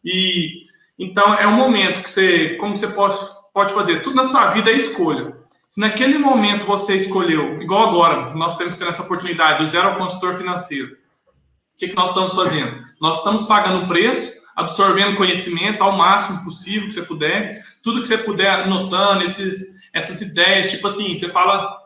E 0.03 0.63
então 0.99 1.33
é 1.35 1.47
um 1.47 1.55
momento 1.55 2.03
que 2.03 2.09
você, 2.09 2.55
como 2.55 2.75
você 2.75 2.87
pode, 2.87 3.17
pode 3.53 3.73
fazer, 3.73 4.03
tudo 4.03 4.17
na 4.17 4.25
sua 4.25 4.51
vida 4.51 4.69
é 4.69 4.75
escolha. 4.75 5.37
Se 5.69 5.79
naquele 5.79 6.17
momento 6.17 6.65
você 6.65 6.97
escolheu, 6.97 7.61
igual 7.61 7.87
agora, 7.87 8.33
nós 8.35 8.57
temos 8.57 8.73
que 8.73 8.79
ter 8.81 8.89
essa 8.89 9.03
oportunidade 9.03 9.59
do 9.59 9.65
zero 9.65 9.89
ao 9.89 9.95
consultor 9.95 10.35
financeiro. 10.35 10.87
O 10.87 11.77
que, 11.77 11.87
que 11.87 11.95
nós 11.95 12.09
estamos 12.09 12.33
fazendo? 12.33 12.83
Nós 12.99 13.19
estamos 13.19 13.43
pagando 13.43 13.85
o 13.85 13.87
preço, 13.87 14.37
absorvendo 14.53 15.15
conhecimento 15.15 15.81
ao 15.81 15.95
máximo 15.95 16.43
possível 16.43 16.89
que 16.89 16.93
você 16.93 17.03
puder, 17.03 17.63
tudo 17.81 18.01
que 18.01 18.07
você 18.07 18.17
puder 18.17 18.49
anotando, 18.49 19.23
esses, 19.23 19.78
essas 19.93 20.21
ideias, 20.21 20.69
tipo 20.69 20.87
assim, 20.87 21.15
você 21.15 21.27
fala 21.29 21.77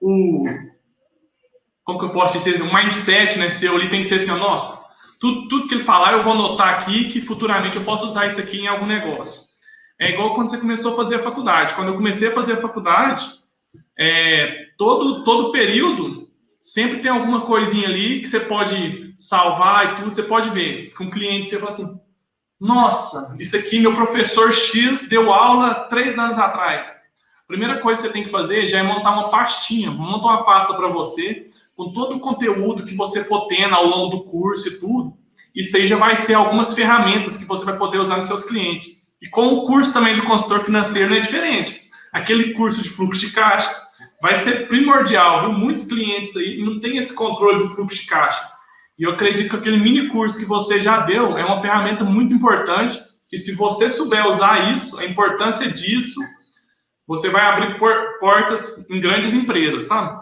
o. 0.00 0.44
Como 1.84 1.98
que 1.98 2.04
eu 2.06 2.10
posso 2.10 2.38
dizer? 2.38 2.62
O 2.62 2.72
mindset 2.72 3.38
né, 3.38 3.50
seu 3.50 3.74
ali 3.74 3.88
tem 3.88 4.02
que 4.02 4.08
ser 4.08 4.16
assim, 4.16 4.30
nossa, 4.38 4.82
tudo, 5.18 5.48
tudo 5.48 5.68
que 5.68 5.74
ele 5.74 5.84
falar 5.84 6.14
eu 6.14 6.22
vou 6.22 6.32
anotar 6.32 6.74
aqui 6.74 7.08
que 7.08 7.20
futuramente 7.20 7.76
eu 7.76 7.84
posso 7.84 8.06
usar 8.06 8.26
isso 8.26 8.40
aqui 8.40 8.60
em 8.60 8.66
algum 8.68 8.86
negócio. 8.86 9.42
É 10.00 10.10
igual 10.10 10.34
quando 10.34 10.50
você 10.50 10.58
começou 10.58 10.92
a 10.92 10.96
fazer 10.96 11.16
a 11.16 11.22
faculdade. 11.22 11.74
Quando 11.74 11.88
eu 11.88 11.94
comecei 11.94 12.28
a 12.28 12.34
fazer 12.34 12.54
a 12.54 12.60
faculdade, 12.60 13.24
é, 13.96 14.66
todo, 14.76 15.22
todo 15.22 15.52
período 15.52 16.28
sempre 16.60 17.00
tem 17.00 17.10
alguma 17.10 17.42
coisinha 17.42 17.88
ali 17.88 18.20
que 18.20 18.26
você 18.26 18.40
pode 18.40 19.14
salvar 19.16 19.92
e 19.92 19.96
tudo. 19.96 20.14
Você 20.14 20.24
pode 20.24 20.50
ver 20.50 20.92
com 20.96 21.04
um 21.04 21.10
cliente, 21.10 21.48
você 21.48 21.58
fala 21.58 21.70
assim: 21.70 22.00
Nossa, 22.60 23.36
isso 23.40 23.56
aqui 23.56 23.78
meu 23.78 23.94
professor 23.94 24.52
X 24.52 25.08
deu 25.08 25.32
aula 25.32 25.86
três 25.88 26.18
anos 26.18 26.38
atrás. 26.38 27.01
Primeira 27.52 27.80
coisa 27.80 28.00
que 28.00 28.08
você 28.08 28.12
tem 28.14 28.24
que 28.24 28.30
fazer 28.30 28.66
já 28.66 28.78
é 28.78 28.82
montar 28.82 29.10
uma 29.10 29.28
pastinha. 29.28 29.90
Monta 29.90 30.24
uma 30.24 30.42
pasta 30.42 30.72
para 30.72 30.88
você 30.88 31.50
com 31.76 31.92
todo 31.92 32.16
o 32.16 32.20
conteúdo 32.20 32.86
que 32.86 32.96
você 32.96 33.22
for 33.24 33.46
tendo 33.46 33.74
ao 33.74 33.84
longo 33.84 34.16
do 34.16 34.24
curso 34.24 34.68
e 34.68 34.80
tudo. 34.80 35.12
Isso 35.54 35.76
aí 35.76 35.86
já 35.86 35.98
vai 35.98 36.16
ser 36.16 36.32
algumas 36.32 36.72
ferramentas 36.72 37.36
que 37.36 37.44
você 37.44 37.66
vai 37.66 37.76
poder 37.76 37.98
usar 37.98 38.16
nos 38.16 38.28
seus 38.28 38.44
clientes. 38.44 39.02
E 39.20 39.28
com 39.28 39.48
o 39.48 39.64
curso 39.64 39.92
também 39.92 40.16
do 40.16 40.22
consultor 40.22 40.60
financeiro 40.60 41.10
não 41.10 41.18
é 41.18 41.20
diferente. 41.20 41.82
Aquele 42.10 42.54
curso 42.54 42.82
de 42.82 42.88
fluxo 42.88 43.20
de 43.20 43.32
caixa 43.32 43.70
vai 44.22 44.38
ser 44.38 44.66
primordial, 44.66 45.42
viu? 45.42 45.52
Muitos 45.52 45.84
clientes 45.84 46.34
aí 46.34 46.56
não 46.64 46.80
têm 46.80 46.96
esse 46.96 47.12
controle 47.12 47.58
do 47.58 47.68
fluxo 47.68 48.00
de 48.00 48.06
caixa. 48.06 48.42
E 48.98 49.02
eu 49.02 49.10
acredito 49.10 49.50
que 49.50 49.56
aquele 49.56 49.76
mini 49.76 50.08
curso 50.08 50.38
que 50.38 50.46
você 50.46 50.80
já 50.80 51.00
deu 51.00 51.36
é 51.36 51.44
uma 51.44 51.60
ferramenta 51.60 52.02
muito 52.02 52.32
importante, 52.32 52.98
que 53.28 53.36
se 53.36 53.54
você 53.54 53.90
souber 53.90 54.26
usar 54.26 54.72
isso, 54.72 54.98
a 54.98 55.04
importância 55.04 55.70
disso, 55.70 56.18
você 57.12 57.28
vai 57.28 57.42
abrir 57.42 57.78
portas 58.18 58.86
em 58.88 58.98
grandes 58.98 59.34
empresas, 59.34 59.82
sabe? 59.84 60.18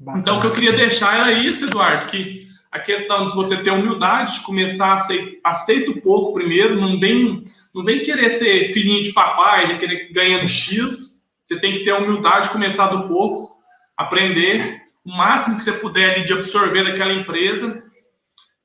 Bacana. 0.00 0.20
Então, 0.20 0.38
o 0.38 0.40
que 0.40 0.46
eu 0.48 0.52
queria 0.52 0.72
deixar 0.72 1.20
era 1.20 1.38
isso, 1.38 1.66
Eduardo, 1.66 2.06
que 2.06 2.48
a 2.72 2.80
questão 2.80 3.28
de 3.28 3.34
você 3.36 3.56
ter 3.58 3.70
humildade, 3.70 4.34
de 4.34 4.40
começar 4.40 4.88
a 4.88 4.96
aceitar, 4.96 5.38
aceita 5.44 5.92
um 5.92 6.00
pouco 6.00 6.34
primeiro, 6.34 6.80
não 6.80 6.98
vem, 6.98 7.44
não 7.72 7.84
vem 7.84 8.02
querer 8.02 8.30
ser 8.30 8.72
filhinho 8.72 9.04
de 9.04 9.12
papai, 9.12 9.68
já 9.68 9.78
querer 9.78 10.12
ganhando 10.12 10.48
X. 10.48 11.28
Você 11.44 11.60
tem 11.60 11.72
que 11.72 11.84
ter 11.84 11.90
a 11.90 11.98
humildade 11.98 12.48
de 12.48 12.52
começar 12.52 12.88
do 12.88 13.06
pouco, 13.06 13.56
aprender 13.96 14.82
o 15.04 15.16
máximo 15.16 15.58
que 15.58 15.62
você 15.62 15.74
puder 15.74 16.24
de 16.24 16.32
absorver 16.32 16.82
daquela 16.82 17.12
empresa. 17.12 17.84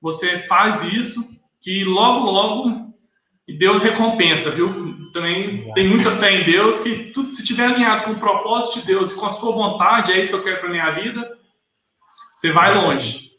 Você 0.02 0.39
faz 0.47 0.82
isso, 0.91 1.39
que 1.62 1.84
logo, 1.84 2.26
logo 2.26 2.91
Deus 3.47 3.84
recompensa, 3.84 4.50
viu? 4.50 4.81
Também 5.12 5.71
tem 5.74 5.88
muita 5.88 6.12
fé 6.12 6.32
em 6.32 6.43
Deus, 6.43 6.80
que 6.80 7.12
tudo, 7.12 7.36
se 7.36 7.41
estiver 7.41 7.65
alinhado 7.65 8.06
com 8.06 8.12
o 8.12 8.19
propósito 8.19 8.80
de 8.80 8.88
Deus 8.88 9.12
e 9.12 9.15
com 9.15 9.26
a 9.26 9.32
sua 9.32 9.52
vontade, 9.52 10.12
é 10.12 10.19
isso 10.19 10.32
que 10.32 10.38
eu 10.38 10.43
quero 10.43 10.60
para 10.60 10.69
minha 10.69 10.91
vida, 10.91 11.38
você 12.34 12.52
vai 12.52 12.74
longe. 12.74 13.32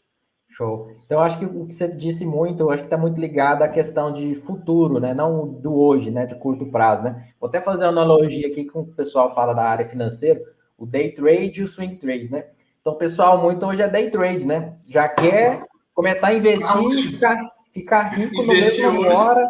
Show. 0.49 0.91
Então, 1.03 1.19
acho 1.19 1.39
que 1.39 1.45
o 1.45 1.65
que 1.65 1.73
você 1.73 1.87
disse 1.87 2.23
muito, 2.23 2.61
eu 2.61 2.69
acho 2.69 2.83
que 2.83 2.87
está 2.87 2.97
muito 2.97 3.19
ligado 3.19 3.63
à 3.63 3.67
questão 3.67 4.13
de 4.13 4.35
futuro, 4.35 4.99
né? 4.99 5.11
Não 5.11 5.47
do 5.47 5.73
hoje, 5.75 6.11
né? 6.11 6.27
De 6.27 6.35
curto 6.35 6.67
prazo, 6.67 7.01
né? 7.01 7.29
Vou 7.39 7.47
até 7.49 7.59
fazer 7.59 7.85
uma 7.85 7.89
analogia 7.89 8.47
aqui 8.47 8.65
com 8.65 8.81
o 8.81 8.85
pessoal 8.85 9.33
fala 9.33 9.53
da 9.53 9.63
área 9.63 9.87
financeira, 9.87 10.39
o 10.77 10.85
day 10.85 11.11
trade 11.11 11.61
e 11.61 11.63
o 11.63 11.67
swing 11.67 11.95
trade, 11.95 12.31
né? 12.31 12.45
Então, 12.79 12.93
pessoal 12.93 13.41
muito 13.41 13.65
hoje 13.65 13.81
é 13.81 13.87
day 13.87 14.11
trade, 14.11 14.45
né? 14.45 14.75
Já 14.87 15.07
quer 15.07 15.65
começar 15.93 16.27
a 16.27 16.33
investir 16.35 16.91
e 16.91 17.07
ficar, 17.07 17.51
ficar 17.71 18.01
rico 18.09 18.43
no 18.43 18.47
mesmo 18.47 19.07
hora. 19.07 19.49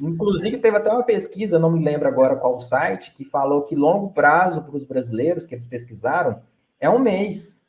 Inclusive, 0.00 0.58
teve 0.58 0.76
até 0.76 0.90
uma 0.90 1.02
pesquisa, 1.02 1.58
não 1.58 1.70
me 1.70 1.84
lembro 1.84 2.08
agora 2.08 2.36
qual 2.36 2.58
site, 2.58 3.14
que 3.14 3.24
falou 3.24 3.62
que 3.62 3.74
longo 3.74 4.10
prazo 4.10 4.62
para 4.62 4.76
os 4.76 4.84
brasileiros, 4.84 5.46
que 5.46 5.54
eles 5.54 5.66
pesquisaram, 5.66 6.40
é 6.80 6.88
um 6.88 6.98
mês. 6.98 7.62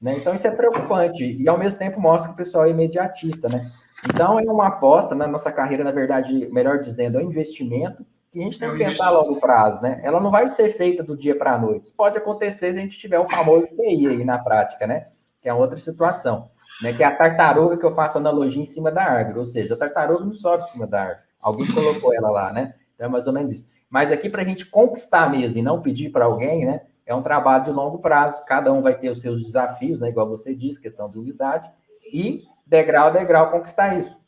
Né? 0.00 0.16
Então, 0.16 0.34
isso 0.34 0.46
é 0.46 0.50
preocupante. 0.50 1.22
E, 1.22 1.48
ao 1.48 1.58
mesmo 1.58 1.78
tempo, 1.78 2.00
mostra 2.00 2.28
que 2.28 2.34
o 2.34 2.36
pessoal 2.36 2.64
é 2.64 2.70
imediatista. 2.70 3.48
Né? 3.52 3.64
Então, 4.08 4.38
é 4.38 4.42
uma 4.44 4.66
aposta 4.66 5.14
na 5.14 5.26
nossa 5.26 5.52
carreira, 5.52 5.84
na 5.84 5.92
verdade, 5.92 6.48
melhor 6.52 6.80
dizendo, 6.80 7.18
é 7.18 7.22
um 7.22 7.30
investimento 7.30 8.04
que 8.32 8.40
a 8.40 8.42
gente 8.42 8.58
tem 8.58 8.68
é 8.68 8.72
que 8.72 8.78
pensar 8.78 9.06
a 9.06 9.10
longo 9.10 9.38
prazo. 9.38 9.80
Né? 9.82 10.00
Ela 10.02 10.18
não 10.18 10.30
vai 10.30 10.48
ser 10.48 10.72
feita 10.76 11.02
do 11.02 11.16
dia 11.16 11.36
para 11.36 11.52
a 11.52 11.58
noite. 11.58 11.86
Isso 11.86 11.94
pode 11.94 12.18
acontecer 12.18 12.72
se 12.72 12.78
a 12.78 12.80
gente 12.80 12.98
tiver 12.98 13.18
o 13.18 13.28
famoso 13.28 13.68
TI 13.68 14.08
aí 14.08 14.24
na 14.24 14.38
prática, 14.38 14.86
né? 14.86 15.04
que 15.40 15.48
é 15.48 15.54
outra 15.54 15.78
situação. 15.78 16.50
Né? 16.80 16.92
Que 16.92 17.02
é 17.02 17.06
a 17.06 17.14
tartaruga 17.14 17.76
que 17.76 17.84
eu 17.84 17.94
faço 17.94 18.16
analogia 18.16 18.62
em 18.62 18.64
cima 18.64 18.90
da 18.90 19.04
árvore. 19.04 19.38
Ou 19.38 19.44
seja, 19.44 19.74
a 19.74 19.76
tartaruga 19.76 20.24
não 20.24 20.32
sobe 20.32 20.64
em 20.64 20.68
cima 20.68 20.86
da 20.86 21.02
árvore. 21.02 21.31
Alguém 21.42 21.66
colocou 21.74 22.14
ela 22.14 22.30
lá, 22.30 22.52
né? 22.52 22.74
Então, 22.94 23.06
é 23.06 23.10
mais 23.10 23.26
ou 23.26 23.32
menos 23.32 23.50
isso. 23.52 23.66
Mas 23.90 24.10
aqui, 24.10 24.30
para 24.30 24.42
a 24.42 24.44
gente 24.44 24.64
conquistar 24.64 25.30
mesmo 25.30 25.58
e 25.58 25.62
não 25.62 25.82
pedir 25.82 26.10
para 26.10 26.24
alguém, 26.24 26.64
né? 26.64 26.82
é 27.06 27.14
um 27.14 27.22
trabalho 27.22 27.64
de 27.64 27.70
longo 27.70 27.98
prazo, 27.98 28.44
cada 28.44 28.72
um 28.72 28.82
vai 28.82 28.96
ter 28.96 29.10
os 29.10 29.20
seus 29.20 29.42
desafios, 29.42 30.00
né, 30.00 30.08
igual 30.08 30.28
você 30.28 30.54
disse, 30.54 30.80
questão 30.80 31.10
de 31.10 31.18
unidade, 31.18 31.70
e 32.12 32.44
degrau 32.66 33.08
a 33.08 33.10
degrau 33.10 33.50
conquistar 33.50 33.98
isso. 33.98 34.20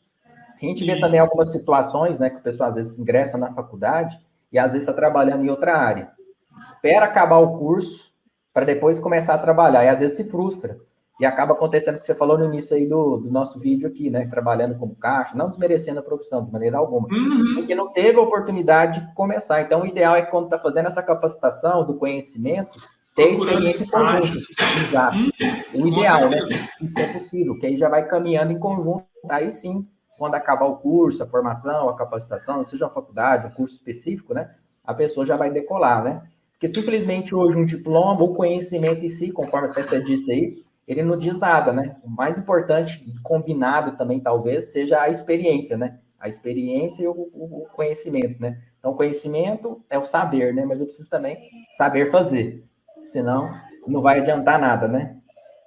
A 0.61 0.65
gente 0.65 0.85
vê 0.85 0.99
também 0.99 1.19
algumas 1.19 1.51
situações, 1.51 2.19
né, 2.19 2.29
que 2.29 2.37
o 2.37 2.41
pessoal 2.41 2.69
às 2.69 2.75
vezes 2.75 2.97
ingressa 2.97 3.37
na 3.37 3.53
faculdade 3.53 4.19
e 4.51 4.57
às 4.57 4.71
vezes 4.71 4.87
está 4.87 4.93
trabalhando 4.93 5.43
em 5.43 5.49
outra 5.49 5.77
área. 5.77 6.11
Espera 6.57 7.05
acabar 7.05 7.37
o 7.37 7.57
curso 7.57 8.13
para 8.53 8.65
depois 8.65 8.99
começar 8.99 9.33
a 9.33 9.39
trabalhar, 9.39 9.83
e 9.83 9.89
às 9.89 9.99
vezes 9.99 10.15
se 10.15 10.23
frustra. 10.23 10.77
E 11.19 11.25
acaba 11.25 11.53
acontecendo 11.53 11.95
o 11.95 11.99
que 11.99 12.05
você 12.05 12.13
falou 12.13 12.37
no 12.37 12.45
início 12.45 12.75
aí 12.75 12.87
do, 12.87 13.17
do 13.17 13.31
nosso 13.31 13.57
vídeo 13.57 13.87
aqui, 13.87 14.09
né? 14.09 14.27
Trabalhando 14.27 14.77
como 14.77 14.95
caixa, 14.95 15.35
não 15.35 15.49
desmerecendo 15.49 15.99
a 15.99 16.03
profissão 16.03 16.43
de 16.43 16.51
maneira 16.51 16.77
alguma, 16.77 17.07
uhum. 17.09 17.55
porque 17.55 17.73
não 17.73 17.91
teve 17.93 18.19
a 18.19 18.21
oportunidade 18.21 18.99
de 18.99 19.13
começar. 19.13 19.61
Então, 19.61 19.83
o 19.83 19.87
ideal 19.87 20.15
é 20.15 20.23
que 20.23 20.31
quando 20.31 20.45
está 20.45 20.57
fazendo 20.57 20.87
essa 20.87 21.01
capacitação 21.01 21.85
do 21.85 21.93
conhecimento, 21.95 22.77
ter 23.15 23.31
experiência 23.31 23.85
em 23.85 23.87
conjunto. 23.87 24.45
Exato. 24.89 25.17
Uhum. 25.17 25.83
O 25.83 25.87
ideal, 25.87 26.29
né? 26.29 26.41
Se, 26.75 26.87
se 26.87 27.01
é 27.01 27.13
possível, 27.13 27.57
que 27.57 27.65
aí 27.65 27.77
já 27.77 27.87
vai 27.87 28.05
caminhando 28.05 28.51
em 28.51 28.59
conjunto. 28.59 29.05
Aí 29.29 29.49
sim, 29.51 29.87
quando 30.17 30.35
acabar 30.35 30.65
o 30.65 30.75
curso, 30.75 31.23
a 31.23 31.27
formação, 31.27 31.87
a 31.87 31.95
capacitação, 31.95 32.63
seja 32.65 32.87
a 32.87 32.89
faculdade, 32.89 33.47
um 33.47 33.51
curso 33.51 33.75
específico, 33.75 34.33
né? 34.33 34.53
A 34.83 34.93
pessoa 34.93 35.25
já 35.25 35.37
vai 35.37 35.49
decolar, 35.49 36.03
né? 36.03 36.21
Porque 36.51 36.67
simplesmente 36.67 37.33
hoje 37.33 37.57
um 37.57 37.65
diploma, 37.65 38.21
o 38.23 38.35
conhecimento 38.35 39.05
em 39.05 39.09
si, 39.09 39.31
conforme 39.31 39.67
você 39.67 40.01
disse 40.01 40.31
aí, 40.31 40.64
ele 40.87 41.03
não 41.03 41.17
diz 41.17 41.37
nada, 41.37 41.73
né? 41.73 41.95
O 42.03 42.09
mais 42.09 42.37
importante, 42.37 43.03
combinado 43.23 43.97
também, 43.97 44.19
talvez, 44.19 44.71
seja 44.71 45.01
a 45.01 45.09
experiência, 45.09 45.77
né? 45.77 45.97
A 46.19 46.27
experiência 46.27 47.03
e 47.03 47.07
o, 47.07 47.11
o, 47.11 47.67
conhecimento, 47.73 48.39
né? 48.39 48.59
Então, 48.79 48.93
conhecimento 48.93 49.83
é 49.89 49.97
o 49.97 50.05
saber, 50.05 50.53
né? 50.53 50.63
Mas 50.63 50.79
eu 50.79 50.85
preciso 50.85 51.09
também 51.09 51.37
saber 51.75 52.11
fazer. 52.11 52.63
Senão, 53.11 53.51
não 53.87 54.01
vai 54.01 54.19
adiantar 54.19 54.59
nada, 54.59 54.87
né? 54.87 55.15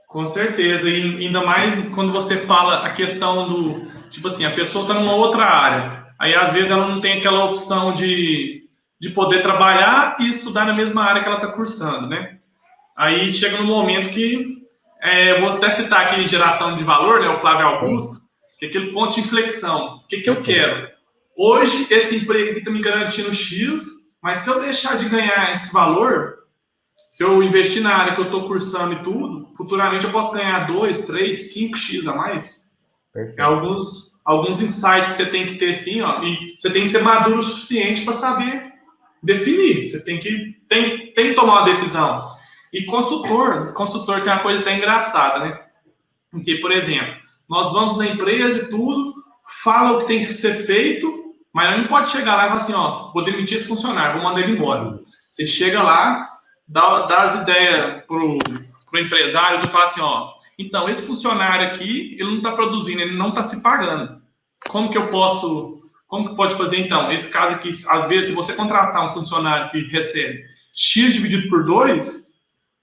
Com 0.07 0.25
certeza. 0.25 0.89
E 0.89 1.27
ainda 1.27 1.43
mais 1.43 1.75
quando 1.95 2.13
você 2.13 2.37
fala 2.37 2.87
a 2.87 2.93
questão 2.93 3.49
do... 3.49 3.89
Tipo 4.11 4.29
assim, 4.29 4.45
a 4.45 4.51
pessoa 4.51 4.83
está 4.83 4.95
numa 4.95 5.15
outra 5.17 5.45
área. 5.45 6.07
Aí, 6.19 6.35
às 6.35 6.53
vezes, 6.53 6.71
ela 6.71 6.89
não 6.89 7.01
tem 7.01 7.19
aquela 7.19 7.45
opção 7.45 7.93
de, 7.93 8.69
de 9.01 9.11
poder 9.11 9.43
trabalhar 9.43 10.17
e 10.21 10.29
estudar 10.29 10.65
na 10.65 10.73
mesma 10.73 11.03
área 11.03 11.21
que 11.23 11.29
ela 11.29 11.39
está 11.39 11.53
cursando, 11.53 12.07
né? 12.07 12.39
Aí, 12.97 13.31
chega 13.31 13.59
no 13.59 13.67
momento 13.67 14.09
que 14.09 14.58
é, 15.01 15.41
vou 15.41 15.51
até 15.51 15.71
citar 15.71 16.07
aqui 16.07 16.21
em 16.21 16.29
geração 16.29 16.77
de 16.77 16.85
valor, 16.85 17.21
né, 17.21 17.29
o 17.29 17.41
Flávio 17.41 17.67
Augusto, 17.67 18.17
que 18.59 18.67
é 18.67 18.69
aquele 18.69 18.93
ponto 18.93 19.15
de 19.15 19.21
inflexão. 19.21 19.97
O 19.97 20.07
que, 20.09 20.21
que 20.21 20.31
eu 20.31 20.43
quero? 20.43 20.89
Hoje, 21.37 21.87
esse 21.91 22.17
emprego 22.17 22.59
está 22.59 22.71
me 22.71 22.81
garantindo 22.81 23.33
X, 23.33 23.83
mas 24.23 24.39
se 24.39 24.51
eu 24.51 24.61
deixar 24.61 24.99
de 24.99 25.09
ganhar 25.09 25.53
esse 25.53 25.73
valor, 25.73 26.39
se 27.09 27.23
eu 27.23 27.43
investir 27.43 27.83
na 27.83 27.95
área 27.95 28.15
que 28.15 28.21
eu 28.21 28.27
estou 28.27 28.47
cursando 28.47 28.95
e 28.95 29.03
tudo, 29.03 29.49
futuramente 29.57 30.05
eu 30.05 30.11
posso 30.11 30.33
ganhar 30.33 30.67
2, 30.67 31.07
3, 31.07 31.55
5X 31.55 32.07
a 32.09 32.15
mais. 32.15 32.69
É 33.37 33.43
alguns, 33.43 34.21
alguns 34.25 34.61
insights 34.61 35.09
que 35.09 35.15
você 35.15 35.27
tem 35.27 35.47
que 35.47 35.55
ter, 35.55 35.75
sim, 35.75 36.01
ó, 36.03 36.23
e 36.23 36.57
você 36.61 36.71
tem 36.71 36.83
que 36.83 36.89
ser 36.89 37.03
maduro 37.03 37.39
o 37.39 37.43
suficiente 37.43 38.03
para 38.03 38.13
saber 38.13 38.73
definir. 39.23 39.91
Você 39.91 40.01
tem 40.01 40.19
que, 40.19 40.57
tem, 40.69 41.13
tem 41.13 41.29
que 41.29 41.35
tomar 41.35 41.61
uma 41.61 41.65
decisão. 41.65 42.38
E 42.73 42.85
consultor, 42.85 43.73
consultor 43.73 44.19
é 44.19 44.23
uma 44.23 44.41
coisa 44.41 44.61
até 44.61 44.77
engraçada, 44.77 45.39
né? 45.39 45.61
Porque, 46.31 46.57
por 46.57 46.71
exemplo, 46.71 47.15
nós 47.49 47.73
vamos 47.73 47.97
na 47.97 48.07
empresa 48.07 48.65
e 48.65 48.69
tudo, 48.69 49.15
fala 49.63 49.93
o 49.93 50.01
que 50.01 50.07
tem 50.07 50.27
que 50.27 50.33
ser 50.35 50.67
feito, 50.67 51.35
mas 51.53 51.79
não 51.79 51.89
pode 51.89 52.11
chegar 52.11 52.37
lá 52.37 52.45
e 52.45 52.49
falar 52.49 52.61
assim, 52.61 52.75
ó, 52.75 53.11
vou 53.13 53.25
demitir 53.25 53.57
esse 53.57 53.67
funcionário, 53.67 54.21
vou 54.21 54.23
mandar 54.23 54.43
ele 54.43 54.53
embora. 54.53 55.01
Você 55.27 55.47
chega 55.47 55.83
lá, 55.83 56.29
dá, 56.67 57.07
dá 57.07 57.23
as 57.23 57.43
ideias 57.43 58.05
pro, 58.05 58.39
pro 58.91 59.01
empresário, 59.01 59.61
tu 59.61 59.69
fala 59.69 59.85
assim, 59.85 60.01
ó, 60.03 60.33
Então, 60.59 60.89
esse 60.89 61.07
funcionário 61.07 61.69
aqui, 61.69 62.17
ele 62.19 62.31
não 62.31 62.39
está 62.39 62.53
produzindo, 62.53 63.01
ele 63.01 63.17
não 63.17 63.31
está 63.31 63.43
se 63.43 63.63
pagando. 63.63 64.21
Como 64.69 64.91
que 64.91 64.99
eu 64.99 65.09
posso, 65.09 65.81
como 66.07 66.31
que 66.31 66.37
pode 66.37 66.57
fazer 66.57 66.79
então? 66.79 67.11
Esse 67.11 67.31
caso 67.31 67.55
aqui, 67.55 67.71
às 67.89 68.09
vezes, 68.09 68.31
se 68.31 68.37
você 68.37 68.53
contratar 68.53 69.07
um 69.07 69.11
funcionário 69.13 69.71
que 69.71 69.81
recebe 69.89 70.45
X 70.75 71.15
dividido 71.15 71.49
por 71.49 71.65
2, 71.65 72.28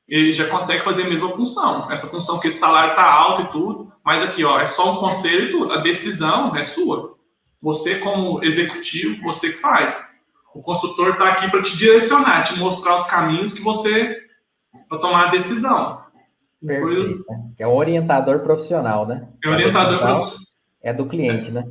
ele 0.08 0.32
já 0.32 0.48
consegue 0.48 0.84
fazer 0.84 1.04
a 1.04 1.10
mesma 1.10 1.36
função. 1.36 1.92
Essa 1.92 2.08
função 2.08 2.40
que 2.40 2.48
esse 2.48 2.60
salário 2.60 2.92
está 2.92 3.04
alto 3.04 3.42
e 3.44 3.48
tudo, 3.48 3.92
mas 4.04 4.24
aqui, 4.24 4.44
ó, 4.44 4.60
é 4.60 4.68
só 4.68 4.94
um 4.94 4.98
conselho 4.98 5.46
e 5.46 5.52
tudo. 5.52 5.74
A 5.74 5.78
decisão 5.78 6.56
é 6.56 6.64
sua. 6.64 7.16
Você, 7.62 7.96
como 7.96 8.44
executivo, 8.44 9.24
você 9.24 9.50
que 9.50 9.60
faz. 9.60 10.00
O 10.54 10.62
consultor 10.62 11.14
está 11.14 11.30
aqui 11.30 11.50
para 11.50 11.62
te 11.62 11.76
direcionar, 11.76 12.44
te 12.44 12.58
mostrar 12.60 12.96
os 12.96 13.06
caminhos 13.06 13.54
que 13.54 13.62
você 13.62 14.18
para 14.88 15.00
tomar 15.00 15.28
a 15.28 15.32
decisão. 15.32 16.04
Perfeito. 16.66 17.26
É 17.58 17.68
um 17.68 17.76
orientador 17.76 18.40
profissional, 18.40 19.06
né? 19.06 19.28
É 19.44 19.50
orientador 19.50 20.00
profissional. 20.00 20.46
É 20.82 20.94
do 20.94 21.08
cliente, 21.08 21.52
né? 21.52 21.64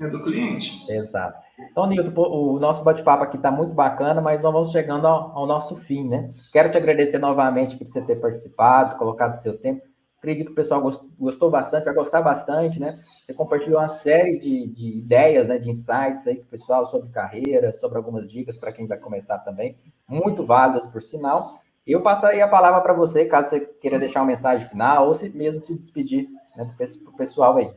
É 0.00 0.06
do 0.06 0.22
cliente. 0.22 0.90
Exato. 0.90 1.42
Então, 1.58 1.86
Nilton, 1.86 2.22
o 2.22 2.58
nosso 2.60 2.84
bate-papo 2.84 3.24
aqui 3.24 3.36
está 3.36 3.50
muito 3.50 3.74
bacana, 3.74 4.20
mas 4.20 4.40
nós 4.40 4.52
vamos 4.52 4.70
chegando 4.70 5.06
ao, 5.06 5.36
ao, 5.36 5.46
nosso 5.46 5.74
fim, 5.74 6.08
né? 6.08 6.30
Quero 6.52 6.70
te 6.70 6.76
agradecer 6.76 7.18
novamente 7.18 7.76
por 7.76 7.84
você 7.88 8.00
ter 8.00 8.16
participado, 8.16 8.96
colocado 8.96 9.38
seu 9.38 9.58
tempo. 9.58 9.82
Acredito 10.18 10.46
que 10.46 10.52
o 10.52 10.56
pessoal 10.56 10.80
gostou 11.18 11.50
bastante, 11.50 11.84
vai 11.84 11.94
gostar 11.94 12.22
bastante, 12.22 12.78
né? 12.78 12.92
Você 12.92 13.34
compartilhou 13.34 13.78
uma 13.80 13.88
série 13.88 14.38
de, 14.38 14.68
de 14.68 15.04
ideias, 15.04 15.48
né, 15.48 15.58
de 15.58 15.70
insights 15.70 16.26
aí 16.26 16.36
para 16.36 16.46
o 16.46 16.50
pessoal 16.50 16.86
sobre 16.86 17.08
carreira, 17.10 17.72
sobre 17.72 17.98
algumas 17.98 18.30
dicas 18.30 18.58
para 18.58 18.72
quem 18.72 18.86
vai 18.86 18.98
começar 18.98 19.38
também, 19.38 19.76
muito 20.08 20.44
válidas, 20.44 20.86
por 20.86 21.02
sinal. 21.02 21.60
Eu 21.86 22.02
passaria 22.02 22.44
a 22.44 22.48
palavra 22.48 22.80
para 22.80 22.92
você, 22.92 23.24
caso 23.24 23.50
você 23.50 23.60
queira 23.60 23.98
deixar 23.98 24.20
uma 24.20 24.26
mensagem 24.26 24.68
final 24.68 25.06
ou 25.06 25.14
se 25.14 25.28
mesmo 25.30 25.64
se 25.64 25.74
despedir 25.74 26.28
né, 26.56 26.74
o 27.06 27.16
pessoal 27.16 27.56
aí. 27.56 27.68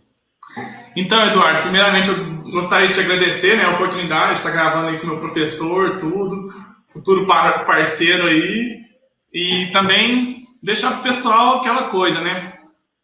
Então, 0.96 1.26
Eduardo, 1.26 1.62
primeiramente 1.62 2.10
eu 2.10 2.52
gostaria 2.52 2.88
de 2.88 2.96
te 2.96 3.00
agradecer 3.00 3.56
né, 3.56 3.64
a 3.64 3.72
oportunidade 3.72 4.34
de 4.34 4.39
estar 4.39 4.52
gravando 4.52 4.89
aí 4.89 5.00
com 5.00 5.08
meu 5.08 5.20
professor, 5.20 5.98
tudo, 6.00 6.54
futuro 6.92 7.26
parceiro 7.26 8.28
aí, 8.28 8.82
e 9.34 9.68
também 9.72 10.46
deixar 10.62 10.92
para 10.92 11.00
o 11.00 11.04
pessoal 11.04 11.58
aquela 11.58 11.86
coisa, 11.86 12.20
né? 12.20 12.54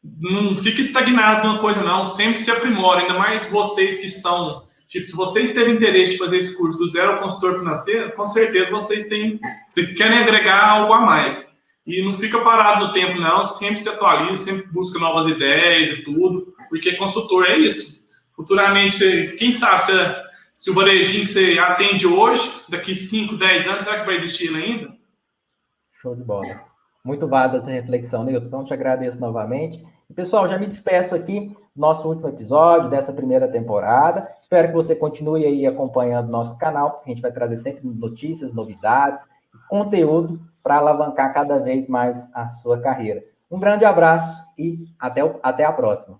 Não 0.04 0.58
fique 0.58 0.82
estagnado 0.82 1.48
numa 1.48 1.60
coisa, 1.60 1.84
não, 1.84 2.06
sempre 2.06 2.40
se 2.40 2.52
aprimora, 2.52 3.02
ainda 3.02 3.18
mais 3.18 3.50
vocês 3.50 4.00
que 4.00 4.06
estão. 4.06 4.64
Tipo, 4.88 5.08
se 5.08 5.16
vocês 5.16 5.54
têm 5.54 5.72
interesse 5.72 6.14
de 6.14 6.18
fazer 6.18 6.38
esse 6.38 6.56
curso 6.56 6.78
do 6.78 6.88
zero 6.88 7.14
ao 7.14 7.20
consultor 7.20 7.60
financeiro, 7.60 8.12
com 8.14 8.26
certeza 8.26 8.72
vocês 8.72 9.08
têm, 9.08 9.40
vocês 9.72 9.94
querem 9.94 10.20
agregar 10.20 10.70
algo 10.70 10.94
a 10.94 11.02
mais. 11.02 11.58
E 11.86 12.04
não 12.06 12.16
fica 12.16 12.40
parado 12.40 12.88
no 12.88 12.94
tempo, 12.94 13.20
não, 13.20 13.44
sempre 13.46 13.82
se 13.82 13.90
atualiza, 13.90 14.44
sempre 14.44 14.68
busca 14.72 15.00
novas 15.00 15.28
ideias 15.28 15.90
e 15.90 16.04
tudo 16.04 16.57
porque 16.70 16.96
consultor 16.96 17.46
é 17.46 17.58
isso. 17.58 18.06
Futuramente, 18.36 19.36
quem 19.38 19.52
sabe 19.52 19.86
se, 19.86 19.92
se 20.56 20.70
o 20.70 20.74
varejinho 20.74 21.26
que 21.26 21.32
você 21.32 21.60
atende 21.60 22.06
hoje, 22.06 22.50
daqui 22.70 22.96
5, 22.96 23.38
10 23.38 23.68
anos, 23.68 23.86
será 23.86 24.00
que 24.00 24.06
vai 24.06 24.16
existir 24.16 24.56
ainda? 24.56 24.96
Show 25.94 26.16
de 26.16 26.24
bola. 26.24 26.66
Muito 27.04 27.28
válida 27.28 27.58
essa 27.58 27.72
reflexão, 27.72 28.24
Nilton. 28.24 28.48
Então, 28.48 28.66
te 28.66 28.74
agradeço 28.74 29.20
novamente. 29.20 29.84
Pessoal, 30.14 30.48
já 30.48 30.58
me 30.58 30.68
despeço 30.68 31.16
aqui 31.16 31.56
nosso 31.76 32.08
último 32.08 32.28
episódio 32.30 32.90
dessa 32.90 33.14
primeira 33.14 33.48
temporada. 33.48 34.28
Espero 34.40 34.68
que 34.68 34.74
você 34.74 34.96
continue 34.96 35.46
aí 35.46 35.66
acompanhando 35.66 36.30
nosso 36.30 36.58
canal, 36.58 36.92
porque 36.92 37.12
a 37.12 37.14
gente 37.14 37.22
vai 37.22 37.32
trazer 37.32 37.58
sempre 37.58 37.82
notícias, 37.88 38.54
novidades 38.54 39.28
conteúdo 39.68 40.40
para 40.64 40.78
alavancar 40.78 41.34
cada 41.34 41.60
vez 41.60 41.88
mais 41.88 42.28
a 42.34 42.48
sua 42.48 42.80
carreira. 42.80 43.24
Um 43.50 43.60
grande 43.60 43.86
abraço 43.86 44.44
e 44.58 44.86
até, 45.00 45.22
até 45.42 45.64
a 45.64 45.72
próxima. 45.72 46.20